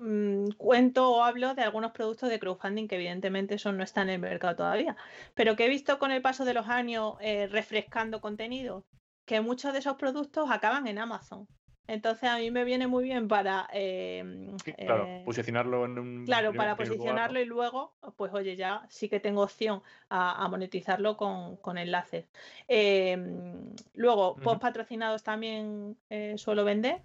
Mm, 0.00 0.52
cuento 0.56 1.10
o 1.10 1.22
hablo 1.22 1.54
de 1.54 1.62
algunos 1.62 1.92
productos 1.92 2.30
de 2.30 2.38
crowdfunding 2.38 2.88
que 2.88 2.94
evidentemente 2.94 3.56
eso 3.56 3.70
no 3.70 3.84
está 3.84 4.00
en 4.00 4.08
el 4.08 4.18
mercado 4.18 4.56
todavía, 4.56 4.96
pero 5.34 5.56
que 5.56 5.66
he 5.66 5.68
visto 5.68 5.98
con 5.98 6.10
el 6.10 6.22
paso 6.22 6.46
de 6.46 6.54
los 6.54 6.68
años 6.68 7.14
eh, 7.20 7.48
refrescando 7.48 8.22
contenido, 8.22 8.86
que 9.26 9.42
muchos 9.42 9.74
de 9.74 9.80
esos 9.80 9.96
productos 9.96 10.50
acaban 10.50 10.86
en 10.86 10.98
Amazon. 10.98 11.46
Entonces 11.86 12.30
a 12.30 12.38
mí 12.38 12.50
me 12.50 12.64
viene 12.64 12.86
muy 12.86 13.04
bien 13.04 13.28
para... 13.28 13.68
Em, 13.72 14.56
claro, 14.86 15.04
eh, 15.06 15.22
posicionarlo 15.24 15.84
en 15.84 15.98
un... 15.98 16.24
Claro, 16.24 16.54
para 16.54 16.76
posicionarlo 16.76 17.40
y 17.40 17.44
luego, 17.44 17.94
pues 18.16 18.32
oye, 18.32 18.56
ya 18.56 18.86
sí 18.88 19.08
que 19.08 19.20
tengo 19.20 19.42
opción 19.42 19.82
a, 20.08 20.46
monetizarlo 20.48 21.16
con, 21.16 21.56
con 21.56 21.76
enlaces. 21.76 22.26
Em, 22.68 23.74
luego, 23.94 24.36
post 24.36 24.62
patrocinados 24.62 25.24
también 25.24 25.98
eh, 26.08 26.38
suelo 26.38 26.64
vender. 26.64 27.02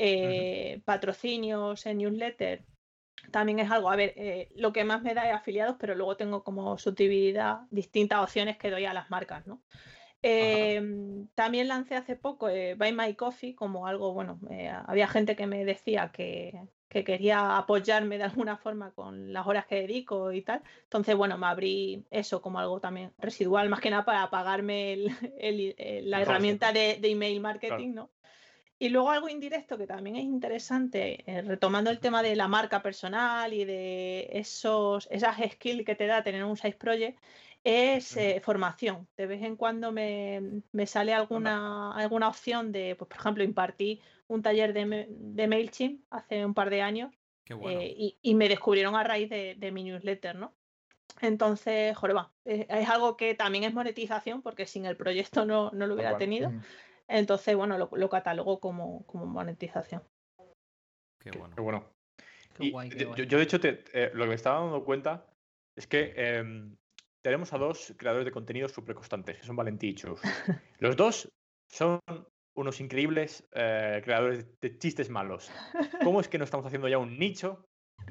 Eh, 0.00 0.80
patrocinios 0.84 1.84
en 1.84 1.98
newsletter, 1.98 2.62
también 3.32 3.58
es 3.58 3.68
algo, 3.68 3.90
a 3.90 3.96
ver, 3.96 4.12
eh, 4.14 4.48
lo 4.54 4.72
que 4.72 4.84
más 4.84 5.02
me 5.02 5.12
da 5.12 5.28
es 5.28 5.34
afiliados, 5.34 5.74
pero 5.76 5.96
luego 5.96 6.16
tengo 6.16 6.44
como 6.44 6.78
subdividida 6.78 7.66
distintas 7.72 8.22
opciones 8.22 8.56
que 8.58 8.70
doy 8.70 8.84
a 8.84 8.94
las 8.94 9.10
marcas, 9.10 9.44
¿no? 9.48 9.60
Em, 10.22 11.26
también 11.34 11.66
lancé 11.66 11.96
hace 11.96 12.14
poco 12.14 12.48
eh, 12.48 12.76
Buy 12.76 12.92
My 12.92 13.14
Coffee 13.14 13.56
como 13.56 13.88
algo, 13.88 14.12
bueno, 14.12 14.38
había 14.86 15.08
gente 15.08 15.34
que 15.34 15.48
me 15.48 15.64
decía 15.64 16.12
que, 16.12 16.60
quería 16.88 17.56
apoyarme 17.56 18.18
de 18.18 18.24
alguna 18.24 18.56
forma 18.56 18.92
con 18.92 19.32
las 19.32 19.48
horas 19.48 19.66
que 19.66 19.80
dedico 19.80 20.30
y 20.30 20.42
tal. 20.42 20.62
Entonces, 20.84 21.16
bueno, 21.16 21.36
me 21.38 21.46
abrí 21.48 22.04
eso 22.10 22.40
como 22.40 22.60
algo 22.60 22.78
también 22.78 23.12
residual, 23.18 23.68
más 23.68 23.80
que 23.80 23.90
nada 23.90 24.04
para 24.04 24.30
pagarme 24.30 24.96
la 25.36 26.20
herramienta 26.22 26.72
de, 26.72 27.00
email 27.02 27.40
marketing, 27.40 27.94
¿no? 27.94 28.10
Y 28.80 28.90
luego 28.90 29.10
algo 29.10 29.28
indirecto 29.28 29.76
que 29.76 29.86
también 29.86 30.16
es 30.16 30.24
interesante, 30.24 31.24
eh, 31.26 31.42
retomando 31.42 31.90
el 31.90 31.98
tema 31.98 32.22
de 32.22 32.36
la 32.36 32.46
marca 32.46 32.80
personal 32.80 33.52
y 33.52 33.64
de 33.64 34.28
esos, 34.32 35.08
esas 35.10 35.36
skills 35.52 35.84
que 35.84 35.96
te 35.96 36.06
da 36.06 36.22
tener 36.22 36.44
un 36.44 36.56
size 36.56 36.76
project, 36.76 37.18
es 37.64 38.16
eh, 38.16 38.40
formación. 38.40 39.08
De 39.16 39.26
vez 39.26 39.42
en 39.42 39.56
cuando 39.56 39.90
me, 39.90 40.62
sale 40.86 41.12
alguna, 41.12 41.92
alguna 41.92 42.28
opción 42.28 42.70
de, 42.70 42.94
pues, 42.96 43.08
por 43.08 43.18
ejemplo, 43.18 43.42
impartí 43.42 44.00
un 44.28 44.42
taller 44.42 44.72
de, 44.72 45.06
de 45.08 45.48
MailChimp 45.48 46.04
hace 46.10 46.44
un 46.46 46.54
par 46.54 46.70
de 46.70 46.82
años 46.82 47.12
eh, 47.48 48.16
y, 48.22 48.34
me 48.34 48.48
descubrieron 48.48 48.94
a 48.94 49.02
raíz 49.02 49.28
de, 49.28 49.70
mi 49.72 49.84
newsletter, 49.84 50.36
¿no? 50.36 50.54
Entonces, 51.20 51.96
joder, 51.96 52.16
es, 52.44 52.88
algo 52.88 53.16
que 53.16 53.34
también 53.34 53.64
es 53.64 53.74
monetización 53.74 54.42
porque 54.42 54.66
sin 54.66 54.84
el 54.86 54.96
proyecto 54.96 55.44
no, 55.44 55.70
no 55.72 55.86
lo 55.86 55.94
hubiera 55.94 56.16
tenido. 56.16 56.52
Entonces, 57.08 57.56
bueno, 57.56 57.78
lo, 57.78 57.88
lo 57.92 58.08
catalogo 58.08 58.60
como, 58.60 59.04
como, 59.06 59.26
monetización. 59.26 60.02
Qué 61.18 61.30
bueno. 61.30 61.54
Qué 61.56 61.62
bueno. 61.62 61.90
Yo, 63.16 63.38
de 63.38 63.42
hecho, 63.42 63.58
eh, 63.62 64.10
lo 64.14 64.24
que 64.24 64.28
me 64.28 64.34
estaba 64.34 64.60
dando 64.60 64.84
cuenta 64.84 65.26
es 65.76 65.86
que 65.86 66.12
em, 66.16 66.76
tenemos 67.22 67.52
a 67.52 67.58
dos 67.58 67.94
creadores 67.96 68.24
de 68.24 68.32
contenido 68.32 68.68
súper 68.68 68.94
constantes, 68.94 69.38
que 69.38 69.46
son 69.46 69.56
Valentí 69.56 69.88
y 69.88 69.94
Chus. 69.94 70.20
Los 70.78 70.96
dos 70.96 71.30
son 71.68 72.00
unos 72.54 72.80
increíbles 72.80 73.48
eh, 73.52 74.00
creadores 74.04 74.46
de 74.60 74.78
chistes 74.78 75.08
malos. 75.08 75.50
¿Cómo 76.02 76.20
es 76.20 76.28
que 76.28 76.38
no 76.38 76.44
estamos 76.44 76.66
haciendo 76.66 76.88
ya 76.88 76.98
un 76.98 77.18
nicho 77.18 77.64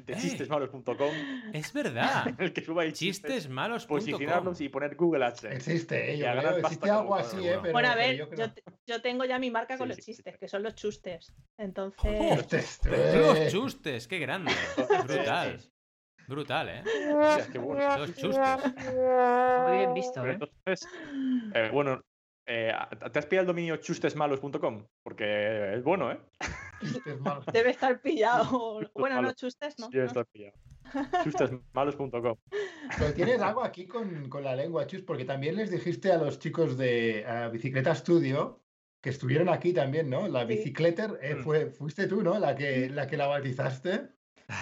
de 0.04 0.16
chistesmalos.com? 0.16 1.12
Es 1.52 1.72
verdad. 1.72 2.34
el 2.38 2.52
que 2.52 2.62
suba 2.62 2.90
chistesmalos.com. 2.90 3.98
Posicionarlos 3.98 4.60
y 4.60 4.68
poner 4.68 4.96
Google 4.96 5.24
AdSense. 5.24 5.56
Existe, 5.56 6.14
eh, 6.14 6.58
existe 6.58 6.90
algo 6.90 7.14
así, 7.14 7.46
¿eh? 7.46 7.58
Pero, 7.60 7.72
bueno, 7.72 7.88
a 7.88 7.94
ver, 7.94 8.16
yo, 8.16 8.28
yo, 8.86 9.02
tengo 9.02 9.24
ya 9.24 9.38
mi 9.38 9.50
marca 9.50 9.76
con 9.76 9.88
los 9.88 9.98
chistes, 9.98 10.38
que 10.38 10.48
son 10.48 10.62
los 10.62 10.74
chustes. 10.74 11.34
Entonces. 11.56 12.80
Los 12.84 13.52
chustes, 13.52 14.08
qué 14.08 14.18
grande. 14.18 14.52
Brutal. 15.06 15.60
Brutal, 16.28 16.68
¿eh? 16.68 16.82
qué 17.50 17.58
bueno. 17.58 17.98
Los 17.98 18.14
chustes. 18.14 18.38
Muy 19.66 19.78
bien 19.78 19.94
visto, 19.94 20.26
¿eh? 20.26 20.32
Entonces, 20.32 20.86
eh, 21.54 21.70
bueno, 21.72 22.02
eh, 22.48 22.72
¿te 23.12 23.18
has 23.18 23.26
pillado 23.26 23.42
el 23.42 23.46
dominio 23.46 23.76
chustesmalos.com? 23.76 24.86
Porque 25.02 25.74
es 25.74 25.84
bueno, 25.84 26.10
¿eh? 26.10 26.20
Debe 27.52 27.70
estar 27.70 28.00
pillado. 28.00 28.80
bueno, 28.94 29.22
no, 29.22 29.32
chustes, 29.32 29.78
¿no? 29.78 29.88
Debe 29.88 30.06
estar 30.06 30.26
pillado. 30.26 30.58
Chustesmalos.com. 31.22 32.36
Pero 32.98 33.14
tienes 33.14 33.40
algo 33.40 33.62
aquí 33.62 33.86
con, 33.86 34.28
con, 34.28 34.42
la 34.42 34.56
lengua, 34.56 34.86
Chus, 34.86 35.02
porque 35.02 35.24
también 35.24 35.56
les 35.56 35.70
dijiste 35.70 36.10
a 36.10 36.18
los 36.18 36.38
chicos 36.38 36.78
de 36.78 37.24
Bicicleta 37.52 37.94
Studio 37.94 38.62
que 39.00 39.10
estuvieron 39.10 39.48
aquí 39.48 39.72
también, 39.72 40.10
¿no? 40.10 40.28
La 40.28 40.44
bicicleta, 40.44 41.16
eh, 41.20 41.36
mm. 41.36 41.42
fue, 41.44 41.66
fuiste 41.70 42.06
tú, 42.06 42.22
¿no? 42.22 42.38
La 42.38 42.54
que, 42.56 42.90
la 42.90 43.06
que 43.06 43.16
la 43.16 43.26
bautizaste. 43.26 44.08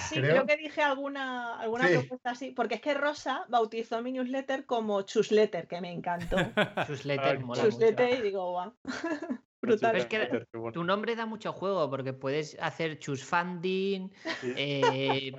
Sí, 0.09 0.17
creo, 0.17 0.45
que 0.47 0.57
dije 0.57 0.83
alguna, 0.83 1.61
alguna 1.61 1.87
propuesta 1.89 2.31
así, 2.31 2.51
porque 2.51 2.75
es 2.77 2.81
que 2.81 2.95
Rosa 2.95 3.45
bautizó 3.49 4.03
mi 4.03 4.11
newsletter 4.11 4.67
como 4.67 5.03
Chusletter, 5.03 5.69
que 5.69 5.81
me 5.81 5.93
encantó. 5.93 6.37
Chusletter, 6.89 7.39
mola 7.39 7.63
Chusletter 7.63 8.19
y 8.19 8.23
digo, 8.23 8.51
guau. 8.51 8.75
Brutal. 9.63 9.97
es 9.97 10.07
que 10.07 10.47
tu 10.73 10.85
nombre 10.85 11.17
da 11.17 11.25
mucho 11.25 11.53
juego, 11.53 11.89
porque 11.89 12.13
puedes 12.13 12.57
hacer 12.61 12.99
chusfunding, 12.99 14.13
eh, 14.57 15.33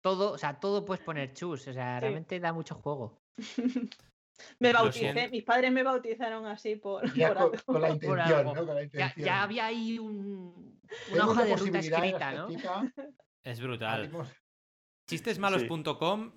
todo, 0.00 0.32
o 0.32 0.38
sea, 0.38 0.58
todo 0.58 0.84
puedes 0.84 1.02
poner 1.04 1.32
chus, 1.32 1.68
o 1.68 1.72
sea, 1.72 2.00
realmente 2.00 2.40
da 2.40 2.52
mucho 2.52 2.74
juego. 2.74 3.20
Me 4.58 4.70
bauticé, 4.70 5.28
mis 5.30 5.44
padres 5.44 5.72
me 5.72 5.82
bautizaron 5.82 6.44
así 6.44 6.76
por, 6.76 7.00
con, 7.64 7.80
la 7.80 7.88
intención, 7.88 8.44
¿no? 8.44 8.66
Con 8.66 8.74
la 8.74 8.82
intención. 8.82 9.24
Ya, 9.24 9.42
había 9.42 9.64
ahí 9.64 9.98
un, 9.98 10.78
una 11.10 11.26
hoja 11.26 11.44
de 11.44 11.56
ruta 11.56 11.78
escrita, 11.78 12.32
¿no? 12.32 12.48
Es 13.46 13.60
brutal. 13.60 14.10
Chistesmalos.com 15.08 16.32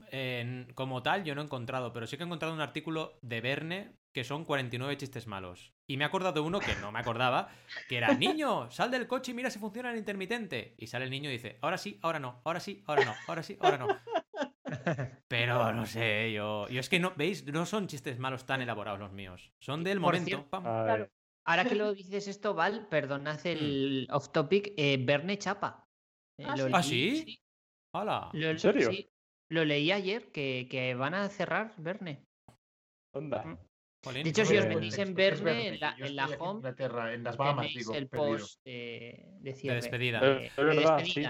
como 0.75 1.01
tal 1.01 1.23
yo 1.23 1.33
no 1.33 1.41
he 1.41 1.43
encontrado, 1.43 1.91
pero 1.91 2.05
sí 2.05 2.17
que 2.17 2.23
he 2.23 2.25
encontrado 2.27 2.53
un 2.53 2.61
artículo 2.61 3.17
de 3.23 3.41
Verne 3.41 3.95
que 4.13 4.23
son 4.23 4.45
49 4.45 4.95
chistes 4.95 5.25
malos. 5.25 5.73
Y 5.87 5.97
me 5.97 6.03
he 6.03 6.07
acordado 6.07 6.33
de 6.33 6.39
uno 6.41 6.59
que 6.59 6.75
no 6.75 6.91
me 6.91 6.99
acordaba, 6.99 7.49
que 7.87 7.97
era, 7.97 8.13
niño, 8.13 8.69
sal 8.69 8.91
del 8.91 9.07
coche 9.07 9.31
y 9.31 9.33
mira 9.33 9.49
si 9.49 9.57
funciona 9.57 9.91
el 9.91 9.97
intermitente. 9.97 10.75
Y 10.77 10.85
sale 10.85 11.05
el 11.05 11.11
niño 11.11 11.31
y 11.31 11.33
dice, 11.33 11.57
ahora 11.61 11.79
sí, 11.79 11.99
ahora 12.03 12.19
no, 12.19 12.41
ahora 12.45 12.59
sí, 12.59 12.83
ahora 12.85 13.05
no, 13.05 13.15
ahora 13.27 13.41
sí, 13.41 13.57
ahora 13.59 13.77
no. 13.79 13.87
Pero 15.27 15.73
no 15.73 15.87
sé, 15.87 16.31
yo, 16.31 16.67
yo 16.69 16.79
es 16.79 16.89
que 16.89 16.99
no, 16.99 17.13
¿veis? 17.15 17.45
No 17.47 17.65
son 17.65 17.87
chistes 17.87 18.19
malos 18.19 18.45
tan 18.45 18.61
elaborados 18.61 18.99
los 18.99 19.11
míos. 19.11 19.51
Son 19.59 19.83
del 19.83 19.99
momento. 19.99 20.47
Ahora 20.51 21.65
que 21.65 21.73
lo 21.73 21.91
dices 21.95 22.27
esto, 22.27 22.53
Val, 22.53 22.87
perdonad 22.87 23.43
el 23.47 24.05
mm. 24.07 24.13
off 24.13 24.31
topic, 24.31 24.73
eh, 24.77 24.97
Verne 25.03 25.39
Chapa. 25.39 25.88
Eh, 26.39 26.43
¿Ah, 26.45 26.55
¿Ah, 26.73 26.83
sí? 26.83 27.37
Hola. 27.93 28.29
¿En 28.33 28.59
serio? 28.59 28.89
lo 29.51 29.65
leí 29.65 29.91
ayer 29.91 30.31
que, 30.31 30.67
que, 30.69 30.95
van 30.95 31.13
a 31.13 31.27
cerrar 31.27 31.73
Verne. 31.77 32.23
Onda. 33.13 33.43
Mm. 33.43 33.57
De 34.13 34.29
hecho, 34.29 34.45
si 34.45 34.55
os 34.55 34.65
metís 34.67 34.97
en 34.99 35.13
Verne, 35.13 35.67
en 35.67 35.79
la, 35.81 35.95
en 35.97 36.15
la 36.15 36.27
home, 36.27 36.69
en 37.13 37.23
las 37.23 37.35
Bahamas, 37.35 37.67
digo, 37.67 37.93
el 37.93 38.07
post 38.07 38.63
de, 38.63 39.25
de, 39.41 39.53
de 39.53 39.73
despedida. 39.73 40.21
De, 40.21 40.39
despedida 40.39 41.03
sí, 41.03 41.21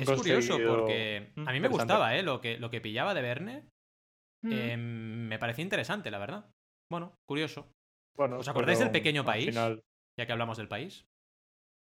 es 0.00 0.10
curioso 0.10 0.56
porque 0.66 1.32
a 1.36 1.52
mí 1.52 1.60
me 1.60 1.68
gustaba, 1.68 2.16
¿eh? 2.16 2.22
Lo 2.22 2.40
que, 2.40 2.58
lo 2.58 2.70
que 2.70 2.80
pillaba 2.80 3.12
de 3.12 3.20
Verne. 3.20 3.68
Mm. 4.42 4.52
Em, 4.52 5.28
me 5.28 5.38
parecía 5.38 5.64
interesante, 5.64 6.10
la 6.10 6.18
verdad. 6.18 6.50
Bueno, 6.90 7.18
curioso. 7.26 7.70
Bueno, 8.16 8.38
¿Os 8.38 8.48
acordáis 8.48 8.78
del 8.78 8.90
pequeño 8.90 9.24
país? 9.24 9.54
Ya 9.54 10.26
que 10.26 10.32
hablamos 10.32 10.56
del 10.56 10.68
país. 10.68 11.06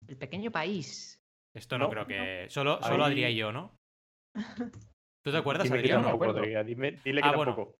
El 0.06 0.16
pequeño 0.16 0.52
país. 0.52 1.23
Esto 1.54 1.78
no, 1.78 1.88
creo 1.88 2.06
que. 2.06 2.46
Solo, 2.48 2.80
solo 2.82 3.04
Adrián 3.04 3.30
y 3.30 3.36
yo, 3.36 3.52
¿no? 3.52 3.78
¿Tú 5.24 5.30
te 5.30 5.36
acuerdas, 5.38 5.70
Adrián? 5.70 6.02
No, 6.02 6.16
no 6.16 6.64
Dime, 6.64 6.98
dile 7.04 7.22
que 7.22 7.28
ah, 7.28 7.32
tampoco. 7.32 7.76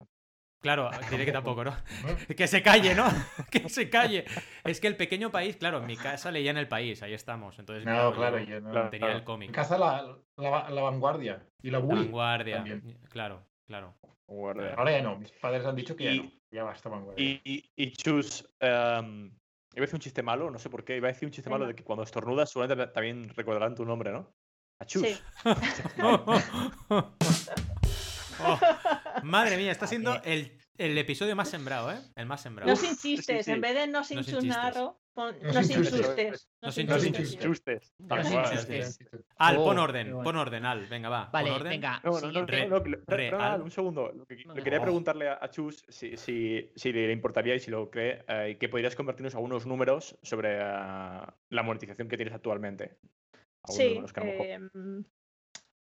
Claro, 0.64 0.88
diré 1.10 1.26
que 1.26 1.32
tampoco, 1.32 1.62
¿no? 1.62 1.76
que 2.36 2.46
se 2.46 2.62
calle, 2.62 2.94
¿no? 2.94 3.04
que 3.50 3.68
se 3.68 3.90
calle. 3.90 4.24
Es 4.64 4.80
que 4.80 4.86
el 4.86 4.96
pequeño 4.96 5.30
país, 5.30 5.56
claro, 5.56 5.78
en 5.78 5.86
mi 5.86 5.96
casa 5.96 6.30
leía 6.30 6.52
en 6.52 6.56
el 6.56 6.68
país, 6.68 7.02
ahí 7.02 7.12
estamos. 7.12 7.58
Entonces, 7.58 7.84
no, 7.84 8.14
claro, 8.14 8.38
yo, 8.38 8.62
no, 8.62 8.88
tenía 8.88 9.12
el 9.12 9.24
cómic. 9.24 9.48
En 9.48 9.54
casa 9.54 9.76
la, 9.76 10.16
la, 10.38 10.82
vanguardia 10.82 11.46
y 11.60 11.70
la 11.70 11.80
Wii. 11.80 12.04
vanguardia, 12.04 12.64
claro, 13.10 13.44
claro. 13.66 13.94
Ahora 14.26 14.90
ya 14.90 15.02
no, 15.02 15.18
mis 15.18 15.32
padres 15.32 15.66
han 15.66 15.76
dicho 15.76 15.94
que 15.94 16.04
ya 16.04 16.22
no, 16.22 16.32
ya 16.50 16.62
basta 16.62 16.88
vanguardia. 16.88 17.22
Y, 17.22 17.42
y, 17.44 17.70
y 17.76 17.90
Chus, 17.92 18.48
um, 18.62 19.30
iba 19.74 19.82
a 19.82 19.86
decir 19.86 19.94
un 19.94 20.00
chiste 20.00 20.22
malo, 20.22 20.50
no 20.50 20.58
sé 20.58 20.70
por 20.70 20.84
qué, 20.84 20.96
iba 20.96 21.08
a 21.08 21.12
decir 21.12 21.26
un 21.26 21.32
chiste 21.32 21.50
malo 21.50 21.66
de 21.66 21.74
que 21.74 21.84
cuando 21.84 22.02
estornudas 22.02 22.50
seguramente 22.50 22.86
también 22.92 23.28
recordarán 23.30 23.74
tu 23.74 23.84
nombre, 23.84 24.12
¿no? 24.12 24.34
A 24.80 24.84
Chus. 24.84 25.02
Sí. 25.02 25.18
Oh, 28.40 28.58
madre 29.22 29.56
mía, 29.56 29.70
está 29.70 29.86
siendo 29.86 30.20
el, 30.24 30.58
el, 30.78 30.98
episodio 30.98 31.36
más 31.36 31.48
sembrado, 31.48 31.92
¿eh? 31.92 31.98
El 32.16 32.26
más 32.26 32.42
sembrado. 32.42 32.70
No 32.70 32.76
sin 32.76 32.96
chistes, 32.96 33.48
en 33.48 33.60
vez 33.60 33.74
de 33.74 33.86
no 33.86 34.04
sin 34.04 34.22
chusnarro, 34.22 34.98
no 35.16 35.62
sin 35.62 35.82
chustes. 35.82 36.48
No 36.62 36.72
sin 36.72 36.88
chustes. 37.38 37.94
Al, 39.36 39.56
pon 39.56 39.78
orden, 39.78 40.12
pon 40.22 40.36
orden, 40.36 40.64
Al, 40.64 40.86
venga, 40.86 41.08
va. 41.08 41.30
Vale, 41.32 41.50
pon 41.50 41.60
orden. 41.60 41.70
venga. 41.70 42.00
No, 42.04 42.20
no, 42.20 43.58
no, 43.58 43.64
un 43.64 43.70
segundo. 43.70 44.12
Le 44.28 44.62
quería 44.62 44.80
preguntarle 44.80 45.28
a 45.28 45.48
Chus 45.50 45.84
si, 45.88 46.16
si, 46.16 46.70
si 46.74 46.92
le 46.92 47.12
importaría 47.12 47.54
y 47.54 47.60
si 47.60 47.70
lo 47.70 47.90
cree, 47.90 48.24
eh, 48.28 48.56
que 48.58 48.68
podrías 48.68 48.96
convertirnos 48.96 49.34
algunos 49.34 49.66
números 49.66 50.18
sobre 50.22 50.58
uh, 50.58 51.26
la 51.50 51.62
monetización 51.62 52.08
que 52.08 52.16
tienes 52.16 52.34
actualmente. 52.34 52.98
Sí, 53.66 54.00
eh, 54.16 54.58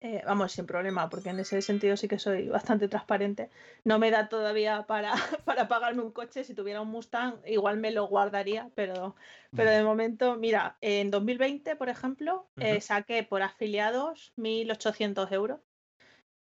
eh, 0.05 0.21
vamos, 0.27 0.51
sin 0.51 0.67
problema, 0.67 1.09
porque 1.09 1.31
en 1.31 1.39
ese 1.39 1.63
sentido 1.63 1.97
sí 1.97 2.09
que 2.09 2.19
soy 2.19 2.49
bastante 2.49 2.89
transparente. 2.89 3.51
No 3.85 4.01
me 4.01 4.11
da 4.11 4.29
todavía 4.29 4.85
para, 4.89 5.13
para 5.45 5.69
pagarme 5.69 6.03
un 6.03 6.11
coche. 6.11 6.43
Si 6.43 6.55
tuviera 6.55 6.81
un 6.81 6.89
Mustang, 6.89 7.37
igual 7.47 7.77
me 7.77 7.93
lo 7.93 8.09
guardaría, 8.09 8.69
pero, 8.75 9.15
pero 9.55 9.71
de 9.71 9.85
momento, 9.85 10.35
mira, 10.37 10.77
en 10.81 11.13
2020, 11.13 11.77
por 11.77 11.89
ejemplo, 11.89 12.49
eh, 12.57 12.81
saqué 12.81 13.23
por 13.23 13.43
afiliados 13.43 14.33
1.800 14.37 15.31
euros. 15.31 15.61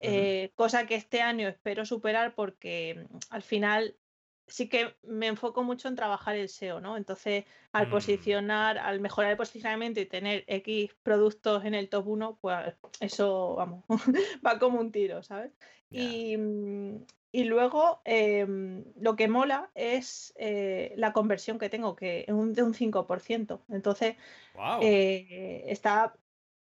Eh, 0.03 0.51
cosa 0.55 0.87
que 0.87 0.95
este 0.95 1.21
año 1.21 1.47
espero 1.47 1.85
superar 1.85 2.33
porque 2.33 3.05
mm, 3.07 3.17
al 3.29 3.43
final 3.43 3.95
sí 4.51 4.67
que 4.67 4.95
me 5.03 5.27
enfoco 5.27 5.63
mucho 5.63 5.87
en 5.87 5.95
trabajar 5.95 6.35
el 6.35 6.49
SEO, 6.49 6.81
¿no? 6.81 6.97
Entonces, 6.97 7.45
al 7.71 7.87
mm. 7.87 7.91
posicionar, 7.91 8.77
al 8.77 8.99
mejorar 8.99 9.31
el 9.31 9.37
posicionamiento 9.37 9.99
y 9.99 10.05
tener 10.05 10.43
X 10.47 10.91
productos 11.03 11.63
en 11.65 11.73
el 11.73 11.89
top 11.89 12.07
1, 12.07 12.37
pues 12.41 12.75
eso, 12.99 13.55
vamos, 13.55 13.83
va 14.45 14.59
como 14.59 14.79
un 14.79 14.91
tiro, 14.91 15.23
¿sabes? 15.23 15.51
Y, 15.89 16.37
mm, 16.37 17.05
y, 17.31 17.45
luego, 17.45 18.01
em, 18.03 18.83
lo 18.99 19.15
que 19.15 19.27
mola 19.27 19.71
es 19.73 20.33
eh, 20.37 20.93
la 20.97 21.13
conversión 21.13 21.57
que 21.57 21.69
tengo, 21.69 21.95
que 21.95 22.25
es 22.27 22.33
un, 22.33 22.53
de 22.53 22.63
un 22.63 22.73
5%. 22.73 23.61
Entonces, 23.69 24.15
eh, 24.81 25.63
está 25.67 26.13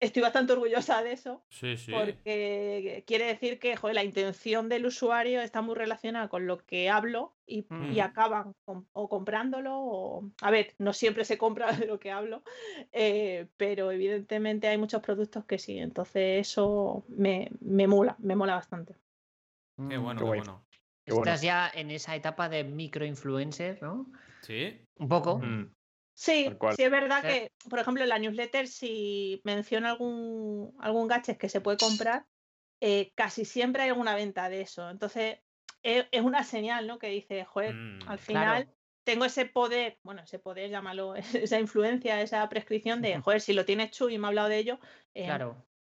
estoy 0.00 0.22
bastante 0.22 0.52
orgullosa 0.52 1.02
de 1.02 1.12
eso. 1.12 1.42
Sí, 1.50 1.76
sí. 1.76 1.92
Porque 1.92 3.04
quiere 3.06 3.26
decir 3.26 3.58
que 3.58 3.76
la 3.92 4.04
intención 4.04 4.68
del 4.68 4.86
usuario 4.86 5.40
está 5.40 5.62
muy 5.62 5.74
relacionada 5.74 6.28
con 6.28 6.46
lo 6.46 6.58
que 6.58 6.90
hablo 6.90 7.34
y, 7.46 7.66
mm. 7.68 7.98
acaban 8.00 8.54
o 8.92 9.08
comprándolo 9.08 9.78
o... 9.78 10.30
A 10.42 10.50
ver, 10.50 10.74
no 10.78 10.92
siempre 10.92 11.24
se 11.24 11.38
compra 11.38 11.72
de 11.72 11.86
lo 11.86 11.98
que 11.98 12.10
hablo, 12.10 12.42
eh, 12.92 13.46
pero 13.56 13.90
evidentemente 13.90 14.68
hay 14.68 14.78
muchos 14.78 15.02
productos 15.02 15.44
que 15.44 15.58
sí. 15.58 15.78
Entonces 15.78 16.48
eso 16.48 17.04
me, 17.08 17.50
me 17.60 17.86
mola, 17.86 18.16
me 18.18 18.36
mola 18.36 18.54
bastante. 18.54 18.94
Qué 19.76 19.98
mm, 19.98 20.02
bueno, 20.02 20.20
qué 20.20 20.24
bueno. 20.24 20.62
Estás 21.04 21.40
ya 21.40 21.70
en 21.72 21.90
esa 21.92 22.16
etapa 22.16 22.48
de 22.48 22.64
microinfluencer, 22.64 23.80
¿no? 23.80 24.10
Sí. 24.42 24.80
Un 24.98 25.08
poco. 25.08 25.38
Mm. 25.38 25.70
Sí, 26.16 26.48
sí 26.74 26.82
es 26.82 26.90
verdad 26.90 27.22
que, 27.22 27.52
por 27.68 27.78
ejemplo, 27.78 28.02
en 28.02 28.08
la 28.08 28.18
newsletter, 28.18 28.68
si 28.68 29.42
menciona 29.44 29.90
algún, 29.90 30.74
algún 30.80 31.08
gadget 31.08 31.36
que 31.36 31.50
se 31.50 31.60
puede 31.60 31.76
comprar, 31.76 32.24
eh, 32.80 33.12
casi 33.14 33.44
siempre 33.44 33.82
hay 33.82 33.90
alguna 33.90 34.14
venta 34.14 34.48
de 34.48 34.62
eso. 34.62 34.88
Entonces, 34.88 35.40
es, 35.82 36.06
una 36.22 36.42
señal, 36.42 36.86
¿no? 36.86 36.98
Que 36.98 37.08
dice, 37.08 37.44
joder, 37.44 37.74
mm, 37.74 37.98
al 38.08 38.18
final 38.18 38.74
tengo 39.04 39.26
ese 39.26 39.44
poder, 39.44 39.98
bueno, 40.04 40.22
ese 40.22 40.38
poder, 40.38 40.70
llámalo, 40.70 41.14
esa 41.50 41.60
influencia, 41.60 42.22
esa 42.22 42.48
prescripción 42.48 43.02
de, 43.02 43.20
joder, 43.20 43.42
si 43.42 43.52
lo 43.52 43.66
tienes 43.66 43.90
Chu 43.90 44.08
y 44.08 44.16
me 44.16 44.26
ha 44.26 44.28
hablado 44.28 44.48
de 44.48 44.56
ello, 44.56 44.78
eh, 45.12 45.28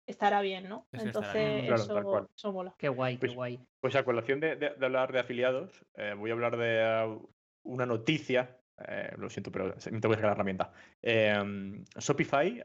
estará 0.06 0.42
bien, 0.42 0.68
¿no? 0.68 0.86
Entonces, 0.92 1.64
eso, 1.64 2.52
mola. 2.52 2.74
Qué 2.76 2.90
guay, 2.90 3.14
qué 3.14 3.20
pues, 3.20 3.34
guay. 3.34 3.58
Pues 3.80 3.96
a 3.96 4.04
colación 4.04 4.40
de, 4.40 4.74
hablar 4.82 5.12
de 5.12 5.20
afiliados, 5.20 5.72
eh, 5.94 6.12
voy 6.14 6.28
a 6.28 6.34
hablar 6.34 6.58
de 6.58 7.06
uh, 7.06 7.26
una 7.62 7.86
noticia 7.86 8.60
eh, 8.86 9.12
lo 9.16 9.30
siento, 9.30 9.50
pero 9.50 9.66
me 9.66 10.00
tengo 10.00 10.10
que 10.10 10.16
sacar 10.16 10.24
la 10.24 10.32
herramienta. 10.32 10.72
Em, 11.02 11.84
Shopify 11.98 12.64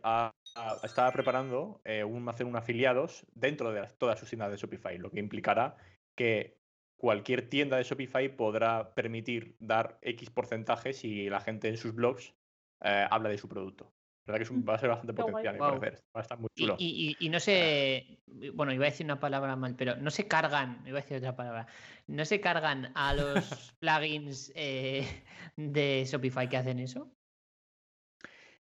está 0.84 1.12
preparando 1.12 1.82
un, 2.08 2.28
hacer 2.30 2.46
un 2.46 2.56
afiliados 2.56 3.26
dentro 3.34 3.72
de 3.72 3.88
todas 3.98 4.20
sus 4.20 4.30
tiendas 4.30 4.52
de 4.52 4.58
Shopify, 4.58 4.98
lo 4.98 5.12
que 5.12 5.20
implicará 5.20 5.76
que 6.16 6.58
cualquier 6.98 7.50
tienda 7.50 7.78
de 7.78 7.84
Shopify 7.84 8.30
podrá 8.30 8.94
permitir 8.94 9.56
dar 9.60 9.98
X 10.02 10.30
porcentaje 10.30 10.94
si 10.94 11.30
la 11.30 11.42
gente 11.42 11.70
en 11.70 11.78
sus 11.78 11.96
blogs 11.96 12.34
habla 12.80 13.30
de 13.30 13.38
su 13.38 13.48
producto 13.48 13.91
verdad 14.26 14.48
que 14.48 14.62
va 14.62 14.76
a 14.76 14.78
ser 14.78 14.90
bastante 14.90 15.14
potencial, 15.14 15.62
Va 15.62 15.80
a 16.14 16.22
estar 16.22 16.40
muy 16.40 16.50
chulo. 16.56 16.76
Y, 16.78 17.30
no 17.30 17.40
sé, 17.40 18.20
bueno, 18.54 18.72
iba 18.74 18.86
a 18.86 18.90
decir 18.90 19.06
una 19.06 19.20
palabra 19.20 19.56
mal, 19.56 19.76
pero 19.76 19.96
no 19.96 20.12
se 20.12 20.28
cargan, 20.28 20.84
iba 20.86 21.00
a 21.00 21.02
decir 21.02 21.18
otra 21.18 21.36
palabra, 21.36 21.68
no 22.08 22.26
se 22.26 22.40
cargan 22.40 22.92
a 22.96 23.14
los 23.14 23.74
plugins 23.80 24.52
eh, 24.56 25.24
de 25.56 26.06
Shopify 26.06 26.48
que 26.48 26.58
hacen 26.58 26.80
eso. 26.80 27.12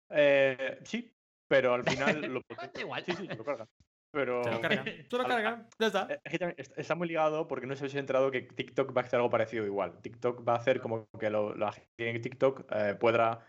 Eh, 0.09 0.79
sí, 0.83 1.13
pero 1.49 1.73
al 1.73 1.83
final 1.83 2.21
lo 2.33 2.41
Igual. 2.79 3.03
Sí, 3.03 3.13
sí, 3.13 3.27
lo 3.27 3.43
cargan. 3.43 3.67
Pero... 4.11 4.43
Se 4.43 4.51
lo 4.51 4.61
cargan. 4.61 4.85
Se 5.09 5.17
lo 5.17 5.23
cargan. 5.25 5.67
Ya 5.79 5.87
está. 5.87 6.07
Eh, 6.23 6.55
está 6.77 6.95
muy 6.95 7.07
ligado 7.07 7.47
porque 7.47 7.67
no 7.67 7.75
se 7.75 7.87
he 7.87 7.99
enterado 7.99 8.31
que 8.31 8.41
TikTok 8.41 8.95
va 8.95 9.01
a 9.01 9.05
hacer 9.05 9.17
algo 9.17 9.29
parecido 9.29 9.65
igual. 9.65 9.99
TikTok 10.01 10.47
va 10.47 10.53
a 10.53 10.57
hacer 10.57 10.79
como 10.81 11.09
que 11.19 11.29
la 11.29 11.71
gente 11.71 12.09
en 12.09 12.21
TikTok 12.21 12.65
pueda 12.99 13.45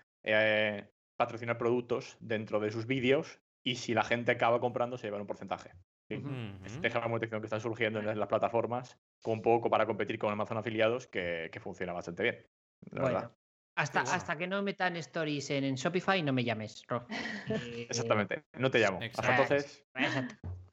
patrocinar 1.19 1.59
productos 1.59 2.17
dentro 2.21 2.61
de 2.61 2.71
sus 2.71 2.87
vídeos 2.87 3.41
y 3.65 3.75
si 3.75 3.93
la 3.93 4.05
gente 4.05 4.31
acaba 4.33 4.61
comprando 4.61 4.97
se 4.97 5.09
lleva 5.09 5.21
un 5.21 5.27
porcentaje. 5.27 5.73
Deja 6.09 7.01
la 7.01 7.09
monetización 7.09 7.43
que 7.43 7.47
está 7.47 7.61
surgiendo 7.61 7.99
en 7.99 8.19
las 8.19 8.29
plataformas 8.29 8.99
con 9.21 9.43
poco 9.43 9.69
para 9.69 9.85
competir 9.85 10.19
con 10.19 10.33
Amazon 10.33 10.57
afiliados 10.57 11.07
que, 11.07 11.51
funciona 11.61 11.93
bastante 11.93 12.23
bien. 12.23 12.47
Hasta, 13.75 14.01
hasta 14.01 14.39
que 14.39 14.47
no 14.47 14.63
metan 14.63 14.97
stories 14.97 15.51
en, 15.51 15.75
Shopify, 15.75 16.23
no 16.23 16.33
me 16.33 16.45
llames, 16.45 16.83
eh, 17.49 17.87
Exactamente, 17.91 18.45
no 18.55 18.71
te 18.71 18.79
llamo. 18.79 19.01
Hasta 19.03 19.31
entonces. 19.31 19.85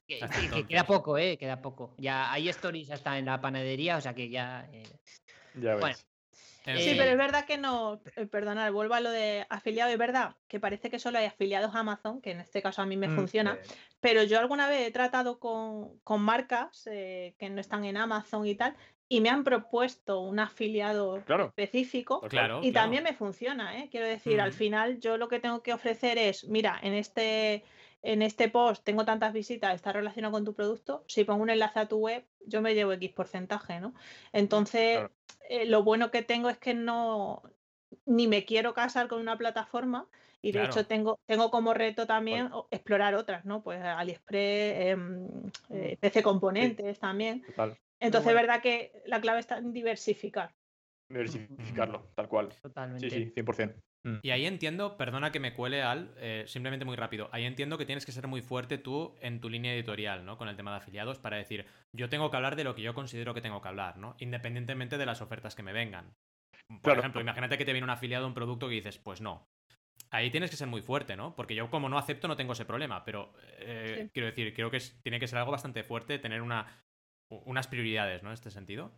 Que, 0.08 0.66
queda 0.68 0.86
poco, 0.86 1.18
¿eh? 1.18 1.38
Queda 1.38 1.62
poco. 1.62 1.96
Ya 1.98 2.32
hay 2.32 2.50
stories 2.50 2.91
hasta 2.91 3.18
en 3.18 3.26
la 3.26 3.41
panadería, 3.41 3.98
o 3.98 4.02
sea 4.02 4.14
que 4.14 4.30
ya. 4.30 4.70
Eh, 4.72 4.84
ya 5.56 5.76
ves. 5.76 6.06
Sí, 6.65 6.95
pero 6.97 7.11
es 7.11 7.17
verdad 7.17 7.45
que 7.45 7.57
no, 7.57 8.01
eh, 8.15 8.25
perdonad, 8.25 8.71
vuelvo 8.71 8.95
a 8.95 8.99
lo 8.99 9.11
de 9.11 9.45
afiliado, 9.49 9.91
es 9.91 9.97
verdad 9.97 10.36
que 10.47 10.59
parece 10.59 10.89
que 10.89 10.97
solo 10.97 11.19
hay 11.19 11.25
afiliados 11.25 11.75
a 11.75 11.79
Amazon, 11.79 12.21
que 12.21 12.31
en 12.31 12.39
este 12.39 12.61
caso 12.61 12.81
a 12.81 12.88
mí 12.88 12.97
me 12.97 13.07
mm, 13.07 13.15
funciona, 13.15 13.59
pero 13.99 14.23
yo 14.23 14.39
alguna 14.39 14.67
vez 14.67 14.88
he 14.88 14.91
tratado 14.91 15.39
con, 15.39 15.99
marcas 16.19 16.88
eh, 16.91 17.36
que 17.38 17.49
no 17.51 17.61
están 17.61 17.86
en 17.86 17.97
Amazon 17.97 18.47
y 18.47 18.55
tal, 18.55 18.75
y 19.07 19.21
me 19.21 19.29
han 19.29 19.43
propuesto 19.43 20.21
un 20.21 20.39
afiliado 20.39 21.17
específico 21.17 22.21
pues 22.21 22.33
y 22.63 22.71
también 22.71 23.03
me 23.03 23.13
funciona, 23.13 23.77
¿eh? 23.77 23.88
quiero 23.91 24.07
decir, 24.07 24.41
al 24.41 24.51
final 24.51 24.99
yo 24.99 25.17
lo 25.17 25.27
que 25.27 25.39
tengo 25.39 25.61
que 25.61 25.73
ofrecer 25.73 26.17
es, 26.17 26.45
mira, 26.45 26.79
en 26.81 26.93
este 26.93 27.63
en 28.06 28.22
este 28.22 28.49
post 28.49 28.84
tengo 28.84 29.03
tantas 29.03 29.34
visitas, 29.34 29.74
está 29.74 29.91
relacionado 29.91 30.32
con 30.32 30.45
tu 30.45 30.53
producto, 30.53 31.03
si 31.08 31.24
pongo 31.24 31.41
un 31.41 31.49
enlace 31.49 31.80
a 31.80 31.88
tu 31.88 31.97
web, 31.97 32.24
yo 32.45 32.62
me 32.62 32.76
llevo 32.76 32.93
X 32.93 33.12
porcentaje, 33.12 33.80
¿no? 33.80 33.93
Entonces, 34.32 35.01
eh, 35.49 35.66
lo 35.66 35.84
bueno 35.84 36.12
que 36.12 36.22
tengo 36.22 36.49
es 36.49 36.58
que 36.58 36.76
no, 36.76 37.41
ni 38.06 38.28
me 38.28 38.45
quiero 38.45 38.74
casar 38.76 39.08
con 39.08 39.20
una 39.20 39.38
plataforma 39.38 40.08
y 40.41 40.51
de 40.51 40.64
hecho 40.64 40.86
tengo, 40.86 41.20
tengo 41.26 41.49
como 41.49 41.74
reto 41.74 42.06
también 42.06 42.51
explorar 42.70 43.16
otras, 43.16 43.45
¿no? 43.45 43.64
Pues 43.64 43.82
AliExpress, 43.82 44.91
em, 44.91 45.28
eh, 45.72 45.97
PC 45.99 46.22
Componentes 46.22 46.99
también. 46.99 47.43
Entonces, 47.99 48.30
es 48.30 48.36
verdad 48.36 48.62
que 48.62 48.91
la 49.08 49.20
clave 49.20 49.39
está 49.39 49.58
en 49.58 49.74
diversificar. 49.74 50.53
Diversificarlo, 51.10 52.12
tal 52.14 52.28
cual. 52.28 52.49
Totalmente. 52.62 53.10
Sí, 53.10 53.26
sí, 53.26 53.32
100%. 53.32 53.74
Mm. 54.06 54.20
Y 54.22 54.30
ahí 54.30 54.45
entiendo, 54.45 54.97
perdona 54.97 55.32
que 55.32 55.39
me 55.39 55.53
cuele 55.53 55.82
al, 55.82 56.14
eh, 56.18 56.43
simplemente 56.47 56.86
muy 56.86 56.95
rápido, 56.95 57.28
ahí 57.32 57.43
entiendo 57.43 57.78
que 57.78 57.88
tienes 57.88 58.06
que 58.06 58.12
ser 58.12 58.28
muy 58.28 58.41
fuerte 58.41 58.78
tú 58.78 59.16
en 59.20 59.41
tu 59.41 59.49
línea 59.49 59.74
editorial, 59.74 60.26
¿no? 60.26 60.38
Con 60.38 60.47
el 60.47 60.56
tema 60.56 60.72
de 60.72 60.78
afiliados 60.78 61.18
para 61.18 61.38
decir, 61.38 61.66
yo 61.91 62.08
tengo 62.08 62.30
que 62.30 62.38
hablar 62.38 62.56
de 62.56 62.64
lo 62.64 62.76
que 62.76 62.84
yo 62.84 62.93
considero 62.93 63.34
que 63.34 63.41
tengo 63.41 63.62
que 63.64 63.68
hablar, 63.68 63.97
¿no? 63.97 64.16
Independientemente 64.20 64.99
de 64.99 65.08
las 65.08 65.22
ofertas 65.22 65.56
que 65.56 65.64
me 65.64 65.74
vengan. 65.74 66.14
Por 66.82 66.99
ejemplo, 66.99 67.20
imagínate 67.20 67.58
que 67.58 67.66
te 67.66 67.74
viene 67.74 67.84
un 67.84 67.89
afiliado 67.89 68.26
a 68.26 68.28
un 68.28 68.36
producto 68.36 68.68
que 68.68 68.76
dices, 68.76 68.99
pues 68.99 69.22
no. 69.22 69.47
Ahí 70.12 70.30
tienes 70.30 70.51
que 70.51 70.58
ser 70.58 70.68
muy 70.68 70.84
fuerte, 70.84 71.16
¿no? 71.16 71.36
Porque 71.36 71.56
yo 71.56 71.72
como 71.72 71.89
no 71.89 71.97
acepto 71.97 72.28
no 72.28 72.36
tengo 72.36 72.53
ese 72.53 72.66
problema, 72.66 73.03
pero 73.06 73.34
eh, 73.58 74.10
quiero 74.14 74.28
decir, 74.28 74.53
creo 74.53 74.70
que 74.70 74.80
tiene 75.01 75.20
que 75.20 75.28
ser 75.28 75.39
algo 75.39 75.51
bastante 75.51 75.84
fuerte, 75.84 76.20
tener 76.20 76.43
una, 76.43 76.68
unas 77.30 77.68
prioridades, 77.68 78.22
¿no? 78.22 78.30
En 78.30 78.34
este 78.36 78.51
sentido. 78.51 78.91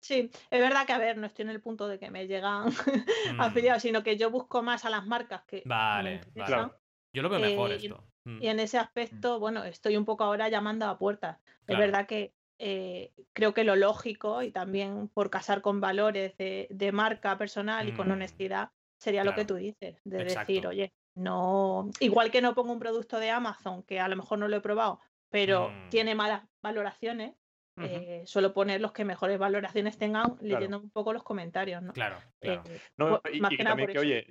Sí, 0.00 0.30
es 0.50 0.60
verdad 0.60 0.86
que, 0.86 0.92
a 0.92 0.98
ver, 0.98 1.16
no 1.16 1.26
estoy 1.26 1.44
en 1.44 1.50
el 1.50 1.60
punto 1.60 1.88
de 1.88 1.98
que 1.98 2.10
me 2.10 2.26
llegan 2.26 2.66
mm. 3.34 3.40
afiliados, 3.40 3.82
sino 3.82 4.02
que 4.02 4.16
yo 4.16 4.30
busco 4.30 4.62
más 4.62 4.84
a 4.84 4.90
las 4.90 5.06
marcas 5.06 5.42
que. 5.44 5.62
Vale, 5.64 6.20
vale. 6.34 6.70
Yo 7.12 7.22
lo 7.22 7.28
veo 7.28 7.40
mejor 7.40 7.72
eh, 7.72 7.76
esto. 7.76 8.04
Mm. 8.24 8.42
Y 8.42 8.48
en 8.48 8.60
ese 8.60 8.78
aspecto, 8.78 9.40
bueno, 9.40 9.64
estoy 9.64 9.96
un 9.96 10.04
poco 10.04 10.24
ahora 10.24 10.48
llamando 10.48 10.86
a 10.86 10.98
puertas. 10.98 11.38
Es 11.66 11.78
verdad 11.78 12.06
que 12.06 12.32
eh, 12.58 13.12
creo 13.32 13.54
que 13.54 13.64
lo 13.64 13.76
lógico 13.76 14.42
y 14.42 14.50
también 14.50 15.08
por 15.08 15.30
casar 15.30 15.60
con 15.60 15.80
valores 15.80 16.36
de, 16.36 16.90
marca 16.92 17.36
personal 17.38 17.88
y 17.88 17.92
con 17.92 18.08
mm. 18.08 18.12
honestidad 18.12 18.70
sería 18.98 19.22
lo 19.22 19.34
que 19.34 19.44
tú 19.44 19.54
dices, 19.54 20.00
de 20.04 20.24
decir, 20.24 20.66
oye, 20.66 20.92
no, 21.14 21.88
igual 22.00 22.30
que 22.30 22.42
no 22.42 22.54
pongo 22.54 22.72
un 22.72 22.80
producto 22.80 23.18
de 23.18 23.30
Amazon 23.30 23.82
que 23.84 24.00
a 24.00 24.08
lo 24.08 24.16
mejor 24.16 24.38
no 24.38 24.48
lo 24.48 24.56
he 24.56 24.60
probado, 24.60 25.00
pero 25.30 25.70
tiene 25.90 26.14
malas 26.14 26.42
valoraciones, 26.62 27.34
eh, 27.82 28.22
suelo 28.24 28.52
poner 28.52 28.80
los 28.80 28.92
que 28.92 29.04
mejores 29.04 29.38
valoraciones 29.38 29.98
tengan 29.98 30.36
leyendo 30.40 30.78
un 30.78 30.90
poco 30.90 31.12
los 31.12 31.22
comentarios, 31.22 31.82
¿no? 31.82 31.92
Claro, 31.92 32.18
claro. 32.40 32.62
Eh, 32.66 32.80
no, 32.96 33.20
y, 33.32 33.40
también 33.58 33.90
que, 33.90 33.98
oye, 33.98 34.26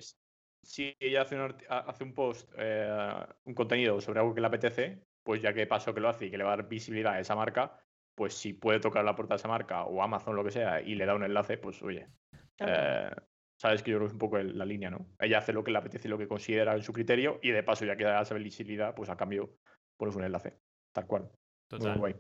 si 0.64 0.96
ella 1.00 1.22
hace 1.22 1.36
un, 1.36 1.56
hace 1.70 2.04
un 2.04 2.14
post, 2.14 2.52
eh, 2.58 3.26
un 3.46 3.54
contenido 3.54 4.00
sobre 4.02 4.20
algo 4.20 4.34
que 4.34 4.42
le 4.42 4.48
apetece, 4.48 5.04
pues 5.24 5.42
ya 5.42 5.54
que 5.54 5.68
pasó 5.68 5.94
que 5.94 6.02
lo 6.02 6.10
hace 6.10 6.26
y 6.26 6.32
que 6.32 6.38
le 6.38 6.44
va 6.44 6.54
a 6.54 6.58
dar 6.58 6.68
visibilidad 6.68 7.14
a 7.14 7.20
esa 7.20 7.36
marca, 7.36 7.80
pues 8.16 8.34
si 8.34 8.54
puede 8.54 8.80
tocar 8.80 9.06
la 9.06 9.16
puerta 9.16 9.36
de 9.36 9.38
esa 9.38 9.48
marca 9.48 9.84
o 9.84 10.02
Amazon, 10.02 10.36
lo 10.36 10.44
que 10.44 10.52
sea, 10.52 10.82
y 10.82 10.96
le 10.96 11.06
da 11.06 11.16
un 11.16 11.24
enlace, 11.24 11.58
pues 11.58 11.82
oye. 11.84 12.08
sabes 13.60 13.84
que 13.84 13.92
yo 13.92 13.98
creo 13.98 14.08
que 14.08 14.08
es 14.08 14.14
un 14.14 14.20
poco 14.20 14.40
la 14.40 14.66
línea, 14.66 14.90
¿no? 14.90 15.08
Ella 15.20 15.40
hace 15.40 15.54
lo 15.54 15.64
que 15.64 15.72
le 15.72 15.78
apetece 15.78 16.08
y 16.08 16.12
lo 16.12 16.18
que 16.18 16.28
considera 16.28 16.74
en 16.74 16.84
su 16.84 16.94
criterio, 16.94 17.40
y 17.42 17.52
de 17.52 17.64
paso, 17.64 17.86
ya 17.86 17.96
que 17.96 18.04
da 18.04 18.22
esa 18.22 18.36
visibilidad, 18.36 18.96
pues 18.96 19.10
a 19.10 19.18
cambio 19.18 19.58
pones 19.98 20.16
un 20.16 20.24
enlace. 20.24 20.58
Tal 20.94 21.06
cual. 21.06 21.30
Total. 21.68 21.90
Muy 21.92 22.00
guay. 22.00 22.16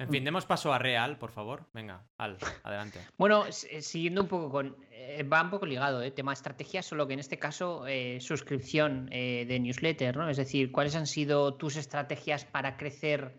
En 0.00 0.08
fin, 0.10 0.22
demos 0.22 0.46
paso 0.46 0.72
a 0.72 0.78
Real, 0.78 1.18
por 1.18 1.32
favor. 1.32 1.66
Venga, 1.74 2.06
Al, 2.18 2.38
adelante. 2.62 3.00
Bueno, 3.18 3.46
eh, 3.46 3.82
siguiendo 3.82 4.22
un 4.22 4.28
poco 4.28 4.48
con. 4.48 4.76
Eh, 4.92 5.24
va 5.24 5.42
un 5.42 5.50
poco 5.50 5.66
ligado, 5.66 6.02
¿eh? 6.02 6.12
Tema 6.12 6.32
estrategia, 6.32 6.82
solo 6.82 7.08
que 7.08 7.14
en 7.14 7.18
este 7.18 7.38
caso, 7.40 7.84
eh, 7.86 8.20
suscripción 8.20 9.06
de 9.06 9.58
newsletter, 9.60 10.16
¿no? 10.16 10.30
Es 10.30 10.36
decir, 10.36 10.70
¿cuáles 10.70 10.94
han 10.94 11.08
sido 11.08 11.54
tus 11.54 11.76
estrategias 11.76 12.44
para 12.44 12.76
crecer 12.76 13.38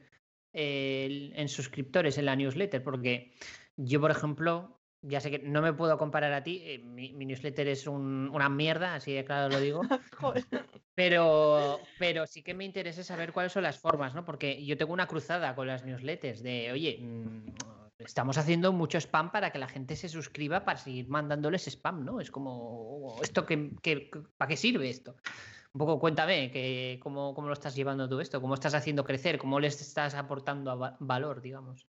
en 0.51 1.47
suscriptores 1.47 2.17
en 2.17 2.25
la 2.25 2.35
newsletter? 2.35 2.83
Porque 2.83 3.31
yo, 3.77 4.01
por 4.01 4.11
ejemplo, 4.11 4.78
ya 5.01 5.21
sé 5.21 5.31
que 5.31 5.39
no 5.39 5.61
me 5.61 5.73
puedo 5.73 5.97
comparar 5.97 6.33
a 6.33 6.43
ti, 6.43 6.61
eh, 6.63 6.79
mi, 6.79 7.13
newsletter 7.13 7.67
es 7.67 7.87
una 7.87 8.49
mierda, 8.49 8.95
así 8.95 9.13
de 9.13 9.23
claro 9.23 9.49
lo 9.49 9.59
digo. 9.59 9.81
pero, 10.95 11.79
pero 11.97 12.27
sí 12.27 12.43
que 12.43 12.53
me 12.53 12.65
interesa 12.65 13.03
saber 13.03 13.31
cuáles 13.31 13.53
son 13.53 13.63
las 13.63 13.79
formas, 13.79 14.13
¿no? 14.13 14.25
Porque 14.25 14.65
yo 14.65 14.77
tengo 14.77 14.93
una 14.93 15.07
cruzada 15.07 15.55
con 15.55 15.67
las 15.67 15.85
newsletters 15.85 16.43
de, 16.43 16.71
oye, 16.71 16.99
mm, 17.01 17.45
estamos 17.99 18.37
haciendo 18.37 18.73
mucho 18.73 18.97
spam 18.97 19.31
para 19.31 19.51
que 19.51 19.59
la 19.59 19.67
gente 19.67 19.95
se 19.95 20.09
suscriba 20.09 20.65
para 20.65 20.79
seguir 20.79 21.07
mandándoles 21.07 21.67
spam, 21.67 22.03
¿no? 22.03 22.19
Es 22.19 22.31
como, 22.31 23.17
¿esto 23.21 23.45
que, 23.45 24.09
para 24.37 24.49
qué 24.49 24.57
sirve 24.57 24.89
esto? 24.89 25.15
Un 25.71 25.79
poco 25.79 25.99
cuéntame 25.99 26.51
que, 26.51 26.99
cómo, 27.01 27.33
cómo 27.33 27.47
lo 27.47 27.53
estás 27.53 27.75
llevando 27.75 28.09
tú 28.09 28.19
esto, 28.19 28.41
cómo 28.41 28.55
estás 28.55 28.73
haciendo 28.73 29.03
crecer, 29.03 29.37
cómo 29.37 29.59
les 29.59 29.79
estás 29.79 30.15
aportando 30.15 30.97
valor, 30.99 31.41
digamos. 31.41 31.87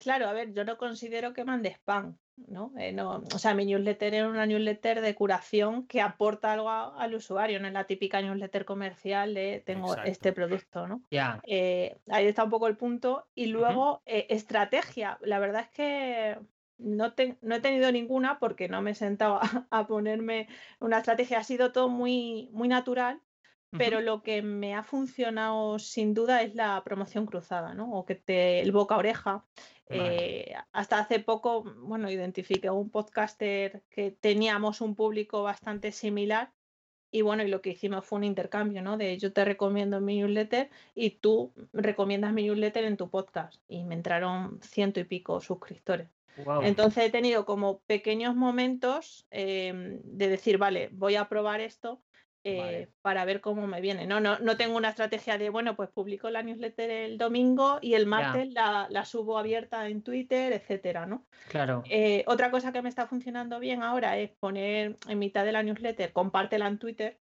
Claro, 0.00 0.28
a 0.28 0.32
ver, 0.32 0.54
yo 0.54 0.64
no 0.64 0.78
considero 0.78 1.34
que 1.34 1.44
mande 1.44 1.68
spam, 1.68 2.16
¿no? 2.48 2.72
Eh, 2.78 2.90
no 2.90 3.22
o 3.34 3.38
sea, 3.38 3.52
mi 3.52 3.66
newsletter 3.66 4.14
es 4.14 4.24
una 4.24 4.46
newsletter 4.46 5.02
de 5.02 5.14
curación 5.14 5.86
que 5.86 6.00
aporta 6.00 6.54
algo 6.54 6.70
al 6.70 7.14
usuario, 7.14 7.60
no 7.60 7.66
es 7.66 7.74
la 7.74 7.84
típica 7.84 8.22
newsletter 8.22 8.64
comercial 8.64 9.34
de 9.34 9.62
tengo 9.66 9.94
este 10.02 10.32
producto, 10.32 10.88
¿no? 10.88 11.02
Ya. 11.10 11.42
Eh, 11.46 11.98
ahí 12.08 12.26
está 12.26 12.44
un 12.44 12.50
poco 12.50 12.66
el 12.66 12.78
punto. 12.78 13.26
Y 13.34 13.46
luego, 13.46 14.02
eh, 14.06 14.26
estrategia. 14.30 15.18
La 15.20 15.38
verdad 15.38 15.64
es 15.64 15.68
que 15.68 16.38
no, 16.78 17.12
no, 17.42 17.54
he 17.54 17.60
tenido 17.60 17.92
ninguna 17.92 18.38
porque 18.38 18.68
no 18.68 18.80
me 18.80 18.92
he 18.92 18.94
sentado 18.94 19.38
a, 19.70 19.86
ponerme 19.86 20.48
una 20.80 20.98
estrategia. 20.98 21.40
Ha 21.40 21.44
sido 21.44 21.72
todo 21.72 21.90
muy, 21.90 22.48
muy 22.52 22.68
natural 22.68 23.20
pero 23.76 24.00
lo 24.00 24.22
que 24.22 24.42
me 24.42 24.74
ha 24.74 24.82
funcionado 24.82 25.78
sin 25.78 26.14
duda 26.14 26.42
es 26.42 26.54
la 26.54 26.82
promoción 26.84 27.26
cruzada, 27.26 27.74
¿no? 27.74 27.92
O 27.92 28.04
que 28.04 28.14
te, 28.14 28.60
el 28.60 28.72
boca 28.72 28.96
oreja. 28.96 29.44
Eh, 29.92 30.54
hasta 30.72 31.00
hace 31.00 31.18
poco, 31.18 31.64
bueno, 31.64 32.08
identifiqué 32.08 32.70
un 32.70 32.90
podcaster 32.90 33.82
que 33.90 34.12
teníamos 34.12 34.80
un 34.80 34.94
público 34.94 35.42
bastante 35.42 35.90
similar 35.90 36.52
y 37.10 37.22
bueno, 37.22 37.42
y 37.42 37.48
lo 37.48 37.60
que 37.60 37.70
hicimos 37.70 38.04
fue 38.04 38.18
un 38.18 38.24
intercambio, 38.24 38.82
¿no? 38.82 38.96
De 38.96 39.18
yo 39.18 39.32
te 39.32 39.44
recomiendo 39.44 40.00
mi 40.00 40.18
newsletter 40.18 40.70
y 40.94 41.10
tú 41.10 41.52
recomiendas 41.72 42.32
mi 42.32 42.44
newsletter 42.44 42.84
en 42.84 42.96
tu 42.96 43.10
podcast. 43.10 43.60
Y 43.68 43.84
me 43.84 43.96
entraron 43.96 44.60
ciento 44.62 45.00
y 45.00 45.04
pico 45.04 45.40
suscriptores. 45.40 46.08
Entonces 46.62 47.04
he 47.04 47.10
tenido 47.10 47.44
como 47.44 47.80
pequeños 47.80 48.36
momentos 48.36 49.26
em, 49.30 50.00
de 50.04 50.28
decir, 50.28 50.58
vale, 50.58 50.88
voy 50.92 51.16
a 51.16 51.28
probar 51.28 51.60
esto 51.60 52.00
eh, 52.42 52.88
para 53.02 53.24
ver 53.24 53.40
cómo 53.40 53.66
me 53.66 53.80
viene. 53.80 54.06
No, 54.06 54.18
no, 54.20 54.38
no 54.38 54.56
tengo 54.56 54.76
una 54.76 54.88
estrategia 54.88 55.36
de, 55.36 55.50
bueno, 55.50 55.76
pues 55.76 55.90
publico 55.90 56.30
la 56.30 56.42
newsletter 56.42 56.90
el 56.90 57.18
domingo 57.18 57.78
y 57.82 57.94
el 57.94 58.06
martes 58.06 58.52
la, 58.52 58.86
la, 58.88 59.04
subo 59.04 59.38
abierta 59.38 59.86
en 59.88 60.02
Twitter, 60.02 60.52
etcétera, 60.52 61.04
¿no? 61.04 61.26
Claro. 61.48 61.82
Eh, 61.90 62.24
otra 62.26 62.50
cosa 62.50 62.72
que 62.72 62.80
me 62.80 62.88
está 62.88 63.06
funcionando 63.06 63.60
bien 63.60 63.82
ahora 63.82 64.16
es 64.16 64.30
poner 64.30 64.96
en 65.06 65.18
mitad 65.18 65.44
de 65.44 65.52
la 65.52 65.62
newsletter, 65.62 66.12
compártela 66.12 66.66
en 66.66 66.78
Twitter. 66.78 67.18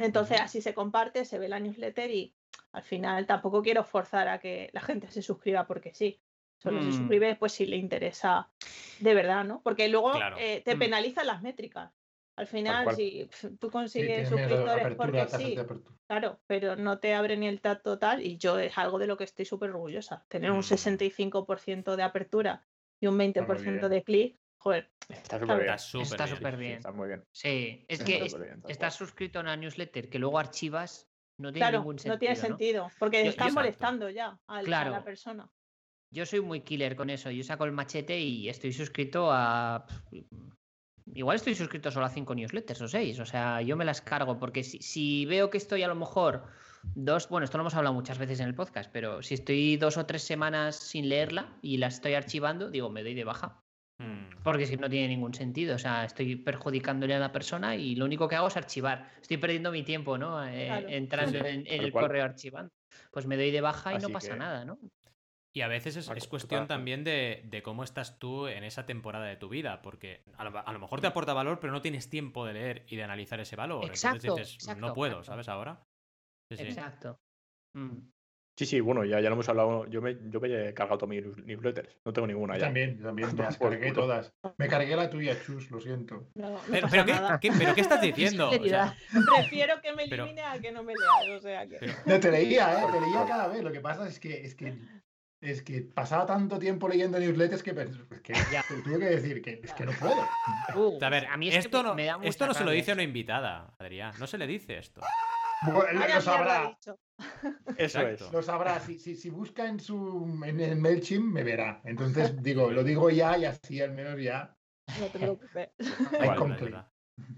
Entonces 0.00 0.40
así 0.40 0.62
se 0.62 0.72
comparte, 0.72 1.26
se 1.26 1.38
ve 1.38 1.50
la 1.50 1.60
newsletter 1.60 2.10
y 2.10 2.34
al 2.72 2.82
final 2.82 3.26
tampoco 3.26 3.60
quiero 3.60 3.84
forzar 3.84 4.26
a 4.26 4.38
que 4.38 4.70
la 4.72 4.80
gente 4.80 5.10
se 5.10 5.20
suscriba 5.20 5.66
porque 5.66 5.92
sí. 5.92 6.18
Solo 6.58 6.80
se 6.80 6.88
mm. 6.88 6.92
suscribe 6.92 7.36
pues 7.36 7.52
si 7.52 7.66
le 7.66 7.76
interesa 7.76 8.48
de 9.00 9.14
verdad, 9.14 9.44
¿no? 9.44 9.60
Porque 9.62 9.88
luego 9.88 10.12
eh, 10.38 10.62
te 10.64 10.76
mm. 10.76 10.78
penalizan 10.78 11.26
las 11.26 11.42
métricas. 11.42 11.92
Al 12.36 12.46
final, 12.46 12.94
si 12.94 13.28
tú 13.58 13.70
consigues 13.70 14.28
suscriptores 14.28 14.94
porque 14.94 15.26
sí, 15.28 15.56
claro, 16.06 16.38
pero 16.46 16.76
no 16.76 16.98
te 16.98 17.14
abre 17.14 17.36
ni 17.38 17.48
el 17.48 17.62
TAT 17.62 17.82
total 17.82 18.22
y 18.22 18.36
yo 18.36 18.58
es 18.58 18.76
algo 18.76 18.98
de 18.98 19.06
lo 19.06 19.16
que 19.16 19.24
estoy 19.24 19.46
súper 19.46 19.70
orgullosa. 19.70 20.26
Tener 20.28 20.50
un 20.50 20.60
65% 20.60 21.92
mm. 21.92 21.96
de 21.96 22.02
apertura 22.02 22.66
y 23.00 23.06
un 23.06 23.18
20% 23.18 23.88
de 23.88 24.02
clic, 24.02 24.38
joder. 24.58 24.90
Está 25.08 25.38
súper 25.40 25.62
bien. 25.62 25.74
Está 26.02 26.26
súper 26.26 26.56
bien. 26.58 26.72
Está 26.72 26.92
muy 26.92 27.08
bien. 27.08 27.24
Sí, 27.32 27.86
es 27.88 28.04
que 28.04 28.26
estás 28.68 28.94
suscrito 28.94 29.38
a 29.38 29.42
una 29.42 29.56
newsletter 29.56 30.10
que 30.10 30.18
luego 30.18 30.38
archivas, 30.38 31.08
no 31.38 31.50
tiene 31.50 31.72
ningún 31.72 31.98
sentido. 31.98 32.14
No 32.14 32.18
tiene 32.18 32.36
sentido, 32.36 32.90
porque 32.98 33.26
están 33.26 33.54
molestando 33.54 34.10
ya 34.10 34.38
a 34.46 34.62
la 34.62 35.02
persona. 35.02 35.50
Yo 36.10 36.26
soy 36.26 36.40
muy 36.40 36.60
killer 36.60 36.96
con 36.96 37.08
eso. 37.08 37.30
Yo 37.30 37.42
saco 37.42 37.64
el 37.64 37.72
machete 37.72 38.18
y 38.18 38.48
estoy 38.48 38.72
suscrito 38.74 39.28
a 39.32 39.86
igual 41.14 41.36
estoy 41.36 41.54
suscrito 41.54 41.90
solo 41.90 42.06
a 42.06 42.10
cinco 42.10 42.34
newsletters 42.34 42.80
o 42.82 42.88
seis. 42.88 43.18
O 43.20 43.26
sea, 43.26 43.62
yo 43.62 43.76
me 43.76 43.84
las 43.84 44.00
cargo 44.00 44.38
porque 44.38 44.64
si, 44.64 45.26
veo 45.26 45.50
que 45.50 45.58
estoy 45.58 45.82
a 45.82 45.88
lo 45.88 45.94
mejor 45.94 46.44
dos, 46.94 47.28
bueno, 47.28 47.44
esto 47.44 47.58
lo 47.58 47.62
hemos 47.62 47.74
hablado 47.74 47.94
muchas 47.94 48.18
veces 48.18 48.40
en 48.40 48.48
el 48.48 48.54
podcast, 48.54 48.90
pero 48.92 49.22
si 49.22 49.34
estoy 49.34 49.76
dos 49.76 49.96
o 49.96 50.06
tres 50.06 50.22
semanas 50.22 50.76
sin 50.76 51.08
leerla 51.08 51.56
y 51.62 51.78
la 51.78 51.88
estoy 51.88 52.14
archivando, 52.14 52.70
digo, 52.70 52.90
me 52.90 53.02
doy 53.02 53.14
de 53.14 53.24
baja. 53.24 53.60
Mm. 53.98 54.42
Porque 54.42 54.66
que 54.66 54.76
no 54.76 54.90
tiene 54.90 55.08
ningún 55.08 55.32
sentido. 55.32 55.76
O 55.76 55.78
sea, 55.78 56.04
estoy 56.04 56.36
perjudicándole 56.36 57.14
a 57.14 57.18
la 57.18 57.32
persona 57.32 57.76
y 57.76 57.96
lo 57.96 58.04
único 58.04 58.28
que 58.28 58.36
hago 58.36 58.48
es 58.48 58.56
archivar. 58.56 59.10
Estoy 59.20 59.38
perdiendo 59.38 59.72
mi 59.72 59.82
tiempo, 59.82 60.18
¿no? 60.18 60.46
Eh, 60.46 60.96
entrando 60.96 61.38
en, 61.38 61.64
el 61.66 61.90
correo 61.92 62.24
archivando. 62.24 62.70
Pues 63.10 63.26
me 63.26 63.36
doy 63.36 63.50
de 63.50 63.60
baja 63.60 63.94
y 63.94 63.98
no 63.98 64.10
pasa 64.10 64.36
nada, 64.36 64.64
¿no? 64.64 64.78
Y 65.56 65.62
a 65.62 65.68
veces 65.68 65.96
es, 65.96 66.28
cuestión 66.28 66.66
también 66.66 67.02
de, 67.02 67.62
cómo 67.64 67.82
estás 67.82 68.18
tú 68.18 68.46
en 68.46 68.62
esa 68.62 68.84
temporada 68.84 69.24
de 69.24 69.36
tu 69.36 69.48
vida, 69.48 69.80
porque 69.80 70.22
a 70.36 70.44
lo, 70.44 70.78
mejor 70.78 71.00
te 71.00 71.06
aporta 71.06 71.32
valor, 71.32 71.60
pero 71.60 71.72
no 71.72 71.80
tienes 71.80 72.10
tiempo 72.10 72.44
de 72.44 72.52
leer 72.52 72.84
y 72.88 72.96
de 72.96 73.04
analizar 73.04 73.40
ese 73.40 73.56
valor. 73.56 73.82
Exacto, 73.86 74.36
Entonces 74.36 74.76
no 74.76 74.92
puedo, 74.92 75.24
¿sabes? 75.24 75.48
Ahora. 75.48 75.82
Exacto. 76.50 77.18
Mm. 77.74 78.00
Sí, 78.58 78.66
sí, 78.66 78.80
bueno, 78.80 79.06
ya, 79.06 79.18
ya 79.20 79.30
lo 79.30 79.34
hemos 79.36 79.48
hablado. 79.48 79.86
Yo 79.86 80.02
me, 80.02 80.18
yo 80.28 80.40
me 80.40 80.68
he 80.68 80.74
cargado 80.74 80.98
todas 80.98 81.08
mis 81.08 81.24
newsletters. 81.46 81.96
No 82.04 82.12
tengo 82.12 82.26
ninguna 82.26 82.58
ya. 82.58 82.66
También, 82.66 83.00
también. 83.00 83.28
Me 83.34 83.42
las 83.44 83.56
cargué 83.56 83.92
todas. 83.92 84.34
Me 84.58 84.68
cargué 84.68 84.94
la 84.94 85.08
tuya, 85.08 85.42
Chus, 85.42 85.70
lo 85.70 85.80
siento. 85.80 86.28
pero, 86.70 86.88
¿qué, 87.40 87.50
pero, 87.58 87.74
¿qué, 87.74 87.80
estás 87.80 88.00
diciendo? 88.02 88.50
Prefiero 89.36 89.80
que 89.80 89.94
me 89.94 90.04
elimine 90.04 90.42
a 90.42 90.58
que 90.58 90.70
no 90.70 90.82
me 90.82 90.92
leas. 90.92 91.38
O 91.38 91.40
sea, 91.40 91.66
que... 91.66 91.78
No, 92.04 92.20
te 92.20 92.30
leía, 92.30 92.82
¿eh? 92.82 92.86
Te 92.92 93.00
leía 93.00 93.24
cada 93.26 93.48
vez. 93.48 93.62
Lo 93.62 93.72
que 93.72 93.80
pasa 93.80 94.06
es 94.06 94.20
que, 94.20 94.44
es 94.44 94.54
que 94.54 94.74
es 95.50 95.62
que 95.62 95.82
pasaba 95.82 96.26
tanto 96.26 96.58
tiempo 96.58 96.88
leyendo 96.88 97.18
newsletters 97.18 97.62
que, 97.62 97.72
que 98.22 98.34
ya. 98.50 98.64
tuve 98.68 98.98
que 98.98 99.04
decir 99.06 99.42
que 99.42 99.60
es 99.62 99.72
que 99.72 99.86
no 99.86 99.92
puedo. 99.92 100.26
Uh, 100.74 100.98
a 101.02 101.08
ver, 101.08 101.26
a 101.26 101.36
mí 101.36 101.48
esto 101.48 101.82
no, 101.82 101.96
esto 102.22 102.46
no 102.46 102.54
se 102.54 102.64
lo 102.64 102.72
dice 102.72 102.90
a 102.90 102.94
una 102.94 103.04
invitada, 103.04 103.72
Adrián. 103.78 104.12
No 104.18 104.26
se 104.26 104.38
le 104.38 104.46
dice 104.46 104.78
esto. 104.78 105.00
lo 105.66 106.20
sabrá. 106.20 106.76
Eso 107.78 108.00
es. 108.00 108.32
Lo 108.32 108.42
sabrá. 108.42 108.80
Si, 108.80 108.98
si, 108.98 109.14
si, 109.14 109.30
busca 109.30 109.66
en 109.66 109.80
su 109.80 110.42
en 110.44 110.60
el 110.60 110.76
MailChimp, 110.76 111.32
me 111.32 111.42
verá. 111.42 111.80
Entonces, 111.84 112.42
digo, 112.42 112.70
lo 112.70 112.84
digo 112.84 113.08
ya 113.08 113.38
y 113.38 113.44
así 113.44 113.80
al 113.80 113.92
menos 113.92 114.20
ya. 114.20 114.54
No 115.00 115.06
te 115.06 115.18
preocupes. 115.18 115.70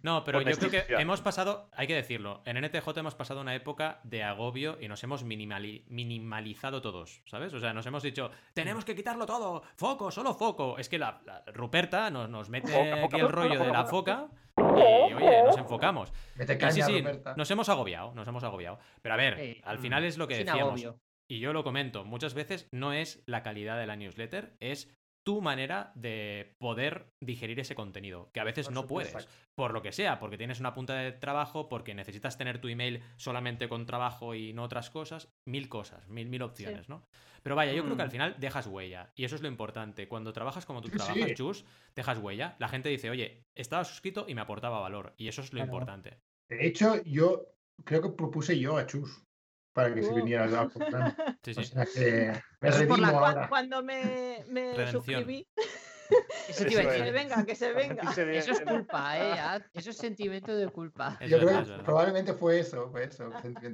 No, 0.02 0.24
pero 0.24 0.42
yo 0.42 0.56
creo 0.56 0.70
que 0.70 0.94
hemos 0.94 1.20
pasado, 1.20 1.70
hay 1.72 1.86
que 1.86 1.94
decirlo, 1.94 2.42
en 2.44 2.56
NTJ 2.56 2.96
hemos 2.96 3.14
pasado 3.14 3.40
una 3.40 3.54
época 3.54 4.00
de 4.02 4.24
agobio 4.24 4.76
y 4.80 4.88
nos 4.88 5.02
hemos 5.04 5.22
minimalizado 5.22 6.82
todos, 6.82 7.22
¿sabes? 7.26 7.54
O 7.54 7.60
sea, 7.60 7.72
nos 7.72 7.86
hemos 7.86 8.02
dicho, 8.02 8.30
tenemos 8.54 8.84
que 8.84 8.96
quitarlo 8.96 9.26
todo, 9.26 9.62
foco, 9.76 10.10
solo 10.10 10.34
foco. 10.34 10.78
Es 10.78 10.88
que 10.88 10.98
la, 10.98 11.20
Ruperta 11.46 12.10
nos, 12.10 12.48
mete 12.48 12.92
aquí 12.92 13.20
el 13.20 13.28
rollo 13.28 13.58
de 13.58 13.70
la 13.70 13.84
foca 13.84 14.28
y, 14.56 15.14
oye, 15.14 15.42
nos 15.44 15.56
enfocamos. 15.56 16.12
sí, 16.70 16.82
sí, 16.82 17.04
nos 17.36 17.50
hemos 17.50 17.68
agobiado, 17.68 18.14
nos 18.14 18.26
hemos 18.26 18.42
agobiado. 18.42 18.78
Pero 19.00 19.14
a 19.14 19.18
ver, 19.18 19.60
al 19.64 19.78
final 19.78 20.04
es 20.04 20.18
lo 20.18 20.26
que 20.26 20.38
decíamos. 20.38 20.84
Y 21.30 21.40
yo 21.40 21.52
lo 21.52 21.62
comento, 21.62 22.04
muchas 22.04 22.32
veces 22.32 22.68
no 22.72 22.94
es 22.94 23.22
la 23.26 23.42
calidad 23.42 23.78
de 23.78 23.86
la 23.86 23.96
newsletter, 23.96 24.56
es 24.60 24.90
tu 25.28 25.42
manera 25.42 25.92
de 25.94 26.56
poder 26.56 27.12
digerir 27.20 27.60
ese 27.60 27.74
contenido, 27.74 28.30
que 28.32 28.40
a 28.40 28.44
veces 28.44 28.70
no 28.70 28.86
puedes, 28.86 29.28
por 29.54 29.74
lo 29.74 29.82
que 29.82 29.92
sea, 29.92 30.18
porque 30.18 30.38
tienes 30.38 30.58
una 30.58 30.72
punta 30.72 30.94
de 30.94 31.12
trabajo, 31.12 31.68
porque 31.68 31.94
necesitas 31.94 32.38
tener 32.38 32.62
tu 32.62 32.68
email 32.68 33.02
solamente 33.18 33.68
con 33.68 33.84
trabajo 33.84 34.34
y 34.34 34.54
no 34.54 34.62
otras 34.62 34.88
cosas, 34.88 35.28
mil 35.44 35.68
cosas, 35.68 36.08
mil, 36.08 36.30
mil 36.30 36.40
opciones, 36.40 36.88
¿no? 36.88 37.04
Pero 37.42 37.56
vaya, 37.56 37.74
yo 37.74 37.84
creo 37.84 37.94
que 37.94 38.00
al 38.00 38.08
mm. 38.08 38.10
final 38.10 38.36
dejas 38.38 38.68
huella, 38.68 39.12
y 39.16 39.26
eso 39.26 39.36
es 39.36 39.42
lo 39.42 39.48
importante. 39.48 40.08
Cuando 40.08 40.32
trabajas 40.32 40.64
como 40.64 40.80
tú 40.80 40.88
trabajas, 40.88 41.34
Chus, 41.34 41.66
dejas 41.94 42.16
huella. 42.16 42.56
La 42.58 42.68
gente 42.68 42.88
dice, 42.88 43.10
oye, 43.10 43.44
estaba 43.54 43.84
suscrito 43.84 44.24
y 44.26 44.34
me 44.34 44.40
aportaba 44.40 44.80
valor, 44.80 45.12
y 45.18 45.28
eso 45.28 45.42
es 45.42 45.52
lo 45.52 45.60
importante. 45.60 46.22
De 46.48 46.66
hecho, 46.66 47.02
yo 47.04 47.52
creo 47.84 48.00
que 48.00 48.08
propuse 48.08 48.58
yo 48.58 48.78
a 48.78 48.86
Chus 48.86 49.27
para 49.78 49.94
que 49.94 50.02
se 50.02 50.12
viniera 50.12 50.44
a 50.44 50.68
Sí, 51.44 51.54
sí. 51.54 51.70
Cuando 53.48 53.82
me, 53.84 54.44
me 54.48 54.90
suscribí. 54.90 55.46
Eso 56.48 56.64
te 56.64 56.72
iba 56.72 56.82
a 56.82 56.86
decir. 56.86 57.04
Que 57.04 57.04
se 57.04 57.12
venga, 57.12 57.44
que 57.44 57.54
se 57.54 57.72
venga. 58.24 58.38
Eso 58.38 58.52
es 58.52 58.60
culpa, 58.60 59.18
¿eh? 59.18 59.62
Eso 59.74 59.90
es 59.90 59.96
sentimiento 59.98 60.56
de 60.56 60.68
culpa. 60.68 61.18
Yo 61.20 61.38
creo 61.38 61.64
que 61.64 61.82
probablemente 61.84 62.32
fue 62.32 62.60
eso, 62.60 62.90
fue 62.90 63.04
eso. 63.04 63.30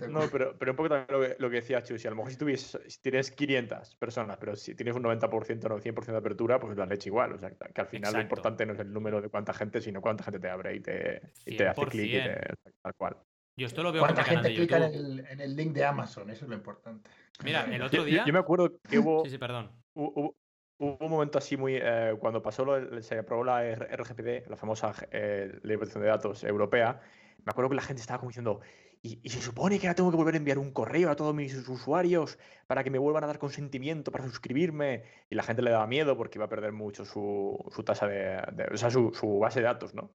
no, 0.08 0.28
pero, 0.30 0.58
pero 0.58 0.72
un 0.72 0.76
poco 0.76 0.88
también 0.88 1.06
lo 1.10 1.20
que, 1.20 1.36
lo 1.38 1.48
que 1.48 1.56
decía 1.56 1.82
Chu, 1.82 1.96
si 1.96 2.08
a 2.08 2.10
lo 2.10 2.16
mejor 2.16 2.32
si, 2.32 2.36
tuvies, 2.36 2.76
si 2.86 3.00
tienes 3.00 3.30
500 3.30 3.96
personas, 3.96 4.36
pero 4.38 4.56
si 4.56 4.74
tienes 4.74 4.96
un 4.96 5.04
90% 5.04 5.70
o 5.70 5.78
100% 5.78 6.04
de 6.06 6.16
apertura, 6.16 6.58
pues 6.58 6.76
la 6.76 6.86
leche 6.86 7.08
igual. 7.08 7.34
O 7.34 7.38
sea, 7.38 7.50
que 7.50 7.80
al 7.80 7.86
final 7.86 8.14
lo 8.14 8.20
importante 8.20 8.66
no 8.66 8.72
es 8.72 8.80
el 8.80 8.92
número 8.92 9.22
de 9.22 9.28
cuánta 9.28 9.54
gente, 9.54 9.80
sino 9.80 10.00
cuánta 10.00 10.24
gente 10.24 10.40
te 10.40 10.50
abre 10.50 10.74
y 10.74 10.80
te, 10.80 11.22
y 11.46 11.56
te 11.56 11.68
hace 11.68 11.86
clic 11.86 12.14
y 12.14 12.72
tal 12.82 12.94
cual. 12.96 13.16
Yo 13.56 13.66
esto 13.66 13.82
lo 13.82 13.92
veo 13.92 14.02
¿Cuánta 14.02 14.24
gente 14.24 14.52
clica 14.52 14.78
en 14.86 15.40
el, 15.40 15.56
link 15.56 15.72
de 15.72 15.84
Amazon? 15.84 16.28
Eso 16.30 16.44
es 16.44 16.48
lo 16.48 16.56
importante. 16.56 17.08
Mira, 17.44 17.64
el 17.72 17.82
otro 17.82 18.04
día. 18.04 18.24
Yo, 18.26 18.32
me 18.32 18.40
acuerdo 18.40 18.80
que 18.90 18.98
hubo. 18.98 19.24
sí, 19.24 19.30
sí, 19.30 19.38
perdón. 19.38 19.70
Hubo, 19.94 20.36
un 20.78 21.10
momento 21.10 21.38
así 21.38 21.56
muy. 21.56 21.76
Eh, 21.76 22.16
cuando 22.18 22.42
pasó 22.42 22.64
lo, 22.64 23.00
se 23.00 23.18
aprobó 23.18 23.44
la 23.44 23.62
RGPD, 23.62 24.48
la 24.48 24.56
famosa 24.56 24.92
eh, 25.12 25.60
Ley 25.62 25.72
de 25.72 25.78
Protección 25.78 26.02
de 26.02 26.08
Datos 26.08 26.42
europea, 26.42 27.00
me 27.44 27.50
acuerdo 27.50 27.70
que 27.70 27.76
la 27.76 27.82
gente 27.82 28.00
estaba 28.00 28.18
como 28.18 28.30
diciendo. 28.30 28.60
Y, 29.06 29.28
se 29.28 29.42
supone 29.42 29.78
que 29.78 29.86
ahora 29.86 29.96
tengo 29.96 30.10
que 30.10 30.16
volver 30.16 30.32
a 30.32 30.38
enviar 30.38 30.58
un 30.58 30.72
correo 30.72 31.10
a 31.10 31.14
todos 31.14 31.34
mis 31.34 31.54
usuarios 31.68 32.38
para 32.66 32.82
que 32.82 32.90
me 32.90 32.96
vuelvan 32.96 33.22
a 33.24 33.26
dar 33.26 33.38
consentimiento 33.38 34.10
para 34.10 34.24
suscribirme. 34.24 35.04
Y 35.28 35.34
la 35.34 35.42
gente 35.42 35.60
le 35.60 35.70
daba 35.70 35.86
miedo 35.86 36.16
porque 36.16 36.38
iba 36.38 36.46
a 36.46 36.48
perder 36.48 36.72
mucho 36.72 37.04
su, 37.04 37.62
su 37.70 37.84
tasa 37.84 38.06
de, 38.06 38.42
O 38.72 38.76
sea, 38.78 38.90
su, 38.90 39.12
su 39.12 39.38
base 39.38 39.60
de 39.60 39.66
datos, 39.66 39.94
¿no? 39.94 40.14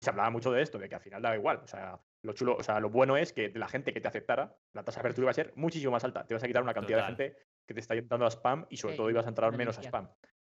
Se 0.00 0.10
hablaba 0.10 0.30
mucho 0.30 0.52
de 0.52 0.62
esto, 0.62 0.78
de 0.78 0.88
que 0.88 0.94
al 0.94 1.00
final 1.00 1.22
daba 1.22 1.36
igual. 1.36 1.60
O 1.64 1.66
sea, 1.66 2.00
lo 2.22 2.32
chulo, 2.32 2.56
o 2.56 2.62
sea, 2.62 2.80
lo 2.80 2.90
bueno 2.90 3.16
es 3.16 3.32
que 3.32 3.50
la 3.54 3.68
gente 3.68 3.92
que 3.92 4.00
te 4.00 4.08
aceptara, 4.08 4.56
la 4.72 4.82
tasa 4.82 5.00
de 5.00 5.00
apertura 5.00 5.24
iba 5.24 5.30
a 5.30 5.34
ser 5.34 5.52
muchísimo 5.56 5.92
más 5.92 6.04
alta. 6.04 6.26
Te 6.26 6.34
vas 6.34 6.42
a 6.42 6.46
quitar 6.46 6.62
una 6.62 6.74
cantidad 6.74 6.98
de 6.98 7.04
gente 7.04 7.36
que 7.66 7.74
te 7.74 7.80
está 7.80 7.94
dando 7.94 8.26
a 8.26 8.30
spam 8.30 8.66
y 8.70 8.76
sobre 8.76 8.96
todo 8.96 9.10
ibas 9.10 9.26
a 9.26 9.28
entrar 9.28 9.56
menos 9.56 9.78
a 9.78 9.82
spam. 9.82 10.08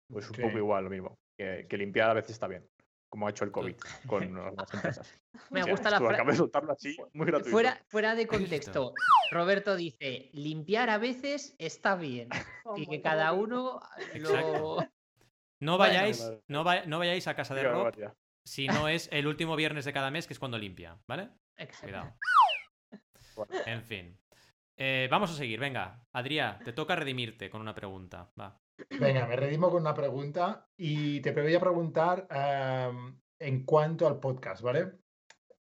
Pues 0.10 0.30
un 0.30 0.38
poco 0.38 0.58
igual 0.58 0.86
lo 0.86 0.90
mismo. 0.90 1.20
Que, 1.38 1.68
limpiar 1.72 2.10
a 2.10 2.14
veces 2.14 2.32
está 2.32 2.48
bien, 2.48 2.68
como 3.10 3.28
ha 3.28 3.30
hecho 3.30 3.44
el 3.44 3.52
COVID 3.52 3.76
con 4.08 4.24
algunas 4.38 4.74
empresas. 4.74 5.22
Me 5.52 5.64
gusta 5.64 5.90
la 5.90 6.00
frase. 6.00 6.44
así, 6.70 6.98
muy 7.14 7.32
Fuera, 7.44 7.80
fuera 7.88 8.16
de 8.16 8.28
contexto, 8.28 8.94
Roberto 9.32 9.76
dice: 9.76 10.30
limpiar 10.34 10.90
a 10.90 10.98
veces 10.98 11.56
está 11.60 11.96
bien. 11.96 12.30
y 12.76 12.88
que 12.88 13.02
cada 13.02 13.34
uno 13.34 13.82
lo. 14.16 14.78
No 15.60 15.78
vayáis, 15.78 16.22
no, 16.48 16.64
no, 16.86 17.00
vayáis 17.00 17.28
a 17.28 17.36
casa 17.36 17.56
de 17.56 17.64
Rob 17.64 17.92
si 18.48 18.68
no 18.68 18.88
es 18.88 19.10
el 19.12 19.28
último 19.28 19.56
viernes 19.56 19.84
de 19.84 19.94
cada 19.94 20.10
mes, 20.10 20.26
que 20.26 20.34
es 20.34 20.40
cuando 20.40 20.58
limpia, 20.58 20.98
¿vale? 21.06 21.30
Cuidado. 21.82 22.16
En 23.66 23.84
fin. 23.84 24.18
Eh, 24.78 25.08
vamos 25.12 25.32
a 25.32 25.34
seguir, 25.34 25.60
venga. 25.60 26.02
Adrián, 26.14 26.60
te 26.64 26.72
toca 26.72 26.96
redimirte 26.96 27.50
con 27.50 27.62
una 27.62 27.76
pregunta. 27.76 28.32
Va. 28.40 28.60
Venga, 29.00 29.28
me 29.28 29.36
redimo 29.36 29.70
con 29.70 29.82
una 29.82 29.94
pregunta 29.94 30.68
y 30.78 31.20
te 31.20 31.34
voy 31.34 31.54
a 31.54 31.60
preguntar 31.60 32.28
em, 32.30 33.20
en 33.40 33.66
cuanto 33.66 34.08
al 34.08 34.20
podcast, 34.20 34.62
¿vale? 34.62 34.94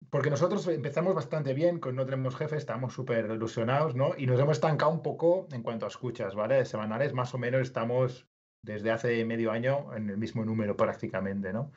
Porque 0.09 0.29
nosotros 0.29 0.65
empezamos 0.67 1.13
bastante 1.13 1.53
bien 1.53 1.79
con 1.79 1.95
No 1.95 2.05
Tenemos 2.05 2.35
Jefe, 2.35 2.55
estamos 2.55 2.93
súper 2.93 3.25
ilusionados, 3.25 3.95
¿no? 3.95 4.13
Y 4.17 4.27
nos 4.27 4.39
hemos 4.39 4.57
estancado 4.57 4.91
un 4.91 5.01
poco 5.01 5.47
en 5.51 5.61
cuanto 5.61 5.85
a 5.85 5.89
escuchas, 5.89 6.35
¿vale? 6.35 6.63
Semanales, 6.65 7.13
más 7.13 7.33
o 7.33 7.37
menos 7.37 7.61
estamos 7.61 8.27
desde 8.61 8.91
hace 8.91 9.25
medio 9.25 9.51
año 9.51 9.93
en 9.93 10.09
el 10.09 10.17
mismo 10.17 10.45
número 10.45 10.77
prácticamente, 10.77 11.51
¿no? 11.51 11.73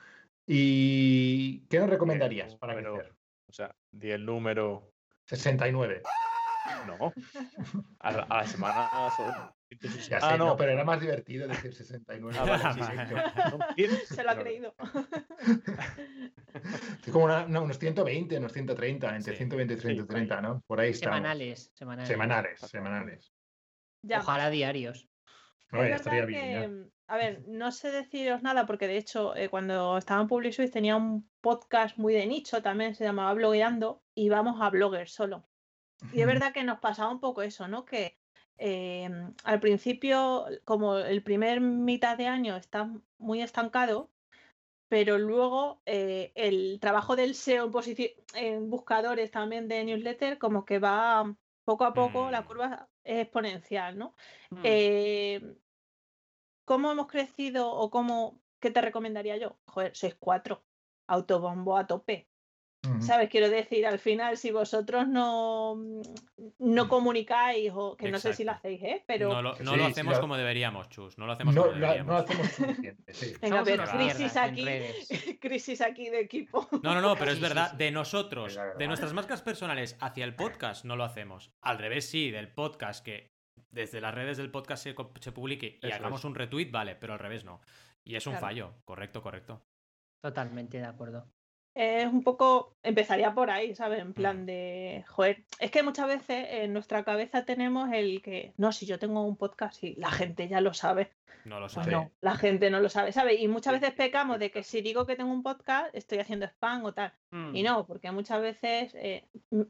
¿Y 0.47 1.67
qué 1.69 1.79
nos 1.79 1.91
recomendarías 1.91 2.57
para 2.57 2.75
crecer? 2.75 3.15
O 3.49 3.53
sea, 3.53 3.75
di 3.91 4.11
el 4.11 4.25
número. 4.25 4.93
69. 5.27 6.03
No. 6.87 7.13
A, 8.01 8.13
la 8.13 8.47
semana 8.47 8.91
son. 9.17 9.33
Ya 10.09 10.19
ah, 10.21 10.33
sé, 10.33 10.39
no. 10.39 10.57
pero 10.57 10.73
era 10.73 10.85
más 10.85 11.01
divertido 11.01 11.47
decir 11.47 11.73
69. 11.73 12.37
Ah, 12.41 12.75
Se 14.07 14.23
lo 14.25 14.31
ha 14.31 14.39
creído. 14.39 14.75
Es 17.07 17.13
como 17.13 17.27
unos 17.27 17.79
120, 17.79 18.39
unos 18.39 18.53
130, 18.53 19.17
entre 19.17 19.37
120 19.37 19.75
y 19.75 19.77
130, 19.77 20.41
¿no? 20.41 20.61
Por 20.67 20.81
ahí 20.81 20.91
está. 20.91 21.11
Semanales, 21.11 21.71
semanales. 21.75 22.09
Semanales, 22.09 22.61
semanales. 22.61 23.33
Ojalá 24.19 24.51
diarios. 24.51 25.09
estaría 25.73 26.25
bien. 26.25 26.91
A 27.11 27.17
ver, 27.17 27.43
no 27.49 27.73
sé 27.73 27.91
deciros 27.91 28.41
nada 28.45 28.67
porque 28.67 28.87
de 28.87 28.97
hecho 28.97 29.35
eh, 29.35 29.49
cuando 29.49 29.99
estaba 29.99 30.21
en 30.23 30.29
Public 30.29 30.71
tenía 30.71 30.95
un 30.95 31.29
podcast 31.41 31.99
muy 31.99 32.15
de 32.15 32.25
nicho, 32.25 32.63
también 32.63 32.95
se 32.95 33.03
llamaba 33.03 33.35
Blogueando 33.35 34.01
y 34.15 34.29
vamos 34.29 34.61
a 34.61 34.71
bloggers 34.71 35.13
solo. 35.13 35.45
Y 36.13 36.21
es 36.21 36.27
verdad 36.29 36.53
que 36.53 36.63
nos 36.63 36.79
pasaba 36.79 37.11
un 37.11 37.19
poco 37.19 37.43
eso, 37.43 37.67
¿no? 37.67 37.85
Que 37.85 38.17
em, 38.59 39.35
al 39.43 39.59
principio, 39.59 40.47
como 40.65 40.99
el 40.99 41.25
primer 41.25 41.61
mitad 41.61 42.17
de 42.17 42.29
año 42.29 42.55
está 42.55 42.89
muy 43.19 43.43
estancado, 43.43 44.09
pero 44.89 45.19
luego 45.19 45.83
eh, 45.87 46.31
el 46.37 46.79
trabajo 46.81 47.17
del 47.17 47.35
SEO 47.35 47.73
en, 47.87 47.97
en, 48.35 48.71
buscadores 48.71 49.33
también 49.33 49.67
de 49.67 49.83
newsletter 49.83 50.39
como 50.39 50.65
que 50.65 50.79
va 50.79 51.35
poco 51.65 51.85
a 51.85 51.93
poco, 51.93 52.31
la 52.31 52.43
mm. 52.43 52.45
curva 52.45 52.89
es 53.03 53.19
exponencial, 53.23 53.99
¿no? 53.99 54.15
Mm. 54.51 54.61
Em, 54.63 55.57
¿Cómo 56.71 56.93
hemos 56.93 57.09
crecido 57.09 57.69
o 57.69 57.91
cómo, 57.91 58.41
qué 58.61 58.71
te 58.71 58.81
recomendaría 58.81 59.37
yo? 59.37 59.59
Joder, 59.67 59.91
sois 59.97 60.15
cuatro, 60.15 60.63
autobombo 61.09 61.77
a 61.77 61.89
tope. 61.89 62.29
¿Sabes? 63.01 63.29
Quiero 63.29 63.51
decir, 63.51 63.85
al 63.85 63.99
final, 63.99 64.37
si 64.37 64.53
vosotros 64.53 65.09
no, 65.09 65.75
no 66.61 66.85
mm. 66.85 66.89
comunicáis, 66.89 67.73
o 67.75 67.97
que 67.97 68.09
no 68.09 68.21
sé 68.21 68.35
si 68.35 68.45
lo 68.45 68.53
hacéis, 68.53 68.81
¿eh? 68.85 69.03
Pero... 69.05 69.31
No 69.31 69.43
lo, 69.43 69.59
no 69.59 69.77
lo 69.77 69.87
hacemos 69.87 70.21
como 70.21 70.37
deberíamos, 70.37 70.89
Chus. 70.91 71.19
No 71.19 71.27
lo 71.27 71.33
hacemos 71.33 71.57
como 71.57 71.73
deberíamos. 71.73 72.07
No 72.07 72.13
lo 72.13 72.19
hacemos 72.21 72.47
suficiente, 72.53 73.15
sí. 73.15 73.35
Venga, 73.43 73.65
pero 73.65 73.85
crisis 73.87 74.37
aquí, 74.37 74.65
crisis 75.41 75.81
aquí 75.81 76.09
de 76.09 76.21
equipo. 76.21 76.69
No, 76.85 76.95
no, 76.95 77.01
no, 77.01 77.17
pero 77.17 77.33
es 77.33 77.41
verdad, 77.41 77.73
de 77.73 77.91
nosotros, 77.91 78.57
de 78.79 78.87
nuestras 78.87 79.13
marcas 79.13 79.43
personales 79.43 79.97
hacia 79.99 80.25
el 80.25 80.37
podcast, 80.37 80.85
no 80.85 80.95
lo 80.95 81.03
hacemos. 81.03 81.53
Al 81.63 81.79
revés, 81.79 82.09
sí, 82.09 82.31
del 82.31 82.47
podcast 82.47 83.05
que 83.05 83.40
desde 83.71 84.01
las 84.01 84.15
redes 84.15 84.37
del 84.37 84.51
podcast 84.51 84.83
se, 84.83 85.33
publique 85.33 85.79
y 85.83 85.91
hagamos 85.91 86.25
un 86.25 86.35
retweet, 86.35 86.71
vale, 86.71 86.95
pero 86.97 87.13
al 87.13 87.19
revés 87.19 87.45
no. 87.45 87.61
Y 88.05 88.17
es 88.17 88.27
un 88.27 88.37
fallo, 88.37 88.75
correcto, 88.85 89.23
correcto. 89.23 89.63
Totalmente 90.21 90.79
de 90.79 90.87
acuerdo. 90.87 91.27
Es 91.75 92.07
un 92.07 92.23
poco, 92.25 92.77
empezaría 92.83 93.33
por 93.33 93.51
ahí, 93.51 93.75
¿sabes? 93.75 94.01
En 94.01 94.13
plan 94.13 94.43
mm. 94.43 94.47
de, 94.47 95.05
joder, 95.07 95.45
es 95.61 95.71
que 95.71 95.83
muchas 95.83 96.09
veces 96.09 96.47
en 96.51 96.73
nuestra 96.73 97.05
cabeza 97.05 97.45
tenemos 97.45 97.93
el 97.93 98.23
que, 98.23 98.53
no, 98.57 98.73
si 98.73 98.87
yo 98.87 98.99
tengo 98.99 99.23
un 99.23 99.37
podcast 99.37 99.83
y 99.85 99.95
la 99.95 100.11
gente 100.11 100.49
ya 100.49 100.61
lo 100.61 100.75
sabe. 100.75 101.13
No 101.45 101.61
lo 101.61 101.67
pues 101.67 101.73
sabe. 101.73 101.93
no, 101.93 102.11
la 102.21 102.37
gente 102.37 102.71
no 102.71 102.81
lo 102.81 102.89
sabe, 102.89 103.13
¿sabes? 103.13 103.41
Y 103.41 103.49
muchas 103.49 103.81
veces 103.81 103.95
pecamos 103.95 104.39
de 104.39 104.51
que 104.51 104.63
si 104.63 104.83
digo 104.83 105.07
que 105.07 105.17
tengo 105.17 105.33
un 105.33 105.43
podcast, 105.43 105.95
estoy 105.95 106.19
haciendo 106.19 106.45
spam 106.47 106.85
o 106.85 106.93
tal. 106.93 107.15
Y 107.31 107.63
mm. 107.63 107.65
no, 107.65 107.87
porque 107.87 108.11
muchas 108.11 108.43
veces, 108.43 108.93
eh, 108.97 109.29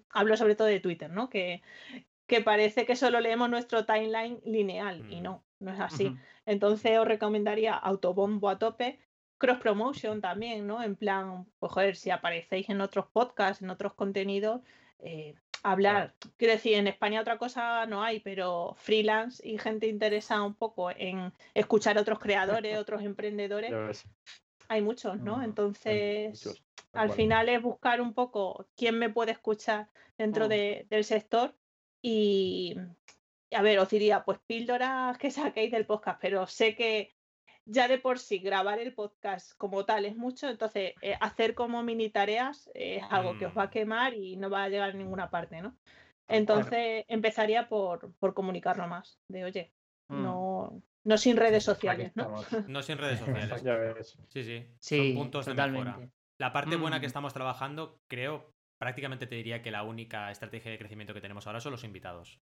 hablo 0.09 0.37
sobre 0.37 0.57
todo 0.57 0.69
de 0.69 0.81
Twitter, 0.81 1.11
¿no? 1.11 1.29
Que, 1.29 1.63
que 2.31 2.41
parece 2.41 2.87
que 2.87 2.95
solo 2.95 3.19
leemos 3.19 3.51
nuestro 3.51 3.85
timeline 3.85 4.41
lineal 4.45 5.05
y 5.11 5.17
mm. 5.17 5.23
no, 5.25 5.45
no 5.59 5.73
es 5.73 5.81
así. 5.81 6.17
Entonces 6.47 6.97
os 6.97 7.05
recomendaría 7.05 7.75
autobombo 7.75 8.49
a 8.49 8.57
tope, 8.57 9.01
cross 9.37 9.59
promotion 9.59 10.21
también, 10.21 10.65
¿no? 10.65 10.81
En 10.81 10.95
plan, 10.95 11.45
pues 11.59 11.73
joder, 11.73 11.97
si 11.97 12.11
aparecéis 12.11 12.69
en 12.69 12.83
otros 12.83 13.07
podcasts, 13.09 13.63
en 13.63 13.71
otros 13.71 13.95
contenidos, 13.95 14.61
eh, 15.01 15.35
hablar. 15.65 16.15
Quiero 16.37 16.55
decir, 16.55 16.75
en 16.75 16.87
España 16.87 17.21
otra 17.21 17.37
cosa 17.37 17.85
no 17.87 18.01
hay, 18.05 18.21
pero 18.21 18.77
freelance 18.79 19.45
y 19.45 19.59
gente 19.59 19.89
interesada 19.89 20.45
un 20.45 20.55
poco 20.55 20.93
en 20.93 21.33
escuchar 21.55 21.99
a 21.99 22.03
otros 22.03 22.21
creadores, 22.21 22.79
otros 22.79 23.03
emprendedores. 23.03 24.07
Hay 24.69 24.83
muchos, 24.83 25.19
¿no? 25.19 25.39
Mm, 25.39 25.43
Entonces, 25.43 26.63
al 26.93 27.11
final 27.11 27.49
es 27.49 27.61
buscar 27.61 28.01
un 28.01 28.15
poco 28.15 28.69
quién 28.77 29.01
me 29.01 29.11
puede 29.11 29.33
escuchar 29.33 29.89
dentro 30.17 30.47
mm. 30.47 30.49
del 30.49 31.03
sector 31.03 31.57
y, 32.03 32.77
a 33.53 33.63
ver, 33.63 33.79
os 33.79 33.89
diría, 33.89 34.25
pues 34.25 34.39
píldoras 34.47 35.19
que 35.19 35.31
saquéis 35.31 35.71
del 35.71 35.87
podcast, 35.87 36.21
pero 36.21 36.47
sé 36.47 36.75
que 36.75 37.15
ya 37.67 37.89
de 37.89 37.99
por 37.99 38.19
sí 38.19 38.39
grabar 38.39 38.79
el 38.79 38.95
podcast 38.95 39.53
como 39.57 39.85
tal 39.85 40.05
es 40.05 40.17
mucho, 40.17 40.49
entonces 40.49 40.95
eh, 41.03 41.17
hacer 41.21 41.55
como 41.55 41.83
mini 41.83 42.11
tareas 42.11 42.71
es 42.75 43.03
algo 43.11 43.39
que 43.39 43.47
os 43.47 43.57
va 43.57 43.65
a 43.65 43.67
mm. 43.67 43.71
quemar 43.71 44.15
y 44.15 44.37
no 44.37 44.51
va 44.51 44.65
a 44.65 44.69
llegar 44.69 44.91
a 44.91 44.95
ninguna 44.95 45.31
parte, 45.31 45.61
¿no? 45.61 45.77
Entonces 46.27 47.05
empezaría 47.09 47.69
por, 47.69 48.13
por 48.15 48.35
comunicarlo 48.35 48.87
más, 48.87 49.19
de 49.29 49.45
oye, 49.45 49.73
mm. 50.09 50.23
no, 50.23 50.83
no 51.05 51.19
sin 51.19 51.37
redes 51.37 51.65
sociales, 51.65 52.13
¿no? 52.15 52.35
No 52.69 52.83
sin 52.83 52.99
redes 52.99 53.21
sociales. 53.21 53.63
ya 53.65 53.75
ves. 53.75 54.19
Sí, 54.29 54.45
sí. 54.45 54.67
Son 54.79 55.15
puntos 55.15 55.47
de 55.47 55.55
mejora. 55.55 55.99
La 56.39 56.53
parte 56.53 56.77
buena 56.77 57.01
que 57.01 57.07
mm. 57.07 57.09
estamos 57.09 57.35
trabajando, 57.35 58.01
creo, 58.09 58.53
prácticamente 58.81 59.27
te 59.27 59.35
diría 59.35 59.61
que 59.61 59.71
la 59.71 59.83
única 59.83 60.31
estrategia 60.31 60.71
de 60.71 60.79
crecimiento 60.79 61.13
que 61.13 61.21
tenemos 61.21 61.47
ahora 61.47 61.61
son 61.61 61.73
los 61.73 61.85
invitados. 61.85 62.41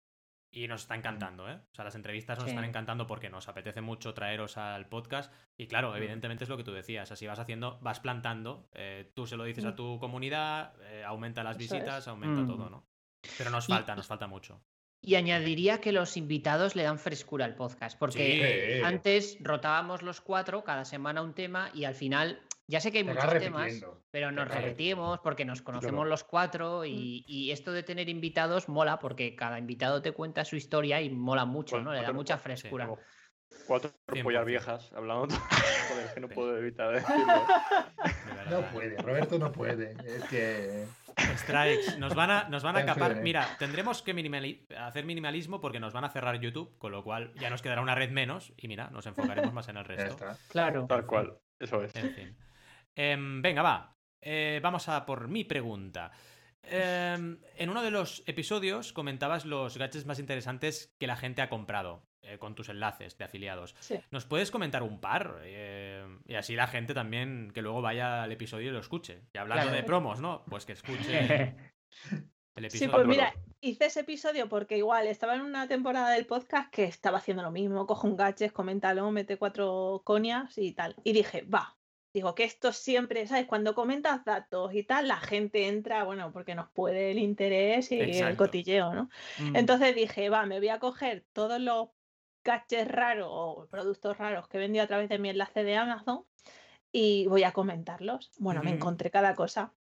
Y 0.50 0.68
nos 0.68 0.82
está 0.82 0.94
encantando, 0.94 1.48
¿eh? 1.50 1.54
O 1.54 1.74
sea, 1.74 1.86
las 1.86 1.94
entrevistas 1.94 2.38
nos 2.38 2.48
están 2.48 2.64
encantando 2.64 3.06
porque 3.06 3.30
nos 3.30 3.48
apetece 3.48 3.80
mucho 3.80 4.12
traeros 4.12 4.58
al 4.58 4.86
podcast. 4.86 5.32
Y 5.56 5.66
claro, 5.66 5.96
evidentemente 5.96 6.44
es 6.44 6.50
lo 6.50 6.58
que 6.58 6.62
tú 6.62 6.72
decías. 6.72 7.10
Así 7.10 7.26
vas 7.26 7.38
haciendo, 7.38 7.78
vas 7.80 8.00
plantando. 8.00 8.68
Eh, 8.74 9.10
tú 9.14 9.26
se 9.26 9.38
lo 9.38 9.44
dices 9.44 9.64
a 9.64 9.70
mm. 9.70 9.76
tu 9.76 9.98
comunidad, 9.98 10.74
eh, 10.82 11.04
aumenta 11.04 11.42
las 11.42 11.56
visitas, 11.56 12.06
aumenta 12.06 12.42
mm. 12.42 12.46
todo, 12.46 12.68
¿no? 12.68 12.86
Pero 13.38 13.48
nos 13.50 13.66
falta, 13.66 13.96
nos 13.96 14.06
falta 14.06 14.26
mucho. 14.26 14.62
Y 15.00 15.14
añadiría 15.14 15.80
que 15.80 15.92
los 15.92 16.16
invitados 16.16 16.74
le 16.74 16.82
dan 16.82 16.98
frescura 16.98 17.44
al 17.44 17.54
podcast, 17.54 17.98
porque 17.98 18.82
antes 18.84 19.36
rotábamos 19.40 20.02
los 20.02 20.20
cuatro, 20.20 20.64
cada 20.64 20.84
semana 20.84 21.22
un 21.22 21.34
tema, 21.34 21.70
y 21.74 21.84
al 21.84 21.94
final 21.94 22.40
ya 22.68 22.80
sé 22.80 22.90
que 22.90 22.98
hay 22.98 23.04
muchos 23.04 23.38
temas, 23.38 23.72
pero 24.10 24.32
nos 24.32 24.48
repetimos 24.48 25.20
porque 25.20 25.44
nos 25.44 25.62
conocemos 25.62 26.06
los 26.06 26.24
cuatro 26.24 26.80
mm. 26.80 26.86
y, 26.86 27.50
esto 27.52 27.72
de 27.72 27.84
tener 27.84 28.08
invitados 28.08 28.68
mola 28.68 28.98
porque 28.98 29.36
cada 29.36 29.58
invitado 29.58 30.02
te 30.02 30.12
cuenta 30.12 30.44
su 30.44 30.56
historia 30.56 31.00
y 31.00 31.10
mola 31.10 31.44
mucho, 31.44 31.80
¿no? 31.80 31.92
Le 31.92 32.02
da 32.02 32.12
mucha 32.12 32.38
frescura. 32.38 32.90
cuatro 33.68 33.92
pollas 34.24 34.44
viejas 34.44 34.92
hablando. 34.94 35.28
Joder, 35.88 36.14
que 36.14 36.20
no 36.20 36.28
puedo 36.28 36.58
evitar 36.58 36.92
decirlo. 36.94 37.46
No 38.50 38.62
puede, 38.72 38.96
Roberto 38.98 39.38
no 39.38 39.52
puede. 39.52 39.94
Es 40.04 40.24
que. 40.24 40.86
Strikes. 41.36 41.98
Nos 41.98 42.14
van 42.14 42.30
a, 42.30 42.48
nos 42.48 42.62
van 42.62 42.76
a 42.76 42.84
capar. 42.84 43.16
Mira, 43.16 43.56
tendremos 43.58 44.02
que 44.02 44.12
hacer 44.78 45.04
minimalismo 45.04 45.60
porque 45.60 45.80
nos 45.80 45.92
van 45.92 46.04
a 46.04 46.10
cerrar 46.10 46.40
YouTube, 46.40 46.76
con 46.78 46.92
lo 46.92 47.02
cual 47.02 47.32
ya 47.34 47.50
nos 47.50 47.62
quedará 47.62 47.82
una 47.82 47.94
red 47.94 48.10
menos 48.10 48.52
y 48.56 48.68
mira, 48.68 48.90
nos 48.90 49.06
enfocaremos 49.06 49.52
más 49.52 49.68
en 49.68 49.76
el 49.76 49.84
resto. 49.84 50.16
Claro. 50.48 50.86
Tal 50.86 51.06
cual. 51.06 51.38
Eso 51.58 51.82
es. 51.82 51.94
En 51.96 52.14
fin. 52.14 52.36
Em, 52.94 53.42
venga, 53.42 53.62
va. 53.62 53.96
Eh, 54.20 54.60
vamos 54.62 54.88
a 54.88 55.04
por 55.04 55.28
mi 55.28 55.44
pregunta. 55.44 56.10
Em, 56.62 57.38
en 57.56 57.70
uno 57.70 57.82
de 57.82 57.90
los 57.90 58.24
episodios 58.26 58.92
comentabas 58.92 59.44
los 59.44 59.76
gadgets 59.76 60.06
más 60.06 60.18
interesantes 60.18 60.94
que 60.98 61.06
la 61.06 61.16
gente 61.16 61.42
ha 61.42 61.48
comprado 61.48 62.02
eh, 62.26 62.38
con 62.38 62.54
tus 62.54 62.68
enlaces 62.68 63.16
de 63.18 63.24
afiliados. 63.24 63.74
¿Nos 64.10 64.24
puedes 64.24 64.50
comentar 64.50 64.82
un 64.82 65.00
par? 65.00 65.40
Em, 65.44 66.20
y 66.26 66.34
así 66.34 66.54
la 66.54 66.66
gente 66.66 66.94
también 66.94 67.50
que 67.54 67.62
luego 67.62 67.82
vaya 67.82 68.22
al 68.24 68.32
episodio 68.32 68.70
y 68.70 68.72
lo 68.72 68.80
escuche. 68.80 69.22
Y 69.32 69.38
hablando 69.38 69.72
de 69.72 69.82
promos, 69.82 70.20
¿no? 70.20 70.44
Pues 70.48 70.66
que 70.66 70.72
escuche 70.72 71.54
el 72.54 72.64
episodio. 72.64 72.88
Sí, 72.88 72.88
pues 72.88 73.06
mira, 73.06 73.34
hice 73.60 73.86
ese 73.86 74.00
episodio 74.00 74.48
porque 74.48 74.76
igual 74.76 75.06
estaba 75.06 75.34
en 75.36 75.42
una 75.42 75.68
temporada 75.68 76.10
del 76.10 76.26
podcast 76.26 76.72
que 76.72 76.84
estaba 76.84 77.18
haciendo 77.18 77.42
lo 77.42 77.50
mismo. 77.50 77.86
Cojo 77.86 78.08
un 78.08 78.16
gadget, 78.16 78.52
coméntalo, 78.52 79.10
mete 79.10 79.36
cuatro 79.36 80.02
conias 80.04 80.58
y 80.58 80.72
tal. 80.72 80.96
Y 81.04 81.12
dije, 81.12 81.42
va, 81.42 81.76
Digo 82.16 82.34
que 82.34 82.44
esto 82.44 82.72
siempre, 82.72 83.26
¿sabes? 83.26 83.44
Cuando 83.44 83.74
comentas 83.74 84.24
datos 84.24 84.72
y 84.72 84.84
tal, 84.84 85.06
la 85.06 85.18
gente 85.18 85.68
entra, 85.68 86.02
bueno, 86.04 86.32
porque 86.32 86.54
nos 86.54 86.70
puede 86.70 87.10
el 87.10 87.18
interés 87.18 87.92
y 87.92 88.00
el 88.00 88.36
cotilleo, 88.38 88.94
¿no? 88.94 89.10
Mm. 89.38 89.54
Entonces 89.54 89.94
dije, 89.94 90.30
va, 90.30 90.46
me 90.46 90.58
voy 90.58 90.70
a 90.70 90.78
coger 90.78 91.26
todos 91.34 91.60
los 91.60 91.90
caches 92.46 92.86
raros 92.86 93.28
o 93.28 93.66
productos 93.68 94.16
raros 94.16 94.46
que 94.46 94.56
he 94.56 94.60
vendido 94.60 94.84
a 94.84 94.86
través 94.86 95.08
de 95.08 95.18
mi 95.18 95.30
enlace 95.30 95.64
de 95.64 95.76
Amazon 95.76 96.24
y 96.92 97.26
voy 97.26 97.42
a 97.42 97.50
comentarlos. 97.52 98.30
Bueno, 98.38 98.62
me 98.62 98.70
encontré 98.70 99.10
cada 99.10 99.34
cosa. 99.34 99.72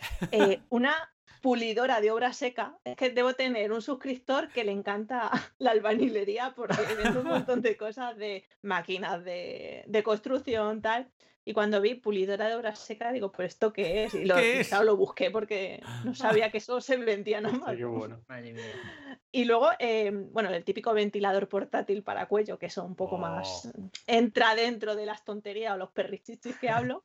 Eh, 0.32 0.60
una, 0.68 1.12
pulidora 1.42 2.00
de 2.00 2.10
obra 2.10 2.32
seca. 2.32 2.78
Es 2.84 2.96
que 2.96 3.10
debo 3.10 3.34
tener 3.34 3.72
un 3.72 3.82
suscriptor 3.82 4.48
que 4.50 4.64
le 4.64 4.72
encanta 4.72 5.30
la 5.58 5.72
albanilería 5.72 6.54
porque 6.56 6.94
vende 6.94 7.18
un 7.18 7.26
montón 7.26 7.60
de 7.60 7.76
cosas 7.76 8.16
de 8.16 8.44
máquinas 8.62 9.22
de, 9.24 9.84
de 9.86 10.02
construcción, 10.02 10.80
tal. 10.80 11.10
Y 11.44 11.54
cuando 11.54 11.80
vi 11.80 11.94
pulidora 11.94 12.48
de 12.48 12.54
obra 12.54 12.74
seca, 12.76 13.10
digo, 13.10 13.32
¿pero 13.32 13.46
esto 13.46 13.72
qué 13.72 14.04
es? 14.04 14.14
Y 14.14 14.24
lo, 14.26 14.36
lo 14.84 14.96
busqué 14.96 15.30
porque 15.30 15.82
no 16.04 16.14
sabía 16.14 16.50
que 16.50 16.58
eso 16.58 16.80
se 16.80 16.96
vendía 16.96 17.40
qué 17.76 17.84
bueno. 17.84 18.20
Y 19.34 19.46
luego, 19.46 19.70
em, 19.78 20.30
bueno, 20.30 20.50
el 20.50 20.62
típico 20.62 20.92
ventilador 20.92 21.48
portátil 21.48 22.02
para 22.02 22.28
cuello, 22.28 22.58
que 22.58 22.66
eso 22.66 22.84
un 22.84 22.94
poco 22.94 23.16
más 23.16 23.72
oh. 23.74 23.90
entra 24.06 24.54
dentro 24.54 24.94
de 24.94 25.06
las 25.06 25.24
tonterías 25.24 25.72
o 25.72 25.78
los 25.78 25.90
perrichichis 25.90 26.58
que 26.58 26.68
hablo. 26.68 27.02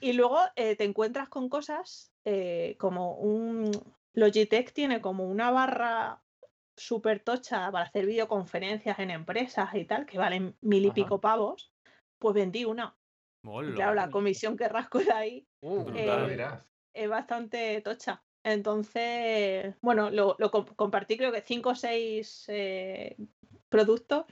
Y 0.00 0.14
luego 0.14 0.38
eh, 0.56 0.76
te 0.76 0.84
encuentras 0.84 1.28
con 1.28 1.50
cosas 1.50 2.10
eh, 2.24 2.76
como 2.78 3.16
un... 3.16 3.70
Logitech 4.14 4.72
tiene 4.72 5.02
como 5.02 5.24
una 5.24 5.50
barra 5.50 6.22
súper 6.76 7.20
tocha 7.20 7.70
para 7.70 7.84
hacer 7.84 8.06
videoconferencias 8.06 8.98
en 8.98 9.10
empresas 9.10 9.74
y 9.74 9.84
tal, 9.84 10.06
que 10.06 10.18
valen 10.18 10.56
mil 10.62 10.86
y 10.86 10.90
pico 10.90 11.20
pavos. 11.20 11.70
Pues 12.18 12.34
vendí 12.34 12.64
una. 12.64 12.96
Claro, 13.42 13.94
la 13.94 14.10
comisión 14.10 14.56
que 14.56 14.68
rasco 14.68 15.00
de 15.00 15.12
ahí 15.12 15.46
uh, 15.62 15.90
eh, 15.94 16.48
es 16.94 17.08
bastante 17.08 17.80
tocha. 17.80 18.22
Entonces, 18.44 19.74
bueno, 19.80 20.10
lo, 20.10 20.36
compartí 20.76 21.16
creo 21.16 21.32
que 21.32 21.42
cinco 21.42 21.70
o 21.70 21.74
seis 21.74 22.46
productos 23.68 24.26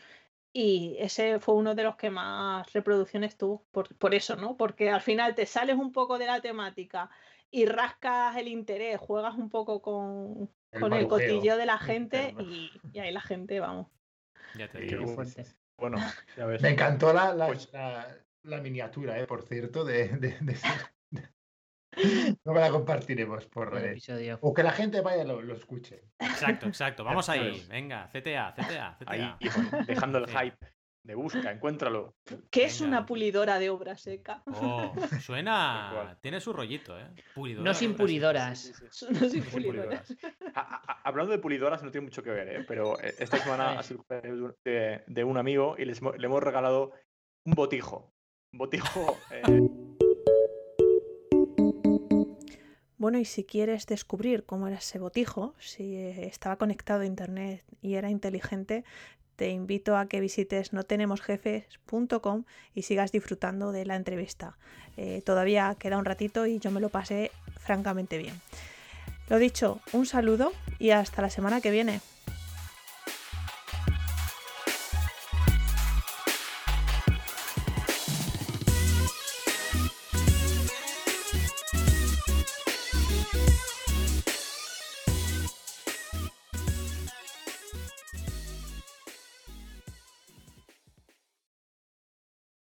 y 0.52 0.96
ese 0.98 1.38
fue 1.38 1.54
uno 1.54 1.74
de 1.74 1.84
los 1.84 1.96
que 1.96 2.10
más 2.10 2.72
reproducciones 2.72 3.36
tuvo, 3.36 3.64
por, 3.70 4.14
eso, 4.14 4.36
¿no? 4.36 4.56
Porque 4.56 4.90
al 4.90 5.00
final 5.00 5.34
te 5.34 5.46
sales 5.46 5.76
un 5.76 5.92
poco 5.92 6.18
de 6.18 6.26
la 6.26 6.40
temática 6.40 7.08
y 7.50 7.66
rascas 7.66 8.36
el 8.36 8.48
interés, 8.48 8.98
juegas 8.98 9.34
un 9.36 9.48
poco 9.48 9.80
con 9.80 10.50
el, 10.72 10.80
con 10.80 10.92
el 10.92 11.06
cotillo 11.06 11.56
de 11.56 11.66
la 11.66 11.78
gente 11.78 12.34
y, 12.40 12.98
ahí 12.98 13.12
la 13.12 13.20
gente, 13.20 13.60
vamos. 13.60 13.86
Ya 14.56 14.68
te 14.68 14.80
digo. 14.80 15.16
Bueno, 15.76 15.98
ya 16.36 16.46
ves. 16.46 16.60
Me 16.62 16.70
encantó 16.70 17.12
la, 17.12 17.32
la, 17.32 17.46
pues 17.46 17.72
la, 17.72 18.08
miniatura, 18.44 19.18
¿eh? 19.18 19.26
por 19.26 19.42
cierto, 19.42 19.84
de, 19.84 20.08
de, 20.08 20.36
de, 20.40 20.56
No 22.44 22.54
la 22.54 22.70
compartiremos 22.70 23.46
por 23.46 23.72
redes. 23.72 24.08
O 24.40 24.54
que 24.54 24.62
la 24.62 24.72
gente 24.72 25.00
vaya 25.00 25.24
lo, 25.24 25.42
lo 25.42 25.54
escuche. 25.54 26.04
Exacto, 26.18 26.66
exacto. 26.66 27.04
Vamos 27.04 27.28
ahí. 27.28 27.64
Venga, 27.68 28.08
CTA, 28.08 28.54
CTA, 28.54 28.96
CTA. 28.98 29.06
Ahí, 29.06 29.34
dejando 29.86 30.18
el 30.18 30.26
hype 30.28 30.56
de 31.02 31.14
busca, 31.14 31.50
encuéntralo. 31.50 32.14
¿Qué 32.50 32.64
es 32.64 32.80
una 32.80 33.06
pulidora 33.06 33.58
de 33.58 33.70
obra 33.70 33.96
seca? 33.96 34.42
Oh, 34.46 34.94
suena. 35.20 36.18
Tiene 36.22 36.40
su 36.40 36.52
rollito, 36.52 36.98
¿eh? 36.98 37.08
no 37.58 37.74
sin 37.74 37.94
pulidoras. 37.94 38.72
No 39.10 39.28
sin 39.28 39.42
pulidoras. 39.44 40.14
hablando 41.04 41.32
de 41.32 41.38
pulidoras, 41.38 41.82
no 41.82 41.90
tiene 41.90 42.06
mucho 42.06 42.22
que 42.22 42.30
ver, 42.30 42.48
¿eh? 42.48 42.64
Pero 42.68 43.00
eh, 43.00 43.14
esta 43.18 43.38
semana 43.38 43.78
ha 43.78 43.82
sido 43.82 44.04
de, 44.64 45.02
de 45.06 45.24
un 45.24 45.38
amigo 45.38 45.76
y 45.78 45.86
le 45.86 45.94
hemos 45.96 46.42
regalado 46.42 46.92
un 47.44 47.54
botijo. 47.54 48.12
Botijo. 48.52 49.16
Eh, 49.30 49.70
Bueno, 53.00 53.18
y 53.18 53.24
si 53.24 53.44
quieres 53.44 53.86
descubrir 53.86 54.44
cómo 54.44 54.68
era 54.68 54.76
ese 54.76 54.98
botijo, 54.98 55.54
si 55.58 55.96
eh, 55.96 56.26
estaba 56.26 56.56
conectado 56.56 57.00
a 57.00 57.06
internet 57.06 57.64
y 57.80 57.94
era 57.94 58.10
inteligente, 58.10 58.84
te 59.36 59.48
invito 59.48 59.96
a 59.96 60.04
que 60.04 60.20
visites 60.20 60.74
notenemosjefes.com 60.74 62.44
y 62.74 62.82
sigas 62.82 63.10
disfrutando 63.10 63.72
de 63.72 63.86
la 63.86 63.96
entrevista. 63.96 64.58
Eh, 64.98 65.22
todavía 65.24 65.74
queda 65.78 65.96
un 65.96 66.04
ratito 66.04 66.44
y 66.44 66.58
yo 66.58 66.70
me 66.70 66.78
lo 66.78 66.90
pasé 66.90 67.30
francamente 67.58 68.18
bien. 68.18 68.38
Lo 69.30 69.38
dicho, 69.38 69.80
un 69.94 70.04
saludo 70.04 70.52
y 70.78 70.90
hasta 70.90 71.22
la 71.22 71.30
semana 71.30 71.62
que 71.62 71.70
viene. 71.70 72.02